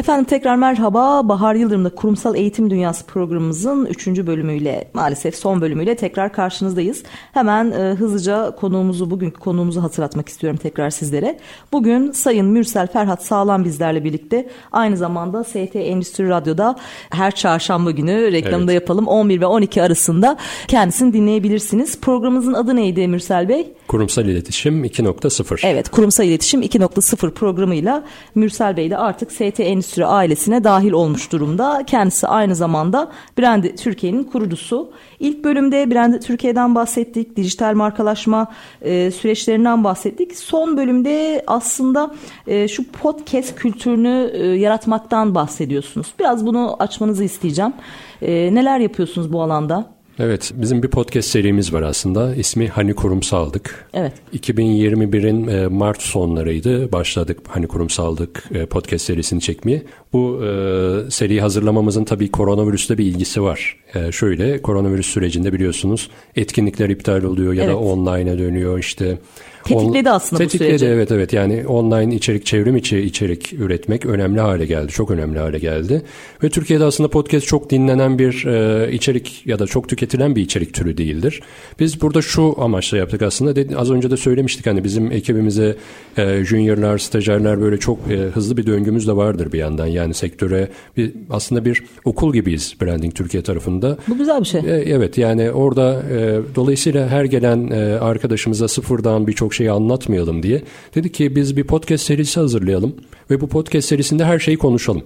Efendim 0.00 0.24
tekrar 0.24 0.56
merhaba. 0.56 1.28
Bahar 1.28 1.54
Yıldırım'da 1.54 1.94
Kurumsal 1.94 2.36
Eğitim 2.36 2.70
Dünyası 2.70 3.06
programımızın 3.06 3.86
3. 3.86 4.06
bölümüyle 4.06 4.90
maalesef 4.94 5.36
son 5.36 5.60
bölümüyle 5.60 5.94
tekrar 5.94 6.32
karşınızdayız. 6.32 7.02
Hemen 7.32 7.70
e, 7.70 7.94
hızlıca 7.94 8.56
konuğumuzu 8.56 9.10
bugünkü 9.10 9.40
konuğumuzu 9.40 9.82
hatırlatmak 9.82 10.28
istiyorum 10.28 10.58
tekrar 10.62 10.90
sizlere. 10.90 11.38
Bugün 11.72 12.10
Sayın 12.12 12.46
Mürsel 12.46 12.86
Ferhat 12.86 13.24
Sağlam 13.24 13.64
bizlerle 13.64 14.04
birlikte 14.04 14.48
aynı 14.72 14.96
zamanda 14.96 15.44
ST 15.44 15.76
Endüstri 15.76 16.28
Radyo'da 16.28 16.76
her 17.10 17.34
çarşamba 17.34 17.90
günü 17.90 18.32
reklamında 18.32 18.72
evet. 18.72 18.82
yapalım 18.82 19.06
11 19.06 19.40
ve 19.40 19.46
12 19.46 19.82
arasında 19.82 20.36
kendisini 20.68 21.12
dinleyebilirsiniz. 21.12 22.00
Programımızın 22.00 22.52
adı 22.52 22.76
neydi 22.76 23.08
Mürsel 23.08 23.48
Bey? 23.48 23.72
Kurumsal 23.88 24.26
İletişim 24.26 24.84
2.0. 24.84 25.66
Evet 25.66 25.88
Kurumsal 25.88 26.26
İletişim 26.26 26.62
2.0 26.62 27.30
programıyla 27.30 28.04
Mürsel 28.34 28.76
Bey 28.76 28.90
de 28.90 28.96
artık 28.96 29.32
ST 29.32 29.60
Endüstri 29.60 29.89
Endüstri 29.90 30.06
ailesine 30.06 30.64
dahil 30.64 30.92
olmuş 30.92 31.32
durumda. 31.32 31.82
Kendisi 31.86 32.26
aynı 32.26 32.54
zamanda 32.54 33.10
Brand 33.38 33.64
Türkiye'nin 33.64 34.24
kurucusu. 34.24 34.90
İlk 35.20 35.44
bölümde 35.44 35.90
Brand 35.90 36.20
Türkiye'den 36.22 36.74
bahsettik, 36.74 37.36
dijital 37.36 37.74
markalaşma 37.74 38.46
e, 38.82 39.10
süreçlerinden 39.10 39.84
bahsettik. 39.84 40.36
Son 40.36 40.76
bölümde 40.76 41.44
aslında 41.46 42.14
e, 42.46 42.68
şu 42.68 42.92
podcast 42.92 43.54
kültürünü 43.54 44.30
e, 44.32 44.46
yaratmaktan 44.46 45.34
bahsediyorsunuz. 45.34 46.14
Biraz 46.18 46.46
bunu 46.46 46.76
açmanızı 46.78 47.24
isteyeceğim. 47.24 47.72
E, 48.22 48.54
neler 48.54 48.78
yapıyorsunuz 48.78 49.32
bu 49.32 49.42
alanda? 49.42 49.99
Evet, 50.22 50.52
bizim 50.54 50.82
bir 50.82 50.88
podcast 50.88 51.28
serimiz 51.28 51.72
var 51.72 51.82
aslında. 51.82 52.34
İsmi 52.34 52.68
Hani 52.68 52.94
Kurumsaldık. 52.94 53.86
Evet. 53.94 54.12
2021'in 54.34 55.46
e, 55.46 55.66
Mart 55.66 56.02
sonlarıydı. 56.02 56.92
Başladık 56.92 57.38
Hani 57.48 57.66
Kurumsaldık 57.66 58.44
e, 58.54 58.66
podcast 58.66 59.04
serisini 59.04 59.40
çekmeye. 59.40 59.82
Bu 60.12 60.44
e, 60.44 61.10
seriyi 61.10 61.40
hazırlamamızın 61.40 62.04
tabii 62.04 62.30
koronavirüsle 62.30 62.98
bir 62.98 63.04
ilgisi 63.04 63.42
var. 63.42 63.76
E, 63.94 64.12
şöyle, 64.12 64.62
koronavirüs 64.62 65.06
sürecinde 65.06 65.52
biliyorsunuz 65.52 66.10
etkinlikler 66.36 66.88
iptal 66.88 67.22
oluyor 67.22 67.52
ya 67.52 67.64
evet. 67.64 67.74
da 67.74 67.78
online'a 67.78 68.38
dönüyor 68.38 68.78
işte. 68.78 69.18
Tetikledi 69.64 70.10
aslında 70.10 70.42
Tetikledi, 70.42 70.74
bu 70.74 70.78
süreci. 70.78 70.94
evet 70.94 71.12
evet 71.12 71.32
yani 71.32 71.66
online 71.66 72.14
içerik 72.14 72.46
çevrim 72.46 72.76
içi 72.76 72.98
içerik 72.98 73.52
üretmek 73.52 74.06
önemli 74.06 74.40
hale 74.40 74.66
geldi. 74.66 74.92
Çok 74.92 75.10
önemli 75.10 75.38
hale 75.38 75.58
geldi. 75.58 76.02
Ve 76.42 76.48
Türkiye'de 76.48 76.84
aslında 76.84 77.10
podcast 77.10 77.46
çok 77.46 77.70
dinlenen 77.70 78.18
bir 78.18 78.46
e, 78.46 78.92
içerik 78.92 79.46
ya 79.46 79.58
da 79.58 79.66
çok 79.66 79.88
tüketilen 79.88 80.36
bir 80.36 80.42
içerik 80.42 80.74
türü 80.74 80.96
değildir. 80.96 81.40
Biz 81.80 82.00
burada 82.02 82.22
şu 82.22 82.54
amaçla 82.58 82.98
yaptık 82.98 83.22
aslında. 83.22 83.56
Dedi, 83.56 83.76
az 83.76 83.90
önce 83.90 84.10
de 84.10 84.16
söylemiştik 84.16 84.66
hani 84.66 84.84
bizim 84.84 85.12
ekibimize 85.12 85.76
e, 86.16 86.44
juniorlar, 86.44 86.98
stajyerler 86.98 87.60
böyle 87.60 87.78
çok 87.78 87.98
e, 88.10 88.16
hızlı 88.16 88.56
bir 88.56 88.66
döngümüz 88.66 89.08
de 89.08 89.16
vardır 89.16 89.52
bir 89.52 89.58
yandan. 89.58 89.86
Yani 89.86 90.14
sektöre 90.14 90.68
bir, 90.96 91.12
aslında 91.30 91.64
bir 91.64 91.84
okul 92.04 92.32
gibiyiz 92.32 92.74
Branding 92.82 93.14
Türkiye 93.14 93.42
tarafında. 93.42 93.98
Bu 94.08 94.18
güzel 94.18 94.40
bir 94.40 94.46
şey. 94.46 94.60
E, 94.60 94.64
evet 94.64 95.18
yani 95.18 95.50
orada 95.50 96.02
e, 96.12 96.40
dolayısıyla 96.54 97.08
her 97.08 97.24
gelen 97.24 97.70
e, 97.70 97.98
arkadaşımıza 98.00 98.68
sıfırdan 98.68 99.26
birçok 99.26 99.49
çok 99.50 99.54
şeyi 99.54 99.70
anlatmayalım 99.70 100.42
diye. 100.42 100.62
Dedi 100.94 101.12
ki 101.12 101.36
biz 101.36 101.56
bir 101.56 101.64
podcast 101.64 102.04
serisi 102.04 102.40
hazırlayalım 102.40 102.94
ve 103.30 103.40
bu 103.40 103.48
podcast 103.48 103.88
serisinde 103.88 104.24
her 104.24 104.38
şeyi 104.38 104.56
konuşalım. 104.56 105.02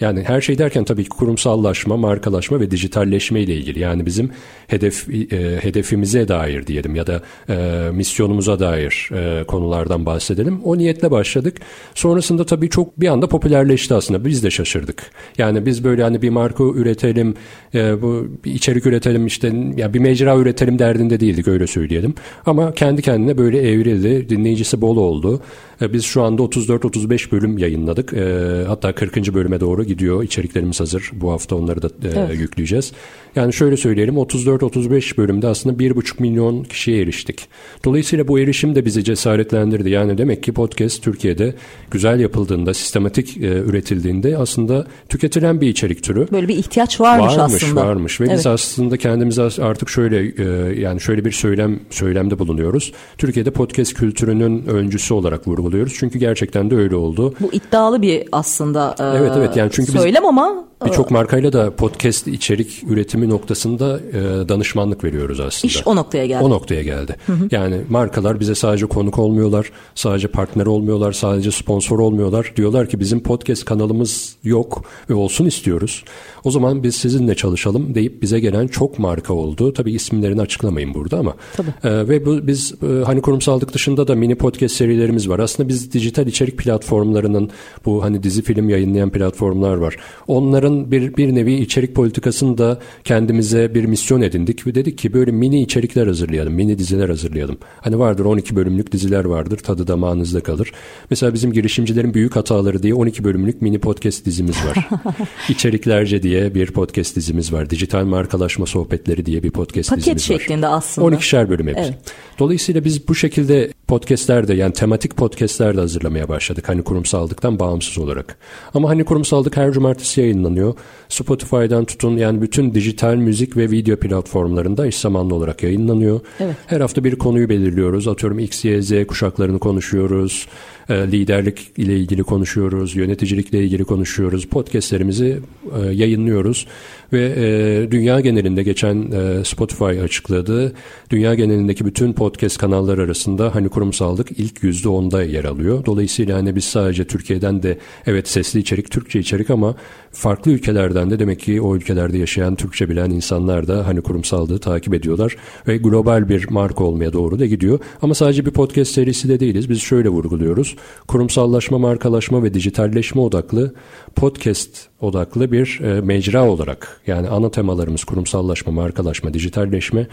Yani 0.00 0.22
her 0.22 0.40
şey 0.40 0.58
derken 0.58 0.84
tabii 0.84 1.02
ki 1.02 1.08
kurumsallaşma, 1.08 1.96
markalaşma 1.96 2.60
ve 2.60 2.70
dijitalleşme 2.70 3.40
ile 3.40 3.54
ilgili. 3.54 3.80
Yani 3.80 4.06
bizim 4.06 4.30
hedef 4.66 5.08
e, 5.08 5.58
hedefimize 5.62 6.28
dair 6.28 6.66
diyelim 6.66 6.94
ya 6.94 7.06
da 7.06 7.22
e, 7.48 7.54
misyonumuza 7.92 8.60
dair 8.60 9.10
e, 9.14 9.44
konulardan 9.44 10.06
bahsedelim. 10.06 10.60
O 10.64 10.78
niyetle 10.78 11.10
başladık. 11.10 11.56
Sonrasında 11.94 12.46
tabii 12.46 12.70
çok 12.70 13.00
bir 13.00 13.08
anda 13.08 13.28
popülerleşti 13.28 13.94
aslında. 13.94 14.24
Biz 14.24 14.44
de 14.44 14.50
şaşırdık. 14.50 15.10
Yani 15.38 15.66
biz 15.66 15.84
böyle 15.84 16.02
hani 16.02 16.22
bir 16.22 16.30
marka 16.30 16.64
üretelim, 16.64 17.34
e, 17.74 18.02
bu 18.02 18.28
bir 18.44 18.54
içerik 18.54 18.86
üretelim 18.86 19.26
işte 19.26 19.52
ya 19.76 19.94
bir 19.94 19.98
mecra 19.98 20.36
üretelim 20.36 20.78
derdinde 20.78 21.20
değildik 21.20 21.48
öyle 21.48 21.66
söyleyelim. 21.66 22.14
Ama 22.46 22.72
kendi 22.72 23.02
kendine 23.02 23.38
böyle 23.38 23.70
evrildi. 23.70 24.28
Dinleyicisi 24.28 24.80
bol 24.80 24.96
oldu. 24.96 25.40
E, 25.82 25.92
biz 25.92 26.04
şu 26.04 26.22
anda 26.22 26.42
34-35 26.42 27.32
bölüm 27.32 27.58
yayınladık. 27.58 28.12
E, 28.12 28.64
hatta 28.66 28.92
40. 28.92 29.34
bölüme 29.34 29.60
doğru 29.60 29.84
gidiyor. 29.84 30.22
İçeriklerimiz 30.22 30.80
hazır. 30.80 31.10
Bu 31.12 31.32
hafta 31.32 31.56
onları 31.56 31.82
da 31.82 31.86
e, 31.86 32.08
evet. 32.16 32.40
yükleyeceğiz. 32.40 32.92
Yani 33.36 33.52
şöyle 33.52 33.76
söyleyelim 33.76 34.14
34-35 34.14 35.16
bölümde 35.16 35.46
aslında 35.46 35.82
1,5 35.82 36.22
milyon 36.22 36.64
kişiye 36.64 37.02
eriştik. 37.02 37.48
Dolayısıyla 37.84 38.28
bu 38.28 38.38
erişim 38.38 38.74
de 38.74 38.84
bizi 38.84 39.04
cesaretlendirdi. 39.04 39.90
Yani 39.90 40.18
demek 40.18 40.42
ki 40.42 40.52
podcast 40.52 41.02
Türkiye'de 41.02 41.54
güzel 41.90 42.20
yapıldığında, 42.20 42.74
sistematik 42.74 43.36
üretildiğinde 43.36 44.36
aslında 44.36 44.86
tüketilen 45.08 45.60
bir 45.60 45.68
içerik 45.68 46.02
türü. 46.02 46.28
Böyle 46.32 46.48
bir 46.48 46.56
ihtiyaç 46.56 47.00
varmış, 47.00 47.36
varmış 47.36 47.62
aslında. 47.62 47.86
Varmış 47.86 48.20
ve 48.20 48.24
evet. 48.24 48.38
biz 48.38 48.46
aslında 48.46 48.96
kendimize 48.96 49.42
artık 49.42 49.88
şöyle 49.88 50.42
yani 50.80 51.00
şöyle 51.00 51.24
bir 51.24 51.32
söylem 51.32 51.80
söylemde 51.90 52.38
bulunuyoruz. 52.38 52.92
Türkiye'de 53.18 53.50
podcast 53.50 53.94
kültürünün 53.94 54.66
öncüsü 54.66 55.14
olarak 55.14 55.46
vurguluyoruz. 55.68 55.94
Çünkü 55.98 56.18
gerçekten 56.18 56.70
de 56.70 56.76
öyle 56.76 56.96
oldu. 56.96 57.34
Bu 57.40 57.52
iddialı 57.52 58.02
bir 58.02 58.28
aslında 58.32 58.94
e, 58.98 59.18
evet 59.18 59.32
evet 59.36 59.56
yani 59.56 59.70
çünkü 59.72 59.92
söylem 59.92 60.22
biz, 60.22 60.28
ama 60.28 60.67
Birçok 60.86 61.10
markayla 61.10 61.52
da 61.52 61.76
podcast 61.76 62.28
içerik 62.28 62.84
üretimi 62.88 63.28
noktasında 63.28 64.00
e, 64.12 64.48
danışmanlık 64.48 65.04
veriyoruz 65.04 65.40
aslında. 65.40 65.66
İş 65.70 65.86
o 65.86 65.96
noktaya 65.96 66.26
geldi. 66.26 66.44
O 66.44 66.50
noktaya 66.50 66.82
geldi. 66.82 67.16
Hı 67.26 67.32
hı. 67.32 67.48
Yani 67.50 67.76
markalar 67.88 68.40
bize 68.40 68.54
sadece 68.54 68.86
konuk 68.86 69.18
olmuyorlar, 69.18 69.72
sadece 69.94 70.28
partner 70.28 70.66
olmuyorlar, 70.66 71.12
sadece 71.12 71.50
sponsor 71.50 71.98
olmuyorlar. 71.98 72.52
Diyorlar 72.56 72.88
ki 72.88 73.00
bizim 73.00 73.22
podcast 73.22 73.64
kanalımız 73.64 74.36
yok 74.44 74.84
ve 75.10 75.14
olsun 75.14 75.46
istiyoruz. 75.46 76.04
O 76.44 76.50
zaman 76.50 76.82
biz 76.82 76.94
sizinle 76.94 77.34
çalışalım 77.34 77.94
deyip 77.94 78.22
bize 78.22 78.40
gelen 78.40 78.66
çok 78.66 78.98
marka 78.98 79.34
oldu. 79.34 79.72
Tabii 79.72 79.92
isimlerini 79.92 80.40
açıklamayın 80.40 80.94
burada 80.94 81.18
ama. 81.18 81.34
Tabii. 81.56 81.70
E, 81.84 82.08
ve 82.08 82.26
bu 82.26 82.46
biz 82.46 82.74
e, 82.82 83.04
hani 83.04 83.20
kurumsallık 83.22 83.74
dışında 83.74 84.08
da 84.08 84.14
mini 84.14 84.34
podcast 84.34 84.74
serilerimiz 84.74 85.28
var. 85.28 85.38
Aslında 85.38 85.68
biz 85.68 85.92
dijital 85.92 86.26
içerik 86.26 86.58
platformlarının 86.58 87.50
bu 87.84 88.04
hani 88.04 88.22
dizi 88.22 88.42
film 88.42 88.68
yayınlayan 88.68 89.10
platformlar 89.10 89.76
var. 89.76 89.96
Onların 90.26 90.67
onların 90.68 90.90
bir, 90.90 91.16
bir 91.16 91.34
nevi 91.34 91.54
içerik 91.54 91.94
politikasını 91.94 92.58
da 92.58 92.78
kendimize 93.04 93.74
bir 93.74 93.84
misyon 93.84 94.20
edindik 94.20 94.66
ve 94.66 94.74
dedik 94.74 94.98
ki 94.98 95.12
böyle 95.12 95.30
mini 95.30 95.62
içerikler 95.62 96.06
hazırlayalım, 96.06 96.54
mini 96.54 96.78
diziler 96.78 97.08
hazırlayalım. 97.08 97.58
Hani 97.80 97.98
vardır 97.98 98.24
12 98.24 98.56
bölümlük 98.56 98.92
diziler 98.92 99.24
vardır, 99.24 99.58
tadı 99.58 99.86
damağınızda 99.86 100.40
kalır. 100.40 100.72
Mesela 101.10 101.34
bizim 101.34 101.52
girişimcilerin 101.52 102.14
büyük 102.14 102.36
hataları 102.36 102.82
diye 102.82 102.94
12 102.94 103.24
bölümlük 103.24 103.62
mini 103.62 103.78
podcast 103.78 104.24
dizimiz 104.24 104.56
var. 104.56 104.88
İçeriklerce 105.48 106.22
diye 106.22 106.54
bir 106.54 106.66
podcast 106.66 107.16
dizimiz 107.16 107.52
var. 107.52 107.70
Dijital 107.70 108.04
markalaşma 108.04 108.66
sohbetleri 108.66 109.26
diye 109.26 109.42
bir 109.42 109.50
podcast 109.50 109.90
Paket 109.90 110.04
dizimiz 110.04 110.30
var. 110.30 110.34
Paket 110.34 110.42
şeklinde 110.42 110.66
aslında. 110.66 111.16
12'şer 111.16 111.48
bölüm 111.48 111.66
hepsi. 111.66 111.80
Evet. 111.80 111.94
Dolayısıyla 112.38 112.84
biz 112.84 113.08
bu 113.08 113.14
şekilde 113.14 113.72
podcastler 113.88 114.48
de 114.48 114.54
yani 114.54 114.72
tematik 114.72 115.16
podcastler 115.16 115.76
de 115.76 115.80
hazırlamaya 115.80 116.28
başladık. 116.28 116.68
Hani 116.68 116.82
kurumsallıktan 116.82 117.58
bağımsız 117.58 117.98
olarak. 117.98 118.38
Ama 118.74 118.88
hani 118.88 119.04
kurumsallık 119.04 119.56
her 119.56 119.72
cumartesi 119.72 120.20
yayınlanıyor. 120.20 120.74
Spotify'dan 121.08 121.84
tutun 121.84 122.16
yani 122.16 122.42
bütün 122.42 122.74
dijital 122.74 123.14
müzik 123.14 123.56
ve 123.56 123.70
video 123.70 123.96
platformlarında 123.96 124.86
eş 124.86 124.96
zamanlı 124.96 125.34
olarak 125.34 125.62
yayınlanıyor. 125.62 126.20
Evet. 126.40 126.56
Her 126.66 126.80
hafta 126.80 127.04
bir 127.04 127.16
konuyu 127.16 127.48
belirliyoruz. 127.48 128.08
Atıyorum 128.08 128.38
X, 128.38 128.64
Y, 128.64 128.82
Z 128.82 129.06
kuşaklarını 129.06 129.58
konuşuyoruz. 129.58 130.46
E, 130.88 130.94
liderlik 130.94 131.72
ile 131.76 131.96
ilgili 131.96 132.22
konuşuyoruz. 132.22 132.96
Yöneticilikle 132.96 133.64
ilgili 133.64 133.84
konuşuyoruz. 133.84 134.46
Podcastlerimizi 134.46 135.40
e, 135.80 135.86
yayınlıyoruz. 135.86 136.66
Ve 137.12 137.34
e, 137.36 137.90
dünya 137.90 138.20
genelinde 138.20 138.62
geçen 138.62 139.12
e, 139.12 139.44
Spotify 139.44 139.84
açıkladı. 139.84 140.72
Dünya 141.10 141.34
genelindeki 141.34 141.86
bütün 141.86 142.12
podcast 142.12 142.58
kanalları 142.58 143.02
arasında 143.02 143.54
hani 143.54 143.68
kurumsallık 143.68 144.30
ilk 144.30 144.62
yüzde 144.62 144.88
onda 144.88 145.22
yer 145.22 145.44
alıyor. 145.44 145.84
Dolayısıyla 145.86 146.36
hani 146.36 146.56
biz 146.56 146.64
sadece 146.64 147.04
Türkiye'den 147.06 147.62
de 147.62 147.78
evet 148.06 148.28
sesli 148.28 148.60
içerik, 148.60 148.90
Türkçe 148.90 149.20
içerik 149.20 149.50
ama 149.50 149.74
farklı 150.18 150.50
ülkelerden 150.50 151.10
de 151.10 151.18
demek 151.18 151.40
ki 151.40 151.60
o 151.60 151.76
ülkelerde 151.76 152.18
yaşayan 152.18 152.54
Türkçe 152.54 152.88
bilen 152.88 153.10
insanlar 153.10 153.68
da 153.68 153.86
hani 153.86 154.00
kurumsallığı 154.00 154.58
takip 154.58 154.94
ediyorlar 154.94 155.36
ve 155.68 155.76
global 155.76 156.28
bir 156.28 156.50
marka 156.50 156.84
olmaya 156.84 157.12
doğru 157.12 157.38
da 157.38 157.46
gidiyor. 157.46 157.78
Ama 158.02 158.14
sadece 158.14 158.46
bir 158.46 158.50
podcast 158.50 158.90
serisi 158.90 159.28
de 159.28 159.40
değiliz. 159.40 159.70
Biz 159.70 159.80
şöyle 159.80 160.08
vurguluyoruz. 160.08 160.76
Kurumsallaşma, 161.08 161.78
markalaşma 161.78 162.42
ve 162.42 162.54
dijitalleşme 162.54 163.20
odaklı 163.20 163.74
podcast 164.16 164.70
odaklı 165.00 165.52
bir 165.52 165.80
e, 165.82 166.00
mecra 166.00 166.48
olarak 166.48 167.00
yani 167.06 167.28
ana 167.28 167.50
temalarımız 167.50 168.04
kurumsallaşma, 168.04 168.72
markalaşma, 168.72 169.34
dijitalleşme 169.34 170.06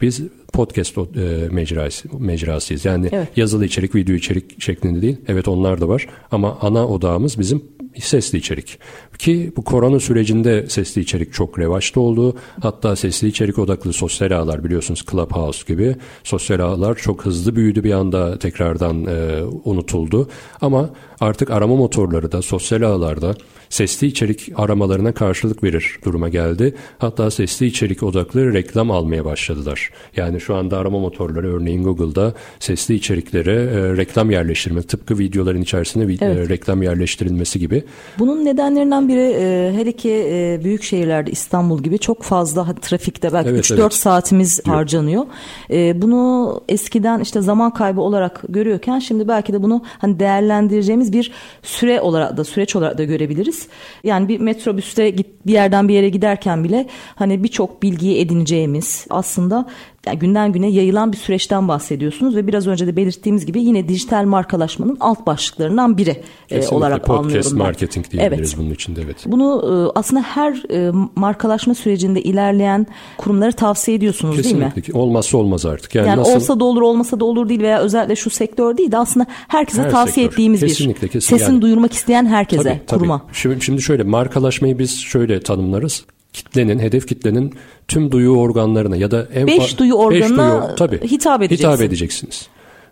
biz 0.00 0.22
podcast 0.56 0.98
e, 0.98 1.02
mecrası, 1.50 2.08
mecrasıyız. 2.18 2.84
Yani 2.84 3.08
evet. 3.12 3.28
yazılı 3.36 3.64
içerik, 3.64 3.94
video 3.94 4.14
içerik 4.14 4.62
şeklinde 4.62 5.02
değil. 5.02 5.16
Evet 5.28 5.48
onlar 5.48 5.80
da 5.80 5.88
var 5.88 6.06
ama 6.30 6.58
ana 6.60 6.88
odağımız 6.88 7.38
bizim 7.38 7.62
sesli 8.00 8.38
içerik. 8.38 8.78
Ki 9.18 9.52
bu 9.56 9.64
korona 9.64 10.00
sürecinde 10.00 10.66
sesli 10.68 11.00
içerik 11.02 11.32
çok 11.32 11.58
revaçta 11.58 12.00
oldu. 12.00 12.36
Hatta 12.62 12.96
sesli 12.96 13.28
içerik 13.28 13.58
odaklı 13.58 13.92
sosyal 13.92 14.30
ağlar 14.30 14.64
biliyorsunuz 14.64 15.04
Clubhouse 15.10 15.74
gibi 15.74 15.96
sosyal 16.24 16.60
ağlar 16.60 16.94
çok 16.94 17.24
hızlı 17.24 17.56
büyüdü 17.56 17.84
bir 17.84 17.92
anda 17.92 18.38
tekrardan 18.38 19.04
e, 19.04 19.42
unutuldu. 19.64 20.28
Ama 20.60 20.90
artık 21.20 21.50
arama 21.50 21.76
motorları 21.76 22.32
da 22.32 22.42
sosyal 22.42 22.82
ağlarda 22.82 23.34
sesli 23.68 24.06
içerik 24.06 24.52
aramalarına 24.56 25.12
karşılık 25.12 25.64
verir 25.64 25.98
duruma 26.04 26.28
geldi. 26.28 26.74
Hatta 26.98 27.30
sesli 27.30 27.66
içerik 27.66 28.02
odaklı 28.02 28.52
reklam 28.52 28.90
almaya 28.90 29.24
başladılar. 29.24 29.90
Yani 30.16 30.40
şu 30.46 30.54
anda 30.54 30.78
arama 30.78 30.98
motorları 30.98 31.56
örneğin 31.56 31.84
Google'da 31.84 32.34
sesli 32.60 32.94
içeriklere 32.94 33.52
e, 33.52 33.96
reklam 33.96 34.30
yerleştirme 34.30 34.82
tıpkı 34.82 35.18
videoların 35.18 35.62
içerisine 35.62 36.12
e, 36.12 36.16
evet. 36.20 36.48
reklam 36.48 36.82
yerleştirilmesi 36.82 37.58
gibi. 37.58 37.84
Bunun 38.18 38.44
nedenlerinden 38.44 39.08
biri 39.08 39.36
e, 39.40 39.72
hele 39.74 39.92
ki 39.92 40.26
e, 40.30 40.60
büyük 40.64 40.82
şehirlerde 40.82 41.30
İstanbul 41.30 41.82
gibi 41.82 41.98
çok 41.98 42.22
fazla 42.22 42.74
trafikte 42.74 43.32
belki 43.32 43.48
evet, 43.48 43.70
3-4 43.70 43.80
evet. 43.80 43.94
saatimiz 43.94 44.64
Diyor. 44.64 44.76
harcanıyor. 44.76 45.26
E, 45.70 46.02
bunu 46.02 46.60
eskiden 46.68 47.20
işte 47.20 47.40
zaman 47.40 47.74
kaybı 47.74 48.00
olarak 48.00 48.42
görüyorken 48.48 48.98
şimdi 48.98 49.28
belki 49.28 49.52
de 49.52 49.62
bunu 49.62 49.82
hani 49.98 50.20
değerlendireceğimiz 50.20 51.12
bir 51.12 51.32
süre 51.62 52.00
olarak 52.00 52.36
da 52.36 52.44
süreç 52.44 52.76
olarak 52.76 52.98
da 52.98 53.04
görebiliriz. 53.04 53.68
Yani 54.04 54.28
bir 54.28 54.40
metrobüste 54.40 55.10
git, 55.10 55.26
bir 55.46 55.52
yerden 55.52 55.88
bir 55.88 55.94
yere 55.94 56.08
giderken 56.08 56.64
bile 56.64 56.86
hani 57.14 57.42
birçok 57.42 57.82
bilgiyi 57.82 58.20
edineceğimiz 58.20 59.06
aslında 59.10 59.66
yani 60.06 60.18
günden 60.18 60.52
güne 60.52 60.68
yayılan 60.68 61.12
bir 61.12 61.16
süreçten 61.16 61.68
bahsediyorsunuz 61.68 62.36
ve 62.36 62.46
biraz 62.46 62.66
önce 62.66 62.86
de 62.86 62.96
belirttiğimiz 62.96 63.46
gibi 63.46 63.62
yine 63.62 63.88
dijital 63.88 64.24
markalaşmanın 64.24 64.96
alt 65.00 65.26
başlıklarından 65.26 65.98
biri 65.98 66.22
e, 66.50 66.68
olarak 66.68 67.06
podcast 67.06 67.24
anlıyorum 67.24 67.50
ben. 67.52 67.58
marketing 67.58 68.10
diyebiliriz 68.10 68.54
evet. 68.54 68.64
bunun 68.64 68.74
içinde 68.74 69.02
evet. 69.02 69.16
Bunu 69.26 69.62
e, 69.94 69.98
aslında 69.98 70.22
her 70.22 70.70
e, 70.70 70.92
markalaşma 71.16 71.74
sürecinde 71.74 72.22
ilerleyen 72.22 72.86
kurumları 73.18 73.52
tavsiye 73.52 73.96
ediyorsunuz 73.96 74.36
Kesinlikle. 74.36 74.82
değil 74.82 74.94
mi? 74.94 75.00
Olmazsa 75.00 75.38
olmaz 75.38 75.66
artık. 75.66 75.94
Yani, 75.94 76.08
yani 76.08 76.20
nasıl... 76.20 76.34
olsa 76.34 76.60
da 76.60 76.64
olur 76.64 76.82
olmasa 76.82 77.20
da 77.20 77.24
olur 77.24 77.48
değil 77.48 77.60
veya 77.60 77.80
özellikle 77.80 78.16
şu 78.16 78.30
sektör 78.30 78.76
değil 78.76 78.92
de 78.92 78.98
aslında 78.98 79.26
herkese 79.48 79.82
her 79.82 79.90
tavsiye 79.90 80.24
sektör. 80.24 80.32
ettiğimiz 80.32 80.60
kesinlikle, 80.60 81.06
bir 81.06 81.12
kesinlikle. 81.12 81.38
sesini 81.38 81.54
yani. 81.54 81.62
duyurmak 81.62 81.92
isteyen 81.92 82.26
herkese 82.26 82.62
tabii, 82.62 82.80
tabii. 82.86 82.98
kuruma. 82.98 83.22
Şimdi, 83.32 83.64
şimdi 83.64 83.82
şöyle 83.82 84.02
markalaşmayı 84.02 84.78
biz 84.78 85.00
şöyle 85.00 85.40
tanımlarız 85.40 86.04
kitlenin, 86.36 86.78
hedef 86.78 87.08
kitlenin 87.08 87.54
tüm 87.88 88.12
duyu 88.12 88.30
organlarına 88.30 88.96
ya 88.96 89.10
da 89.10 89.28
en 89.34 89.46
beş 89.46 89.78
duyu 89.78 89.94
organına 89.94 90.60
beş 90.60 90.66
duyu, 90.68 90.76
tabii, 90.76 91.00
hitap, 91.10 91.42
edeceksin. 91.42 91.68
hitap 91.68 91.80
edeceksiniz. 91.80 92.48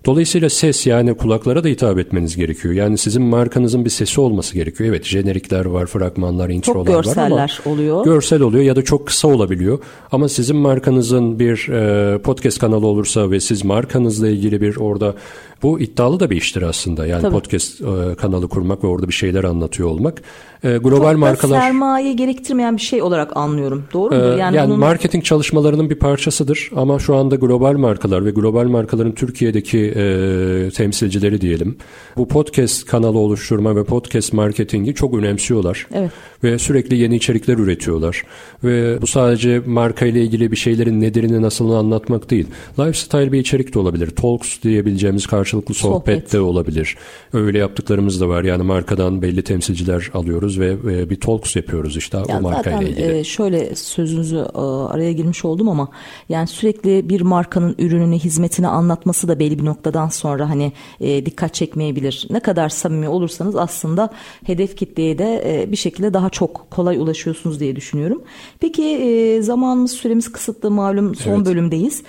Dolayısıyla 0.07 0.51
ses 0.51 0.87
yani 0.87 1.15
kulaklara 1.15 1.65
da 1.65 1.69
hitap 1.69 1.99
etmeniz 1.99 2.37
gerekiyor. 2.37 2.75
Yani 2.75 2.99
sizin 2.99 3.23
markanızın 3.23 3.85
bir 3.85 3.91
sesi 3.91 4.21
olması 4.21 4.55
gerekiyor. 4.55 4.91
Evet 4.91 5.05
jenerikler 5.05 5.65
var, 5.65 5.87
fragmanlar, 5.87 6.51
introlar 6.51 7.03
çok 7.03 7.17
var 7.17 7.27
ama 7.27 7.47
oluyor. 7.67 8.05
görsel 8.05 8.41
oluyor 8.43 8.65
ya 8.65 8.77
da 8.77 8.85
çok 8.85 9.07
kısa 9.07 9.29
olabiliyor. 9.29 9.79
Ama 10.13 10.29
sizin 10.29 10.57
markanızın 10.57 11.39
bir 11.39 11.69
e, 11.69 12.19
podcast 12.19 12.59
kanalı 12.59 12.87
olursa 12.87 13.31
ve 13.31 13.41
siz 13.41 13.65
markanızla 13.65 14.29
ilgili 14.29 14.61
bir 14.61 14.77
orada 14.77 15.15
bu 15.63 15.81
iddialı 15.81 16.21
da 16.21 16.31
bir 16.31 16.37
iştir 16.37 16.63
aslında. 16.63 17.07
Yani 17.07 17.23
Tabii. 17.23 17.33
podcast 17.33 17.81
e, 17.81 18.15
kanalı 18.15 18.49
kurmak 18.49 18.85
ve 18.85 18.89
orada 18.89 19.09
bir 19.09 19.13
şeyler 19.13 19.45
anlatıyor 19.45 19.89
olmak. 19.89 20.23
E, 20.65 20.77
global 20.77 21.11
Çok 21.11 21.21
markalar 21.21 21.61
sermaye 21.61 22.13
gerektirmeyen 22.13 22.77
bir 22.77 22.83
şey 22.83 23.03
olarak 23.03 23.37
anlıyorum. 23.37 23.85
Doğru 23.93 24.15
mu? 24.15 24.21
E, 24.21 24.27
yani, 24.27 24.57
yani 24.57 24.69
bunun... 24.69 24.81
marketing 24.81 25.25
çalışmalarının 25.25 25.91
bir 25.91 25.95
parçasıdır 25.99 26.71
ama 26.77 26.99
şu 26.99 27.17
anda 27.17 27.37
global 27.37 27.73
markalar 27.73 28.25
ve 28.25 28.31
global 28.31 28.65
markaların 28.65 29.13
Türkiye'deki 29.13 29.94
e, 29.97 30.71
temsilcileri 30.71 31.41
diyelim. 31.41 31.77
Bu 32.17 32.29
podcast 32.29 32.87
kanalı 32.87 33.19
oluşturma 33.19 33.77
ve 33.77 33.85
podcast 33.85 34.33
marketingi 34.33 34.95
çok 34.95 35.15
önemsiyorlar. 35.15 35.87
Evet. 35.95 36.11
Ve 36.45 36.59
sürekli 36.59 36.97
yeni 36.97 37.17
içerikler 37.17 37.59
üretiyorlar. 37.59 38.23
Ve 38.65 39.03
bu 39.03 39.07
sadece 39.07 39.63
marka 39.67 40.07
ile 40.07 40.23
ilgili 40.23 40.51
bir 40.51 40.57
şeylerin 40.57 41.01
nedenini 41.01 41.43
nasıl 41.43 41.71
anlatmak 41.71 42.31
değil. 42.31 42.47
Lifestyle 42.79 43.33
bir 43.33 43.39
içerik 43.39 43.75
de 43.75 43.79
olabilir. 43.79 44.11
Talks 44.11 44.63
diyebileceğimiz 44.63 45.27
karşılıklı 45.27 45.75
sohbet, 45.75 46.17
sohbet 46.17 46.33
de 46.33 46.41
olabilir. 46.41 46.97
Öyle 47.33 47.59
yaptıklarımız 47.59 48.21
da 48.21 48.29
var. 48.29 48.45
Yani 48.45 48.63
markadan 48.63 49.23
belli 49.23 49.43
temsilciler 49.43 50.11
alıyoruz 50.15 50.61
ve 50.61 51.11
bir 51.11 51.21
talks 51.21 51.57
yapıyoruz 51.57 51.97
işte 51.97 52.19
ya 52.29 52.39
o 52.39 52.41
markayla 52.41 52.83
ilgili. 52.83 53.19
E, 53.19 53.25
şöyle 53.25 53.75
sözünüzü 53.75 54.37
e, 54.37 54.59
araya 54.59 55.13
girmiş 55.13 55.45
oldum 55.45 55.69
ama 55.69 55.89
yani 56.29 56.47
sürekli 56.47 57.09
bir 57.09 57.21
markanın 57.21 57.75
ürününü, 57.79 58.19
hizmetini 58.19 58.69
anlatması 58.69 59.29
da 59.29 59.39
belli 59.39 59.59
bir 59.59 59.65
noktadan 59.85 60.09
sonra 60.09 60.51
hani 60.51 60.72
e, 61.01 61.26
dikkat 61.26 61.55
çekmeyebilir. 61.55 62.26
Ne 62.30 62.41
kadar 62.41 62.68
samimi 62.68 63.09
olursanız 63.09 63.57
aslında 63.57 64.11
hedef 64.47 64.76
kitleye 64.76 65.18
de 65.18 65.66
bir 65.68 65.76
şekilde 65.76 66.14
daha 66.14 66.30
çok 66.30 66.70
kolay 66.70 66.97
ulaşıyorsunuz 66.97 67.61
diye 67.61 67.76
düşünüyorum. 67.76 68.22
Peki 68.61 69.41
zamanımız 69.43 69.91
süremiz 69.91 70.32
kısıtlı 70.32 70.70
malum 70.70 71.14
son 71.14 71.37
evet. 71.37 71.47
bölümdeyiz. 71.47 72.03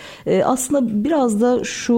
Aslında 0.45 1.03
biraz 1.03 1.41
da 1.41 1.63
şu 1.63 1.95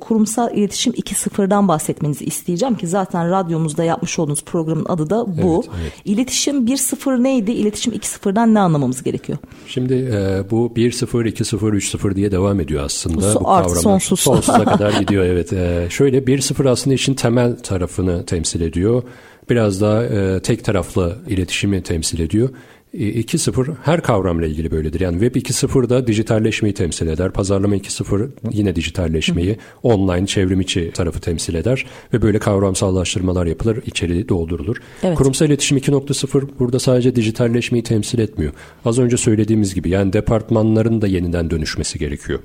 kurumsal 0.00 0.26
Kurumsal 0.26 0.56
İletişim 0.56 0.92
2.0'dan 0.92 1.68
bahsetmenizi 1.68 2.24
isteyeceğim 2.24 2.74
ki 2.74 2.86
zaten 2.86 3.30
radyomuzda 3.30 3.84
yapmış 3.84 4.18
olduğunuz 4.18 4.44
programın 4.44 4.84
adı 4.88 5.10
da 5.10 5.26
bu. 5.26 5.64
Evet, 5.66 5.80
evet. 5.82 5.92
İletişim 6.04 6.66
1.0 6.66 7.22
neydi? 7.22 7.52
İletişim 7.52 7.92
2.0'dan 7.92 8.54
ne 8.54 8.60
anlamamız 8.60 9.02
gerekiyor? 9.02 9.38
Şimdi 9.66 9.94
e, 9.94 10.50
bu 10.50 10.72
1.0, 10.76 11.28
2.0, 11.28 11.58
3.0 11.58 12.14
diye 12.14 12.32
devam 12.32 12.60
ediyor 12.60 12.84
aslında. 12.84 13.34
Bu, 13.34 13.44
bu 13.44 13.50
art, 13.50 13.70
sonsuz. 13.70 14.20
Sonsuza 14.20 14.64
kadar 14.64 14.75
gidiyor 15.00 15.24
evet. 15.24 15.52
E, 15.52 15.86
şöyle 15.90 16.18
1.0 16.18 16.70
aslında 16.70 16.94
işin 16.94 17.14
temel 17.14 17.56
tarafını 17.56 18.26
temsil 18.26 18.60
ediyor. 18.60 19.02
Biraz 19.50 19.80
daha 19.80 20.04
e, 20.04 20.40
tek 20.42 20.64
taraflı 20.64 21.16
iletişimi 21.28 21.82
temsil 21.82 22.20
ediyor. 22.20 22.48
2.0 22.96 23.74
her 23.82 24.02
kavramla 24.02 24.46
ilgili 24.46 24.70
böyledir. 24.70 25.00
Yani 25.00 25.20
Web 25.20 25.34
2.0'da 25.42 26.06
dijitalleşmeyi 26.06 26.74
temsil 26.74 27.06
eder. 27.06 27.32
Pazarlama 27.32 27.76
2.0 27.76 28.28
yine 28.52 28.76
dijitalleşmeyi, 28.76 29.56
online 29.82 30.26
çevrim 30.26 30.60
içi 30.60 30.90
tarafı 30.90 31.20
temsil 31.20 31.54
eder 31.54 31.86
ve 32.12 32.22
böyle 32.22 32.38
kavramsallaştırmalar 32.38 33.46
yapılır, 33.46 33.78
içeriği 33.86 34.28
doldurulur. 34.28 34.76
Evet. 35.02 35.18
Kurumsal 35.18 35.48
iletişim 35.48 35.78
2.0 35.78 36.48
burada 36.58 36.78
sadece 36.78 37.16
dijitalleşmeyi 37.16 37.84
temsil 37.84 38.18
etmiyor. 38.18 38.52
Az 38.84 38.98
önce 38.98 39.16
söylediğimiz 39.16 39.74
gibi 39.74 39.90
yani 39.90 40.12
departmanların 40.12 41.02
da 41.02 41.06
yeniden 41.06 41.50
dönüşmesi 41.50 41.98
gerekiyor. 41.98 42.38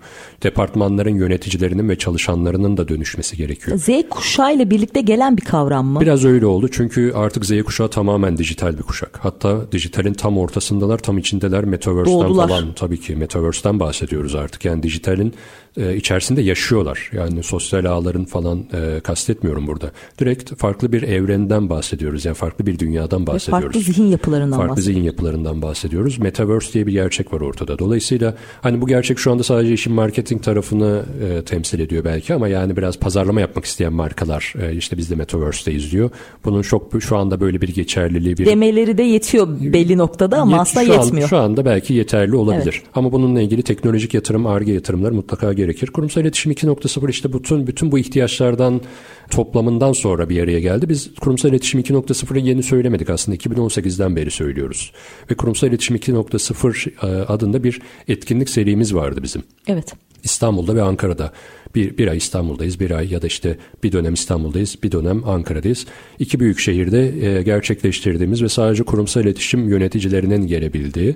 Departmanların 0.43 1.15
yöneticilerinin 1.15 1.89
ve 1.89 1.97
çalışanlarının 1.97 2.77
da 2.77 2.87
dönüşmesi 2.87 3.37
gerekiyor. 3.37 3.77
Z 3.77 3.89
kuşağı 4.09 4.55
ile 4.55 4.69
birlikte 4.69 5.01
gelen 5.01 5.37
bir 5.37 5.45
kavram 5.45 5.85
mı? 5.85 6.01
Biraz 6.01 6.25
öyle 6.25 6.45
oldu 6.45 6.67
çünkü 6.71 7.11
artık 7.15 7.45
Z 7.45 7.63
kuşağı 7.63 7.89
tamamen 7.89 8.37
dijital 8.37 8.77
bir 8.77 8.83
kuşak. 8.83 9.19
Hatta 9.21 9.71
dijitalin 9.71 10.13
tam 10.13 10.37
ortasındalar, 10.41 10.97
tam 10.97 11.17
içindeler. 11.17 11.63
Metaverse'den 11.63 12.19
Doğdular. 12.19 12.47
falan 12.47 12.73
tabii 12.73 12.99
ki 12.99 13.15
Metaverse'den 13.15 13.79
bahsediyoruz 13.79 14.35
artık. 14.35 14.65
Yani 14.65 14.83
dijitalin 14.83 15.33
e, 15.77 15.95
içerisinde 15.95 16.41
yaşıyorlar. 16.41 17.09
Yani 17.13 17.43
sosyal 17.43 17.85
ağların 17.85 18.25
falan 18.25 18.59
e, 18.73 18.99
kastetmiyorum 18.99 19.67
burada. 19.67 19.91
Direkt 20.19 20.55
farklı 20.55 20.91
bir 20.91 21.01
evrenden 21.03 21.69
bahsediyoruz. 21.69 22.25
Yani 22.25 22.35
farklı 22.35 22.65
bir 22.65 22.79
dünyadan 22.79 23.27
bahsediyoruz. 23.27 23.63
Farklı 23.65 23.79
zihin 23.79 24.07
yapılarından 24.07 24.57
Farklı 24.57 24.69
bahsediyoruz. 24.71 24.93
zihin 24.95 25.03
yapılarından 25.05 25.61
bahsediyoruz. 25.61 26.17
Metaverse 26.19 26.73
diye 26.73 26.87
bir 26.87 26.91
gerçek 26.91 27.33
var 27.33 27.41
ortada. 27.41 27.79
Dolayısıyla 27.79 28.35
hani 28.61 28.81
bu 28.81 28.87
gerçek 28.87 29.19
şu 29.19 29.31
anda 29.31 29.43
sadece 29.43 29.73
işin 29.73 29.93
marketing 29.93 30.43
tarafını 30.43 31.01
e, 31.29 31.41
temsil 31.45 31.79
ediyor 31.79 32.03
belki 32.05 32.33
ama 32.33 32.47
yani 32.47 32.77
biraz 32.77 32.99
pazarlama 32.99 33.41
yapmak 33.41 33.65
isteyen 33.65 33.93
markalar 33.93 34.53
e, 34.61 34.75
işte 34.75 34.97
biz 34.97 35.09
de 35.11 35.15
Metaverse'de 35.15 35.73
izliyor. 35.75 36.09
Bunun 36.45 36.61
çok 36.61 36.91
şu 37.01 37.17
anda 37.17 37.39
böyle 37.39 37.61
bir 37.61 37.69
geçerliliği 37.69 38.37
bir 38.37 38.45
Demeleri 38.45 38.97
de 38.97 39.03
yetiyor 39.03 39.47
belli 39.61 39.97
noktada 39.97 40.37
ama 40.37 40.55
Yet- 40.55 40.61
aslında 40.61 40.85
şu 40.85 40.93
an- 40.99 41.03
yetmiyor. 41.03 41.29
şu 41.29 41.37
anda 41.37 41.65
belki 41.65 41.93
yeterli 41.93 42.35
olabilir. 42.35 42.73
Evet. 42.77 42.89
Ama 42.95 43.11
bununla 43.11 43.41
ilgili 43.41 43.63
teknolojik 43.63 44.13
yatırım, 44.13 44.45
ARGE 44.47 44.71
yatırımları 44.73 45.13
mutlaka 45.13 45.53
gerekir. 45.61 45.87
Kurumsal 45.87 46.21
iletişim 46.21 46.51
2.0 46.51 47.09
işte 47.09 47.33
bütün 47.33 47.67
bütün 47.67 47.91
bu 47.91 47.99
ihtiyaçlardan 47.99 48.81
toplamından 49.29 49.93
sonra 49.93 50.29
bir 50.29 50.43
araya 50.43 50.59
geldi. 50.59 50.89
Biz 50.89 51.15
kurumsal 51.15 51.49
iletişim 51.49 51.79
2.0'ı 51.79 52.39
yeni 52.39 52.63
söylemedik 52.63 53.09
aslında. 53.09 53.37
2018'den 53.37 54.15
beri 54.15 54.31
söylüyoruz. 54.31 54.91
Ve 55.31 55.35
kurumsal 55.35 55.69
iletişim 55.69 55.95
2.0 55.95 56.89
e, 56.89 57.25
adında 57.25 57.63
bir 57.63 57.81
etkinlik 58.07 58.49
serimiz 58.49 58.95
vardı 58.95 59.23
bizim. 59.23 59.43
Evet. 59.67 59.93
İstanbul'da 60.23 60.75
ve 60.75 60.81
Ankara'da. 60.81 61.31
Bir, 61.75 61.97
bir 61.97 62.07
ay 62.07 62.17
İstanbul'dayız, 62.17 62.79
bir 62.79 62.91
ay 62.91 63.13
ya 63.13 63.21
da 63.21 63.27
işte 63.27 63.57
bir 63.83 63.91
dönem 63.91 64.13
İstanbul'dayız, 64.13 64.77
bir 64.83 64.91
dönem 64.91 65.29
Ankara'dayız. 65.29 65.85
İki 66.19 66.39
büyük 66.39 66.59
şehirde 66.59 67.27
e, 67.27 67.43
gerçekleştirdiğimiz 67.43 68.43
ve 68.43 68.49
sadece 68.49 68.83
kurumsal 68.83 69.23
iletişim 69.23 69.69
yöneticilerinin 69.69 70.47
gelebildiği 70.47 71.15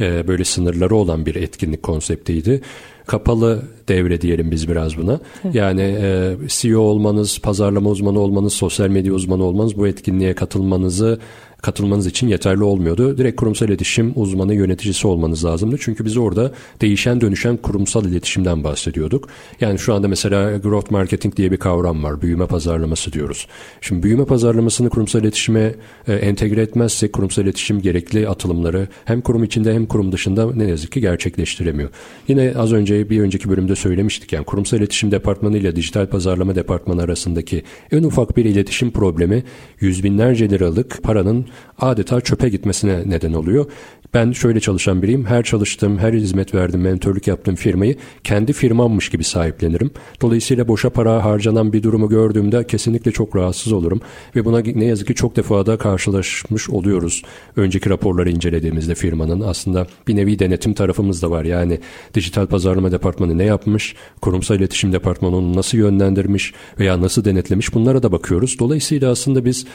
e, 0.00 0.28
böyle 0.28 0.44
sınırları 0.44 0.94
olan 0.94 1.26
bir 1.26 1.34
etkinlik 1.34 1.82
konseptiydi. 1.82 2.60
Kapalı 3.06 3.62
devre 3.88 4.20
diyelim 4.20 4.50
biz 4.50 4.68
biraz 4.68 4.96
buna. 4.96 5.20
Yani 5.52 5.82
e, 5.82 6.36
CEO 6.48 6.80
olmanız, 6.80 7.38
pazarlama 7.38 7.90
uzmanı 7.90 8.20
olmanız, 8.20 8.52
sosyal 8.52 8.88
medya 8.88 9.12
uzmanı 9.12 9.44
olmanız 9.44 9.76
bu 9.76 9.86
etkinliğe 9.86 10.34
katılmanızı 10.34 11.18
katılmanız 11.62 12.06
için 12.06 12.28
yeterli 12.28 12.62
olmuyordu. 12.62 13.18
Direkt 13.18 13.36
kurumsal 13.36 13.68
iletişim 13.68 14.12
uzmanı 14.16 14.54
yöneticisi 14.54 15.06
olmanız 15.06 15.44
lazımdı. 15.44 15.76
Çünkü 15.80 16.04
biz 16.04 16.16
orada 16.16 16.52
değişen 16.80 17.20
dönüşen 17.20 17.56
kurumsal 17.56 18.04
iletişimden 18.04 18.64
bahsediyorduk. 18.64 19.28
Yani 19.60 19.78
şu 19.78 19.94
anda 19.94 20.08
mesela 20.08 20.58
growth 20.58 20.90
marketing 20.90 21.36
diye 21.36 21.50
bir 21.50 21.56
kavram 21.56 22.04
var. 22.04 22.22
Büyüme 22.22 22.46
pazarlaması 22.46 23.12
diyoruz. 23.12 23.46
Şimdi 23.80 24.02
büyüme 24.02 24.24
pazarlamasını 24.24 24.90
kurumsal 24.90 25.20
iletişime 25.20 25.74
e, 26.08 26.14
entegre 26.14 26.62
etmezsek 26.62 27.12
kurumsal 27.12 27.44
iletişim 27.44 27.82
gerekli 27.82 28.28
atılımları 28.28 28.88
hem 29.04 29.20
kurum 29.20 29.44
içinde 29.44 29.74
hem 29.74 29.86
kurum 29.86 30.12
dışında 30.12 30.54
ne 30.54 30.64
yazık 30.64 30.92
ki 30.92 31.00
gerçekleştiremiyor. 31.00 31.90
Yine 32.28 32.52
az 32.56 32.72
önce 32.72 33.10
bir 33.10 33.20
önceki 33.20 33.48
bölümde 33.48 33.76
söylemiştik. 33.76 34.32
Yani 34.32 34.44
kurumsal 34.44 34.78
iletişim 34.78 35.10
departmanı 35.10 35.58
ile 35.58 35.76
dijital 35.76 36.06
pazarlama 36.06 36.54
departmanı 36.54 37.02
arasındaki 37.02 37.62
en 37.92 38.02
ufak 38.02 38.36
bir 38.36 38.44
iletişim 38.44 38.90
problemi 38.90 39.44
yüz 39.80 40.04
binlerce 40.04 40.50
liralık 40.50 41.02
paranın 41.02 41.46
adeta 41.78 42.20
çöpe 42.20 42.48
gitmesine 42.48 43.02
neden 43.06 43.32
oluyor. 43.32 43.66
Ben 44.14 44.32
şöyle 44.32 44.60
çalışan 44.60 45.02
biriyim. 45.02 45.26
Her 45.26 45.42
çalıştığım, 45.42 45.98
her 45.98 46.12
hizmet 46.12 46.54
verdiğim, 46.54 46.82
mentörlük 46.82 47.26
yaptığım 47.26 47.54
firmayı 47.54 47.96
kendi 48.24 48.52
firmammış 48.52 49.08
gibi 49.08 49.24
sahiplenirim. 49.24 49.90
Dolayısıyla 50.22 50.68
boşa 50.68 50.90
para 50.90 51.24
harcanan 51.24 51.72
bir 51.72 51.82
durumu 51.82 52.08
gördüğümde 52.08 52.66
kesinlikle 52.66 53.12
çok 53.12 53.36
rahatsız 53.36 53.72
olurum. 53.72 54.00
Ve 54.36 54.44
buna 54.44 54.60
ne 54.60 54.84
yazık 54.84 55.06
ki 55.06 55.14
çok 55.14 55.36
defa 55.36 55.66
da 55.66 55.76
karşılaşmış 55.76 56.70
oluyoruz. 56.70 57.22
Önceki 57.56 57.90
raporları 57.90 58.30
incelediğimizde 58.30 58.94
firmanın 58.94 59.40
aslında 59.40 59.86
bir 60.08 60.16
nevi 60.16 60.38
denetim 60.38 60.74
tarafımız 60.74 61.22
da 61.22 61.30
var. 61.30 61.44
Yani 61.44 61.78
dijital 62.14 62.46
pazarlama 62.46 62.92
departmanı 62.92 63.38
ne 63.38 63.44
yapmış, 63.44 63.94
kurumsal 64.20 64.56
iletişim 64.56 64.92
departmanı 64.92 65.36
onu 65.36 65.56
nasıl 65.56 65.78
yönlendirmiş 65.78 66.54
veya 66.80 67.00
nasıl 67.00 67.24
denetlemiş 67.24 67.74
bunlara 67.74 68.02
da 68.02 68.12
bakıyoruz. 68.12 68.56
Dolayısıyla 68.58 69.10
aslında 69.10 69.44
biz 69.44 69.66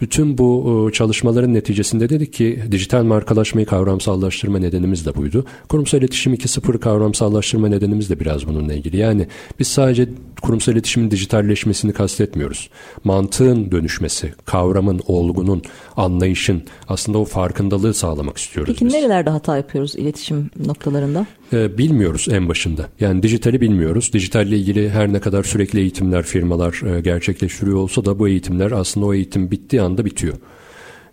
bütün 0.00 0.38
bu 0.38 0.88
e, 0.88 0.92
çalışmaların 0.92 1.54
neticesinde 1.54 2.08
dedik 2.08 2.32
ki 2.32 2.62
dijital 2.70 3.04
markalaşmayı 3.04 3.66
kavramsallaştırma 3.86 4.58
nedenimiz 4.58 5.06
de 5.06 5.14
buydu. 5.14 5.44
Kurumsal 5.68 6.00
iletişim 6.00 6.34
2.0 6.34 6.78
kavramsallaştırma 6.78 7.68
nedenimiz 7.68 8.10
de 8.10 8.20
biraz 8.20 8.46
bununla 8.46 8.74
ilgili. 8.74 8.96
Yani 8.96 9.26
biz 9.58 9.68
sadece 9.68 10.08
kurumsal 10.42 10.74
iletişimin 10.74 11.10
dijitalleşmesini 11.10 11.92
kastetmiyoruz. 11.92 12.70
Mantığın 13.04 13.70
dönüşmesi, 13.70 14.34
kavramın, 14.44 15.00
olgunun, 15.06 15.62
anlayışın 15.96 16.62
aslında 16.88 17.18
o 17.18 17.24
farkındalığı 17.24 17.94
sağlamak 17.94 18.36
istiyoruz 18.38 18.72
Peki 18.74 18.86
biz. 18.86 18.94
nerelerde 18.94 19.30
hata 19.30 19.56
yapıyoruz 19.56 19.94
iletişim 19.96 20.50
noktalarında? 20.66 21.26
Ee, 21.52 21.78
bilmiyoruz 21.78 22.26
en 22.30 22.48
başında. 22.48 22.86
Yani 23.00 23.22
dijitali 23.22 23.60
bilmiyoruz. 23.60 24.10
Dijitalle 24.12 24.56
ilgili 24.56 24.90
her 24.90 25.12
ne 25.12 25.20
kadar 25.20 25.42
sürekli 25.42 25.80
eğitimler 25.80 26.22
firmalar 26.22 26.96
e, 26.96 27.00
gerçekleştiriyor 27.00 27.76
olsa 27.76 28.04
da 28.04 28.18
bu 28.18 28.28
eğitimler 28.28 28.70
aslında 28.70 29.06
o 29.06 29.14
eğitim 29.14 29.50
bittiği 29.50 29.82
anda 29.82 30.04
bitiyor. 30.04 30.34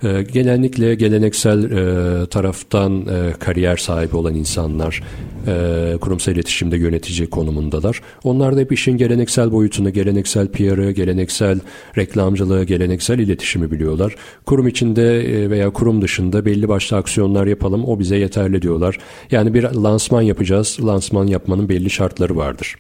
Ee, 0.03 0.23
genellikle 0.33 0.95
geleneksel 0.95 1.71
e, 1.71 2.25
taraftan 2.25 3.01
e, 3.01 3.33
kariyer 3.39 3.77
sahibi 3.77 4.15
olan 4.15 4.35
insanlar 4.35 5.03
e, 5.47 5.97
kurumsal 6.01 6.33
iletişimde 6.33 6.77
yönetici 6.77 7.29
konumundalar. 7.29 8.01
Onlar 8.23 8.55
da 8.55 8.59
hep 8.59 8.71
işin 8.71 8.97
geleneksel 8.97 9.51
boyutunu, 9.51 9.89
geleneksel 9.89 10.47
PR'ı, 10.47 10.91
geleneksel 10.91 11.59
reklamcılığı, 11.97 12.63
geleneksel 12.63 13.19
iletişimi 13.19 13.71
biliyorlar. 13.71 14.15
Kurum 14.45 14.67
içinde 14.67 15.21
e, 15.21 15.49
veya 15.49 15.69
kurum 15.69 16.01
dışında 16.01 16.45
belli 16.45 16.67
başlı 16.67 16.97
aksiyonlar 16.97 17.47
yapalım 17.47 17.85
o 17.85 17.99
bize 17.99 18.17
yeterli 18.17 18.61
diyorlar. 18.61 18.97
Yani 19.31 19.53
bir 19.53 19.63
lansman 19.63 20.21
yapacağız. 20.21 20.77
Lansman 20.85 21.27
yapmanın 21.27 21.69
belli 21.69 21.89
şartları 21.89 22.35
vardır. 22.35 22.75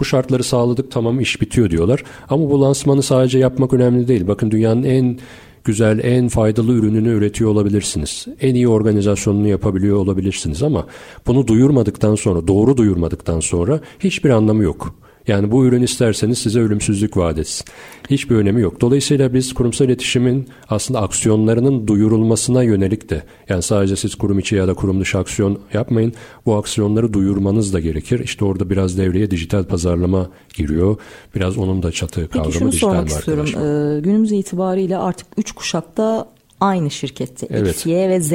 Bu 0.00 0.04
şartları 0.04 0.44
sağladık 0.44 0.90
tamam 0.90 1.20
iş 1.20 1.40
bitiyor 1.40 1.70
diyorlar. 1.70 2.02
Ama 2.28 2.50
bu 2.50 2.60
lansmanı 2.60 3.02
sadece 3.02 3.38
yapmak 3.38 3.72
önemli 3.72 4.08
değil. 4.08 4.28
Bakın 4.28 4.50
dünyanın 4.50 4.82
en 4.82 5.18
güzel, 5.64 6.00
en 6.02 6.28
faydalı 6.28 6.72
ürününü 6.72 7.08
üretiyor 7.08 7.50
olabilirsiniz. 7.50 8.26
En 8.40 8.54
iyi 8.54 8.68
organizasyonunu 8.68 9.48
yapabiliyor 9.48 9.96
olabilirsiniz 9.96 10.62
ama 10.62 10.86
bunu 11.26 11.46
duyurmadıktan 11.46 12.14
sonra, 12.14 12.48
doğru 12.48 12.76
duyurmadıktan 12.76 13.40
sonra 13.40 13.80
hiçbir 14.00 14.30
anlamı 14.30 14.62
yok. 14.62 14.94
Yani 15.28 15.50
bu 15.50 15.64
ürün 15.64 15.82
isterseniz 15.82 16.38
size 16.38 16.60
ölümsüzlük 16.60 17.16
vaat 17.16 17.38
etsin. 17.38 17.66
Hiçbir 18.10 18.36
önemi 18.36 18.60
yok. 18.60 18.80
Dolayısıyla 18.80 19.34
biz 19.34 19.54
kurumsal 19.54 19.86
iletişimin 19.86 20.48
aslında 20.68 21.00
aksiyonlarının 21.00 21.86
duyurulmasına 21.86 22.62
yönelik 22.62 23.10
de 23.10 23.22
yani 23.48 23.62
sadece 23.62 23.96
siz 23.96 24.14
kurum 24.14 24.38
içi 24.38 24.56
ya 24.56 24.68
da 24.68 24.74
kurum 24.74 25.00
dışı 25.00 25.18
aksiyon 25.18 25.58
yapmayın. 25.72 26.12
Bu 26.46 26.56
aksiyonları 26.56 27.12
duyurmanız 27.12 27.72
da 27.72 27.80
gerekir. 27.80 28.20
İşte 28.20 28.44
orada 28.44 28.70
biraz 28.70 28.98
devreye 28.98 29.30
dijital 29.30 29.64
pazarlama 29.64 30.30
giriyor. 30.54 30.96
Biraz 31.34 31.58
onun 31.58 31.82
da 31.82 31.92
çatı 31.92 32.28
kavramı 32.28 32.46
Peki 32.46 32.58
şunu 32.58 32.72
dijital 32.72 32.88
sormak 32.88 33.08
istiyorum. 33.08 33.46
Ee, 33.46 34.00
günümüz 34.00 34.32
itibariyle 34.32 34.98
artık 34.98 35.26
3 35.36 35.52
kuşakta 35.52 36.28
aynı 36.60 36.90
şirkette. 36.90 37.46
Evet. 37.50 37.74
X, 37.74 37.86
Y 37.86 38.08
ve 38.08 38.20
Z. 38.20 38.32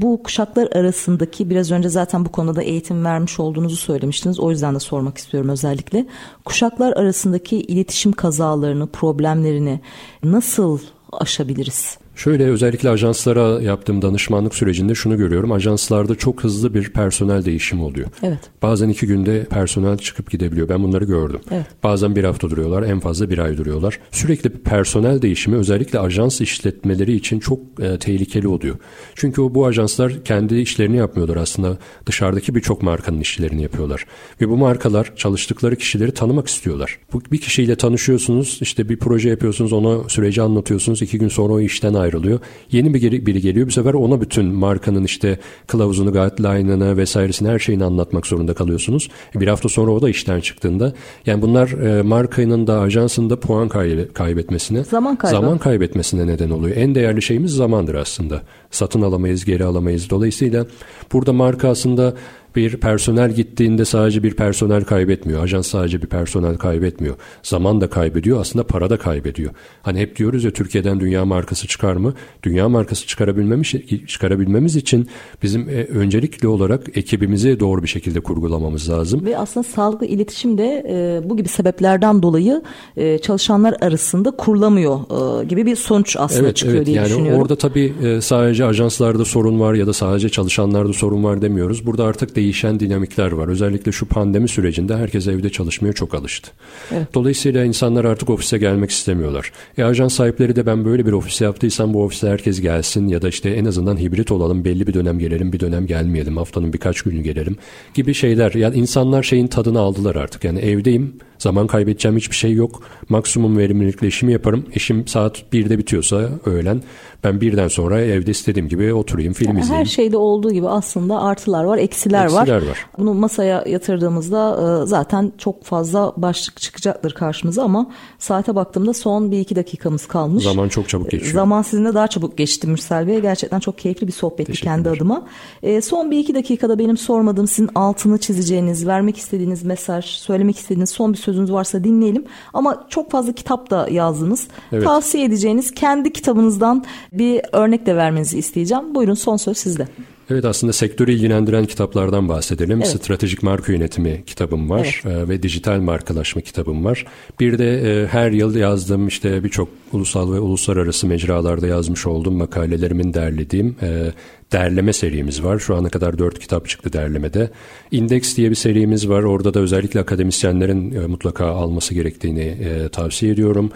Bu 0.00 0.22
kuşaklar 0.22 0.68
arasındaki 0.72 1.50
biraz 1.50 1.70
önce 1.70 1.88
zaten 1.88 2.24
bu 2.24 2.32
konuda 2.32 2.62
eğitim 2.62 3.04
vermiş 3.04 3.40
olduğunuzu 3.40 3.76
söylemiştiniz. 3.76 4.40
O 4.40 4.50
yüzden 4.50 4.74
de 4.74 4.78
sormak 4.78 5.18
istiyorum 5.18 5.50
özellikle. 5.50 6.06
Kuşaklar 6.44 6.92
arasındaki 6.92 7.56
iletişim 7.56 8.12
kazalarını, 8.12 8.86
problemlerini 8.86 9.80
nasıl 10.22 10.78
aşabiliriz? 11.12 11.98
Şöyle 12.20 12.44
özellikle 12.44 12.90
ajanslara 12.90 13.62
yaptığım 13.62 14.02
danışmanlık 14.02 14.54
sürecinde 14.54 14.94
şunu 14.94 15.16
görüyorum. 15.16 15.52
Ajanslarda 15.52 16.14
çok 16.14 16.44
hızlı 16.44 16.74
bir 16.74 16.92
personel 16.92 17.44
değişimi 17.44 17.82
oluyor. 17.82 18.06
Evet. 18.22 18.38
Bazen 18.62 18.88
iki 18.88 19.06
günde 19.06 19.44
personel 19.44 19.98
çıkıp 19.98 20.30
gidebiliyor. 20.30 20.68
Ben 20.68 20.82
bunları 20.82 21.04
gördüm. 21.04 21.40
Evet. 21.50 21.66
Bazen 21.82 22.16
bir 22.16 22.24
hafta 22.24 22.50
duruyorlar, 22.50 22.82
en 22.82 23.00
fazla 23.00 23.30
bir 23.30 23.38
ay 23.38 23.56
duruyorlar. 23.56 23.98
Sürekli 24.10 24.50
personel 24.50 25.22
değişimi 25.22 25.56
özellikle 25.56 25.98
ajans 25.98 26.40
işletmeleri 26.40 27.12
için 27.12 27.40
çok 27.40 27.58
e, 27.80 27.98
tehlikeli 27.98 28.48
oluyor. 28.48 28.76
Çünkü 29.14 29.40
o 29.40 29.54
bu 29.54 29.66
ajanslar 29.66 30.24
kendi 30.24 30.58
işlerini 30.58 30.96
yapmıyorlar 30.96 31.36
aslında. 31.36 31.78
Dışarıdaki 32.06 32.54
birçok 32.54 32.82
markanın 32.82 33.20
işlerini 33.20 33.62
yapıyorlar. 33.62 34.06
Ve 34.40 34.48
bu 34.48 34.56
markalar 34.56 35.12
çalıştıkları 35.16 35.76
kişileri 35.76 36.12
tanımak 36.12 36.48
istiyorlar. 36.48 36.98
Bu 37.12 37.22
bir 37.32 37.40
kişiyle 37.40 37.76
tanışıyorsunuz, 37.76 38.58
işte 38.60 38.88
bir 38.88 38.96
proje 38.96 39.28
yapıyorsunuz, 39.28 39.72
ona 39.72 40.08
süreci 40.08 40.42
anlatıyorsunuz. 40.42 41.02
iki 41.02 41.18
gün 41.18 41.28
sonra 41.28 41.52
o 41.52 41.60
işten 41.60 41.94
ayrılıyor. 42.14 42.40
Yeni 42.72 42.94
bir 42.94 43.26
biri 43.26 43.40
geliyor. 43.40 43.66
Bu 43.66 43.70
sefer 43.70 43.94
ona 43.94 44.20
bütün 44.20 44.44
markanın 44.46 45.04
işte 45.04 45.38
kılavuzunu, 45.66 46.12
guideline'ını 46.12 46.96
vesairesini 46.96 47.48
her 47.48 47.58
şeyini 47.58 47.84
anlatmak 47.84 48.26
zorunda 48.26 48.54
kalıyorsunuz. 48.54 49.08
Bir 49.34 49.48
hafta 49.48 49.68
sonra 49.68 49.90
o 49.90 50.02
da 50.02 50.08
işten 50.08 50.40
çıktığında 50.40 50.92
yani 51.26 51.42
bunlar 51.42 51.68
e, 51.70 52.02
markanın 52.02 52.66
da 52.66 52.80
ajansın 52.80 53.30
da 53.30 53.40
puan 53.40 53.68
kaybı- 53.68 54.12
kaybetmesine 54.12 54.84
Zaman 54.84 55.16
kaybı. 55.16 55.36
zaman 55.36 55.58
kaybetmesine 55.58 56.26
neden 56.26 56.50
oluyor. 56.50 56.76
En 56.76 56.94
değerli 56.94 57.22
şeyimiz 57.22 57.52
zamandır 57.52 57.94
aslında. 57.94 58.42
Satın 58.70 59.02
alamayız, 59.02 59.44
geri 59.44 59.64
alamayız. 59.64 60.10
Dolayısıyla 60.10 60.66
burada 61.12 61.32
marka 61.32 61.68
aslında 61.68 62.14
bir 62.56 62.76
personel 62.76 63.32
gittiğinde 63.32 63.84
sadece 63.84 64.22
bir 64.22 64.34
personel 64.34 64.84
kaybetmiyor. 64.84 65.42
Ajans 65.42 65.66
sadece 65.66 66.02
bir 66.02 66.06
personel 66.06 66.56
kaybetmiyor. 66.56 67.14
Zaman 67.42 67.80
da 67.80 67.90
kaybediyor. 67.90 68.40
Aslında 68.40 68.66
para 68.66 68.90
da 68.90 68.96
kaybediyor. 68.96 69.50
Hani 69.82 69.98
hep 69.98 70.16
diyoruz 70.16 70.44
ya 70.44 70.50
Türkiye'den 70.50 71.00
dünya 71.00 71.24
markası 71.24 71.66
çıkar 71.66 71.94
mı? 71.94 72.14
Dünya 72.42 72.68
markası 72.68 73.06
çıkarabilmemiz, 73.06 73.74
çıkarabilmemiz 74.06 74.76
için 74.76 75.08
bizim 75.42 75.68
e, 75.68 75.84
öncelikli 75.84 76.48
olarak 76.48 76.96
ekibimizi 76.96 77.60
doğru 77.60 77.82
bir 77.82 77.88
şekilde 77.88 78.20
kurgulamamız 78.20 78.90
lazım. 78.90 79.24
Ve 79.24 79.38
aslında 79.38 79.64
sağlıklı 79.64 80.06
iletişim 80.06 80.58
de 80.58 80.86
e, 80.88 81.28
bu 81.30 81.36
gibi 81.36 81.48
sebeplerden 81.48 82.22
dolayı 82.22 82.62
e, 82.96 83.18
çalışanlar 83.18 83.76
arasında 83.80 84.30
kurulamıyor 84.30 85.00
e, 85.40 85.44
gibi 85.44 85.66
bir 85.66 85.76
sonuç 85.76 86.16
aslında 86.18 86.46
evet, 86.46 86.56
çıkıyor 86.56 86.76
evet. 86.76 86.86
diye 86.86 86.96
yani 86.96 87.06
düşünüyorum. 87.06 87.42
Orada 87.42 87.56
tabii 87.56 87.94
e, 88.02 88.20
sadece 88.20 88.64
ajanslarda 88.64 89.24
sorun 89.24 89.60
var 89.60 89.74
ya 89.74 89.86
da 89.86 89.92
sadece 89.92 90.28
çalışanlarda 90.28 90.92
sorun 90.92 91.24
var 91.24 91.42
demiyoruz. 91.42 91.86
Burada 91.86 92.04
artık 92.04 92.36
değişen 92.40 92.80
dinamikler 92.80 93.32
var. 93.32 93.48
Özellikle 93.48 93.92
şu 93.92 94.06
pandemi 94.06 94.48
sürecinde 94.48 94.96
herkes 94.96 95.28
evde 95.28 95.50
çalışmaya 95.50 95.92
çok 95.92 96.14
alıştı. 96.14 96.50
Evet. 96.92 97.14
Dolayısıyla 97.14 97.64
insanlar 97.64 98.04
artık 98.04 98.30
ofise 98.30 98.58
gelmek 98.58 98.90
istemiyorlar. 98.90 99.52
E, 99.78 99.84
ajans 99.84 100.14
sahipleri 100.14 100.56
de 100.56 100.66
ben 100.66 100.84
böyle 100.84 101.06
bir 101.06 101.12
ofis 101.12 101.40
yaptıysam 101.40 101.94
bu 101.94 102.04
ofise 102.04 102.28
herkes 102.28 102.60
gelsin 102.60 103.08
ya 103.08 103.22
da 103.22 103.28
işte 103.28 103.50
en 103.50 103.64
azından 103.64 103.96
hibrit 103.96 104.30
olalım 104.32 104.64
belli 104.64 104.86
bir 104.86 104.94
dönem 104.94 105.18
gelelim 105.18 105.52
bir 105.52 105.60
dönem 105.60 105.86
gelmeyelim 105.86 106.36
haftanın 106.36 106.72
birkaç 106.72 107.02
günü 107.02 107.22
gelelim 107.22 107.56
gibi 107.94 108.14
şeyler. 108.14 108.52
Yani 108.52 108.76
insanlar 108.76 109.22
şeyin 109.22 109.46
tadını 109.46 109.80
aldılar 109.80 110.16
artık. 110.16 110.44
Yani 110.44 110.58
evdeyim 110.58 111.12
Zaman 111.40 111.66
kaybedeceğim 111.66 112.16
hiçbir 112.16 112.36
şey 112.36 112.52
yok. 112.52 112.82
Maksimum 113.08 113.58
verimlilikle 113.58 114.06
işimi 114.06 114.32
yaparım. 114.32 114.66
İşim 114.74 115.06
saat 115.06 115.42
1'de 115.52 115.78
bitiyorsa 115.78 116.28
öğlen 116.46 116.82
ben 117.24 117.40
birden 117.40 117.68
sonra 117.68 118.00
evde 118.00 118.30
istediğim 118.30 118.68
gibi 118.68 118.94
oturayım 118.94 119.32
film 119.32 119.48
yani 119.48 119.60
izleyeyim. 119.60 119.86
Her 119.86 119.90
şeyde 119.90 120.16
olduğu 120.16 120.50
gibi 120.50 120.68
aslında 120.68 121.22
artılar 121.22 121.64
var, 121.64 121.78
eksiler, 121.78 122.24
eksiler 122.24 122.62
var. 122.62 122.68
var. 122.68 122.86
Bunu 122.98 123.14
masaya 123.14 123.64
yatırdığımızda 123.66 124.56
e, 124.82 124.86
zaten 124.86 125.32
çok 125.38 125.64
fazla 125.64 126.12
başlık 126.16 126.60
çıkacaktır 126.60 127.12
karşımıza 127.12 127.62
ama 127.62 127.90
saate 128.18 128.54
baktığımda 128.54 128.94
son 128.94 129.30
bir 129.30 129.40
iki 129.40 129.56
dakikamız 129.56 130.06
kalmış. 130.06 130.44
Zaman 130.44 130.68
çok 130.68 130.88
çabuk 130.88 131.10
geçiyor. 131.10 131.32
Zaman 131.32 131.62
sizinle 131.62 131.94
daha 131.94 132.08
çabuk 132.08 132.38
geçti 132.38 132.66
Mürsel 132.66 133.06
Bey. 133.06 133.20
Gerçekten 133.20 133.60
çok 133.60 133.78
keyifli 133.78 134.06
bir 134.06 134.12
sohbetti 134.12 134.52
kendi 134.52 134.88
adıma. 134.88 135.26
E, 135.62 135.80
son 135.80 136.10
bir 136.10 136.18
iki 136.18 136.34
dakikada 136.34 136.78
benim 136.78 136.96
sormadığım 136.96 137.46
sizin 137.46 137.70
altını 137.74 138.18
çizeceğiniz, 138.18 138.86
vermek 138.86 139.16
istediğiniz 139.16 139.62
mesaj, 139.62 140.04
söylemek 140.04 140.58
istediğiniz 140.58 140.90
son 140.90 141.12
bir 141.12 141.18
sözünüz 141.30 141.52
varsa 141.52 141.84
dinleyelim. 141.84 142.24
Ama 142.54 142.86
çok 142.88 143.10
fazla 143.10 143.32
kitap 143.32 143.70
da 143.70 143.88
yazdınız. 143.90 144.48
Evet. 144.72 144.84
Tavsiye 144.84 145.24
edeceğiniz 145.24 145.74
kendi 145.74 146.12
kitabınızdan 146.12 146.84
bir 147.12 147.40
örnek 147.52 147.86
de 147.86 147.96
vermenizi 147.96 148.38
isteyeceğim. 148.38 148.94
Buyurun 148.94 149.14
son 149.14 149.36
söz 149.36 149.58
sizde. 149.58 149.88
Evet 150.30 150.44
aslında 150.44 150.72
sektörü 150.72 151.12
ilgilendiren 151.12 151.66
kitaplardan 151.66 152.28
bahsedelim. 152.28 152.78
Evet. 152.78 152.88
Stratejik 152.88 153.42
Marka 153.42 153.72
Yönetimi 153.72 154.24
kitabım 154.26 154.70
var 154.70 155.02
evet. 155.04 155.16
E, 155.16 155.28
ve 155.28 155.42
Dijital 155.42 155.80
Markalaşma 155.80 156.42
kitabım 156.42 156.84
var. 156.84 157.06
Bir 157.40 157.58
de 157.58 158.02
e, 158.02 158.06
her 158.06 158.30
yıl 158.30 158.56
yazdığım 158.56 159.08
işte 159.08 159.44
birçok 159.44 159.68
ulusal 159.92 160.32
ve 160.32 160.40
uluslararası 160.40 161.06
mecralarda 161.06 161.66
yazmış 161.66 162.06
olduğum 162.06 162.30
makalelerimin 162.30 163.14
derlediğim 163.14 163.76
e, 163.82 164.12
derleme 164.52 164.92
serimiz 164.92 165.44
var. 165.44 165.58
Şu 165.58 165.76
ana 165.76 165.88
kadar 165.88 166.18
dört 166.18 166.38
kitap 166.38 166.68
çıktı 166.68 166.92
derlemede. 166.92 167.50
Index 167.90 168.36
diye 168.36 168.50
bir 168.50 168.54
serimiz 168.54 169.08
var. 169.08 169.22
Orada 169.22 169.54
da 169.54 169.60
özellikle 169.60 170.00
akademisyenlerin 170.00 171.10
mutlaka 171.10 171.46
alması 171.46 171.94
gerektiğini 171.94 172.56
tavsiye 172.92 173.32
ediyorum 173.32 173.70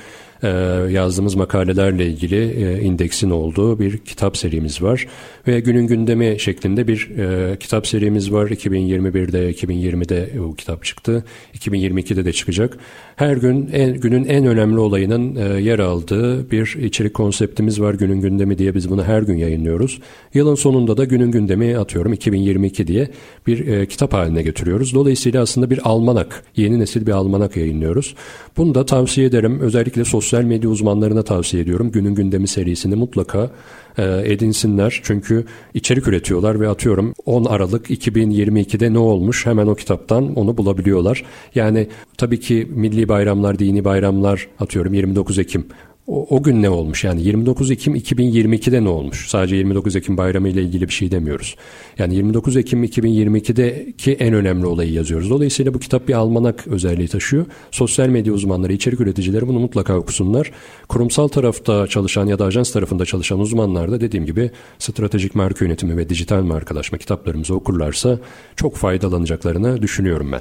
e, 0.44 0.48
yazdığımız 0.90 1.34
makalelerle 1.34 2.06
ilgili 2.06 2.64
e, 2.64 2.82
indeksin 2.82 3.30
olduğu 3.30 3.78
bir 3.78 3.98
kitap 3.98 4.36
serimiz 4.36 4.82
var. 4.82 5.06
Ve 5.46 5.60
günün 5.60 5.86
gündemi 5.86 6.36
şeklinde 6.40 6.88
bir 6.88 7.10
e, 7.18 7.56
kitap 7.58 7.86
serimiz 7.86 8.32
var. 8.32 8.50
2021'de, 8.50 9.50
2020'de 9.50 10.40
o 10.40 10.54
kitap 10.54 10.84
çıktı. 10.84 11.24
2022'de 11.54 12.24
de 12.24 12.32
çıkacak. 12.32 12.78
Her 13.16 13.36
gün 13.36 13.70
en, 13.72 13.94
günün 13.94 14.24
en 14.24 14.46
önemli 14.46 14.78
olayının 14.78 15.36
e, 15.36 15.60
yer 15.60 15.78
aldığı 15.78 16.03
bir 16.50 16.76
içerik 16.82 17.14
konseptimiz 17.14 17.80
var. 17.80 17.94
Günün 17.94 18.20
gündemi 18.20 18.58
diye 18.58 18.74
biz 18.74 18.90
bunu 18.90 19.04
her 19.04 19.22
gün 19.22 19.36
yayınlıyoruz. 19.36 20.00
Yılın 20.34 20.54
sonunda 20.54 20.96
da 20.96 21.04
günün 21.04 21.30
gündemi 21.30 21.78
atıyorum 21.78 22.12
2022 22.12 22.86
diye 22.86 23.08
bir 23.46 23.66
e, 23.66 23.86
kitap 23.86 24.12
haline 24.12 24.42
getiriyoruz. 24.42 24.94
Dolayısıyla 24.94 25.42
aslında 25.42 25.70
bir 25.70 25.80
almanak, 25.84 26.44
yeni 26.56 26.78
nesil 26.78 27.06
bir 27.06 27.12
almanak 27.12 27.56
yayınlıyoruz. 27.56 28.14
Bunu 28.56 28.74
da 28.74 28.86
tavsiye 28.86 29.26
ederim. 29.26 29.60
Özellikle 29.60 30.04
sosyal 30.04 30.42
medya 30.42 30.70
uzmanlarına 30.70 31.22
tavsiye 31.22 31.62
ediyorum. 31.62 31.90
Günün 31.90 32.14
gündemi 32.14 32.48
serisini 32.48 32.94
mutlaka 32.94 33.50
e, 33.98 34.32
edinsinler. 34.32 35.00
Çünkü 35.02 35.44
içerik 35.74 36.08
üretiyorlar 36.08 36.60
ve 36.60 36.68
atıyorum 36.68 37.14
10 37.24 37.44
Aralık 37.44 37.90
2022'de 37.90 38.92
ne 38.92 38.98
olmuş 38.98 39.46
hemen 39.46 39.66
o 39.66 39.74
kitaptan 39.74 40.34
onu 40.34 40.56
bulabiliyorlar. 40.56 41.24
Yani 41.54 41.88
tabii 42.18 42.40
ki 42.40 42.68
milli 42.70 43.08
bayramlar, 43.08 43.58
dini 43.58 43.84
bayramlar 43.84 44.48
atıyorum 44.60 44.94
29 44.94 45.38
Ekim 45.38 45.66
o, 46.06 46.36
o 46.36 46.42
gün 46.42 46.62
ne 46.62 46.70
olmuş? 46.70 47.04
Yani 47.04 47.22
29 47.22 47.70
Ekim 47.70 47.96
2022'de 47.96 48.84
ne 48.84 48.88
olmuş? 48.88 49.28
Sadece 49.28 49.56
29 49.56 49.96
Ekim 49.96 50.16
bayramı 50.16 50.48
ile 50.48 50.62
ilgili 50.62 50.88
bir 50.88 50.92
şey 50.92 51.10
demiyoruz. 51.10 51.56
Yani 51.98 52.14
29 52.14 52.56
Ekim 52.56 52.84
2022'deki 52.84 54.12
en 54.12 54.34
önemli 54.34 54.66
olayı 54.66 54.92
yazıyoruz. 54.92 55.30
Dolayısıyla 55.30 55.74
bu 55.74 55.78
kitap 55.78 56.08
bir 56.08 56.14
almanak 56.14 56.66
özelliği 56.66 57.08
taşıyor. 57.08 57.46
Sosyal 57.70 58.08
medya 58.08 58.32
uzmanları, 58.32 58.72
içerik 58.72 59.00
üreticileri 59.00 59.48
bunu 59.48 59.58
mutlaka 59.58 59.96
okusunlar. 59.96 60.50
Kurumsal 60.88 61.28
tarafta 61.28 61.86
çalışan 61.86 62.26
ya 62.26 62.38
da 62.38 62.44
ajans 62.44 62.72
tarafında 62.72 63.04
çalışan 63.04 63.40
uzmanlar 63.40 63.92
da 63.92 64.00
dediğim 64.00 64.26
gibi 64.26 64.50
stratejik 64.78 65.34
marka 65.34 65.64
yönetimi 65.64 65.96
ve 65.96 66.08
dijital 66.08 66.42
markalaşma 66.42 66.98
kitaplarımızı 66.98 67.54
okurlarsa 67.54 68.18
çok 68.56 68.76
faydalanacaklarını 68.76 69.82
düşünüyorum 69.82 70.32
ben. 70.32 70.40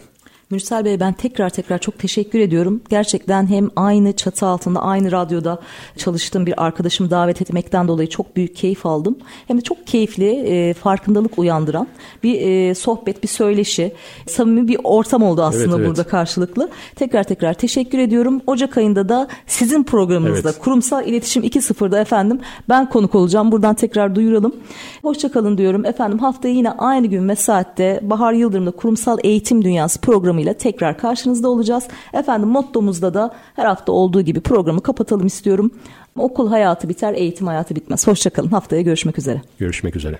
Mürsel 0.50 0.86
Bey 0.86 1.00
ben 1.00 1.14
tekrar 1.14 1.50
tekrar 1.50 1.78
çok 1.78 2.00
teşekkür 2.00 2.40
ediyorum. 2.40 2.82
Gerçekten 2.90 3.48
hem 3.48 3.70
aynı 3.76 4.14
çatı 4.14 4.46
altında 4.46 4.82
aynı 4.82 5.12
radyoda 5.12 5.60
çalıştığım 5.98 6.46
bir 6.46 6.66
arkadaşımı 6.66 7.10
davet 7.10 7.42
etmekten 7.42 7.88
dolayı 7.88 8.10
çok 8.10 8.36
büyük 8.36 8.56
keyif 8.56 8.86
aldım. 8.86 9.18
Hem 9.48 9.58
de 9.58 9.62
çok 9.62 9.88
keyifli, 9.88 10.30
e, 10.30 10.74
farkındalık 10.74 11.40
uyandıran 11.40 11.88
bir 12.24 12.42
e, 12.42 12.76
sohbet, 12.76 13.24
bir 13.24 13.28
söyleşi, 13.28 13.94
samimi 14.28 14.68
bir 14.68 14.78
ortam 14.84 15.24
oldu 15.24 15.44
aslında 15.44 15.76
evet, 15.76 15.88
burada 15.88 16.02
evet. 16.02 16.12
karşılıklı. 16.12 16.70
Tekrar 16.96 17.24
tekrar 17.24 17.54
teşekkür 17.54 18.00
ediyorum. 18.00 18.42
Ocak 18.48 18.78
ayında 18.78 19.10
da 19.10 19.28
sizin 19.48 19.84
programınızda 19.84 20.50
evet. 20.50 20.62
Kurumsal 20.62 21.08
İletişim 21.08 21.44
2.0'da 21.44 22.00
efendim 22.00 22.40
ben 22.70 22.90
konuk 22.90 23.16
olacağım. 23.16 23.52
Buradan 23.52 23.76
tekrar 23.76 24.16
duyuralım. 24.16 24.56
Hoşçakalın 25.02 25.58
diyorum. 25.58 25.86
Efendim 25.86 26.20
haftaya 26.20 26.54
yine 26.54 26.72
aynı 26.72 27.08
gün 27.08 27.30
ve 27.30 27.36
saatte 27.36 28.00
Bahar 28.04 28.34
Yıldırım'da 28.34 28.72
Kurumsal 28.72 29.18
Eğitim 29.24 29.64
Dünyası 29.64 30.02
programı 30.02 30.33
programıyla 30.34 30.54
tekrar 30.54 30.98
karşınızda 30.98 31.50
olacağız. 31.50 31.88
Efendim 32.14 32.50
mottomuzda 32.50 33.14
da 33.14 33.32
her 33.56 33.66
hafta 33.66 33.92
olduğu 33.92 34.22
gibi 34.22 34.42
programı 34.42 34.82
kapatalım 34.82 35.28
istiyorum. 35.28 35.72
Okul 36.16 36.50
hayatı 36.50 36.90
biter, 36.90 37.14
eğitim 37.14 37.48
hayatı 37.48 37.76
bitmez. 37.76 38.08
Hoşçakalın. 38.08 38.50
Haftaya 38.50 38.82
görüşmek 38.82 39.18
üzere. 39.18 39.42
Görüşmek 39.60 39.96
üzere. 39.96 40.20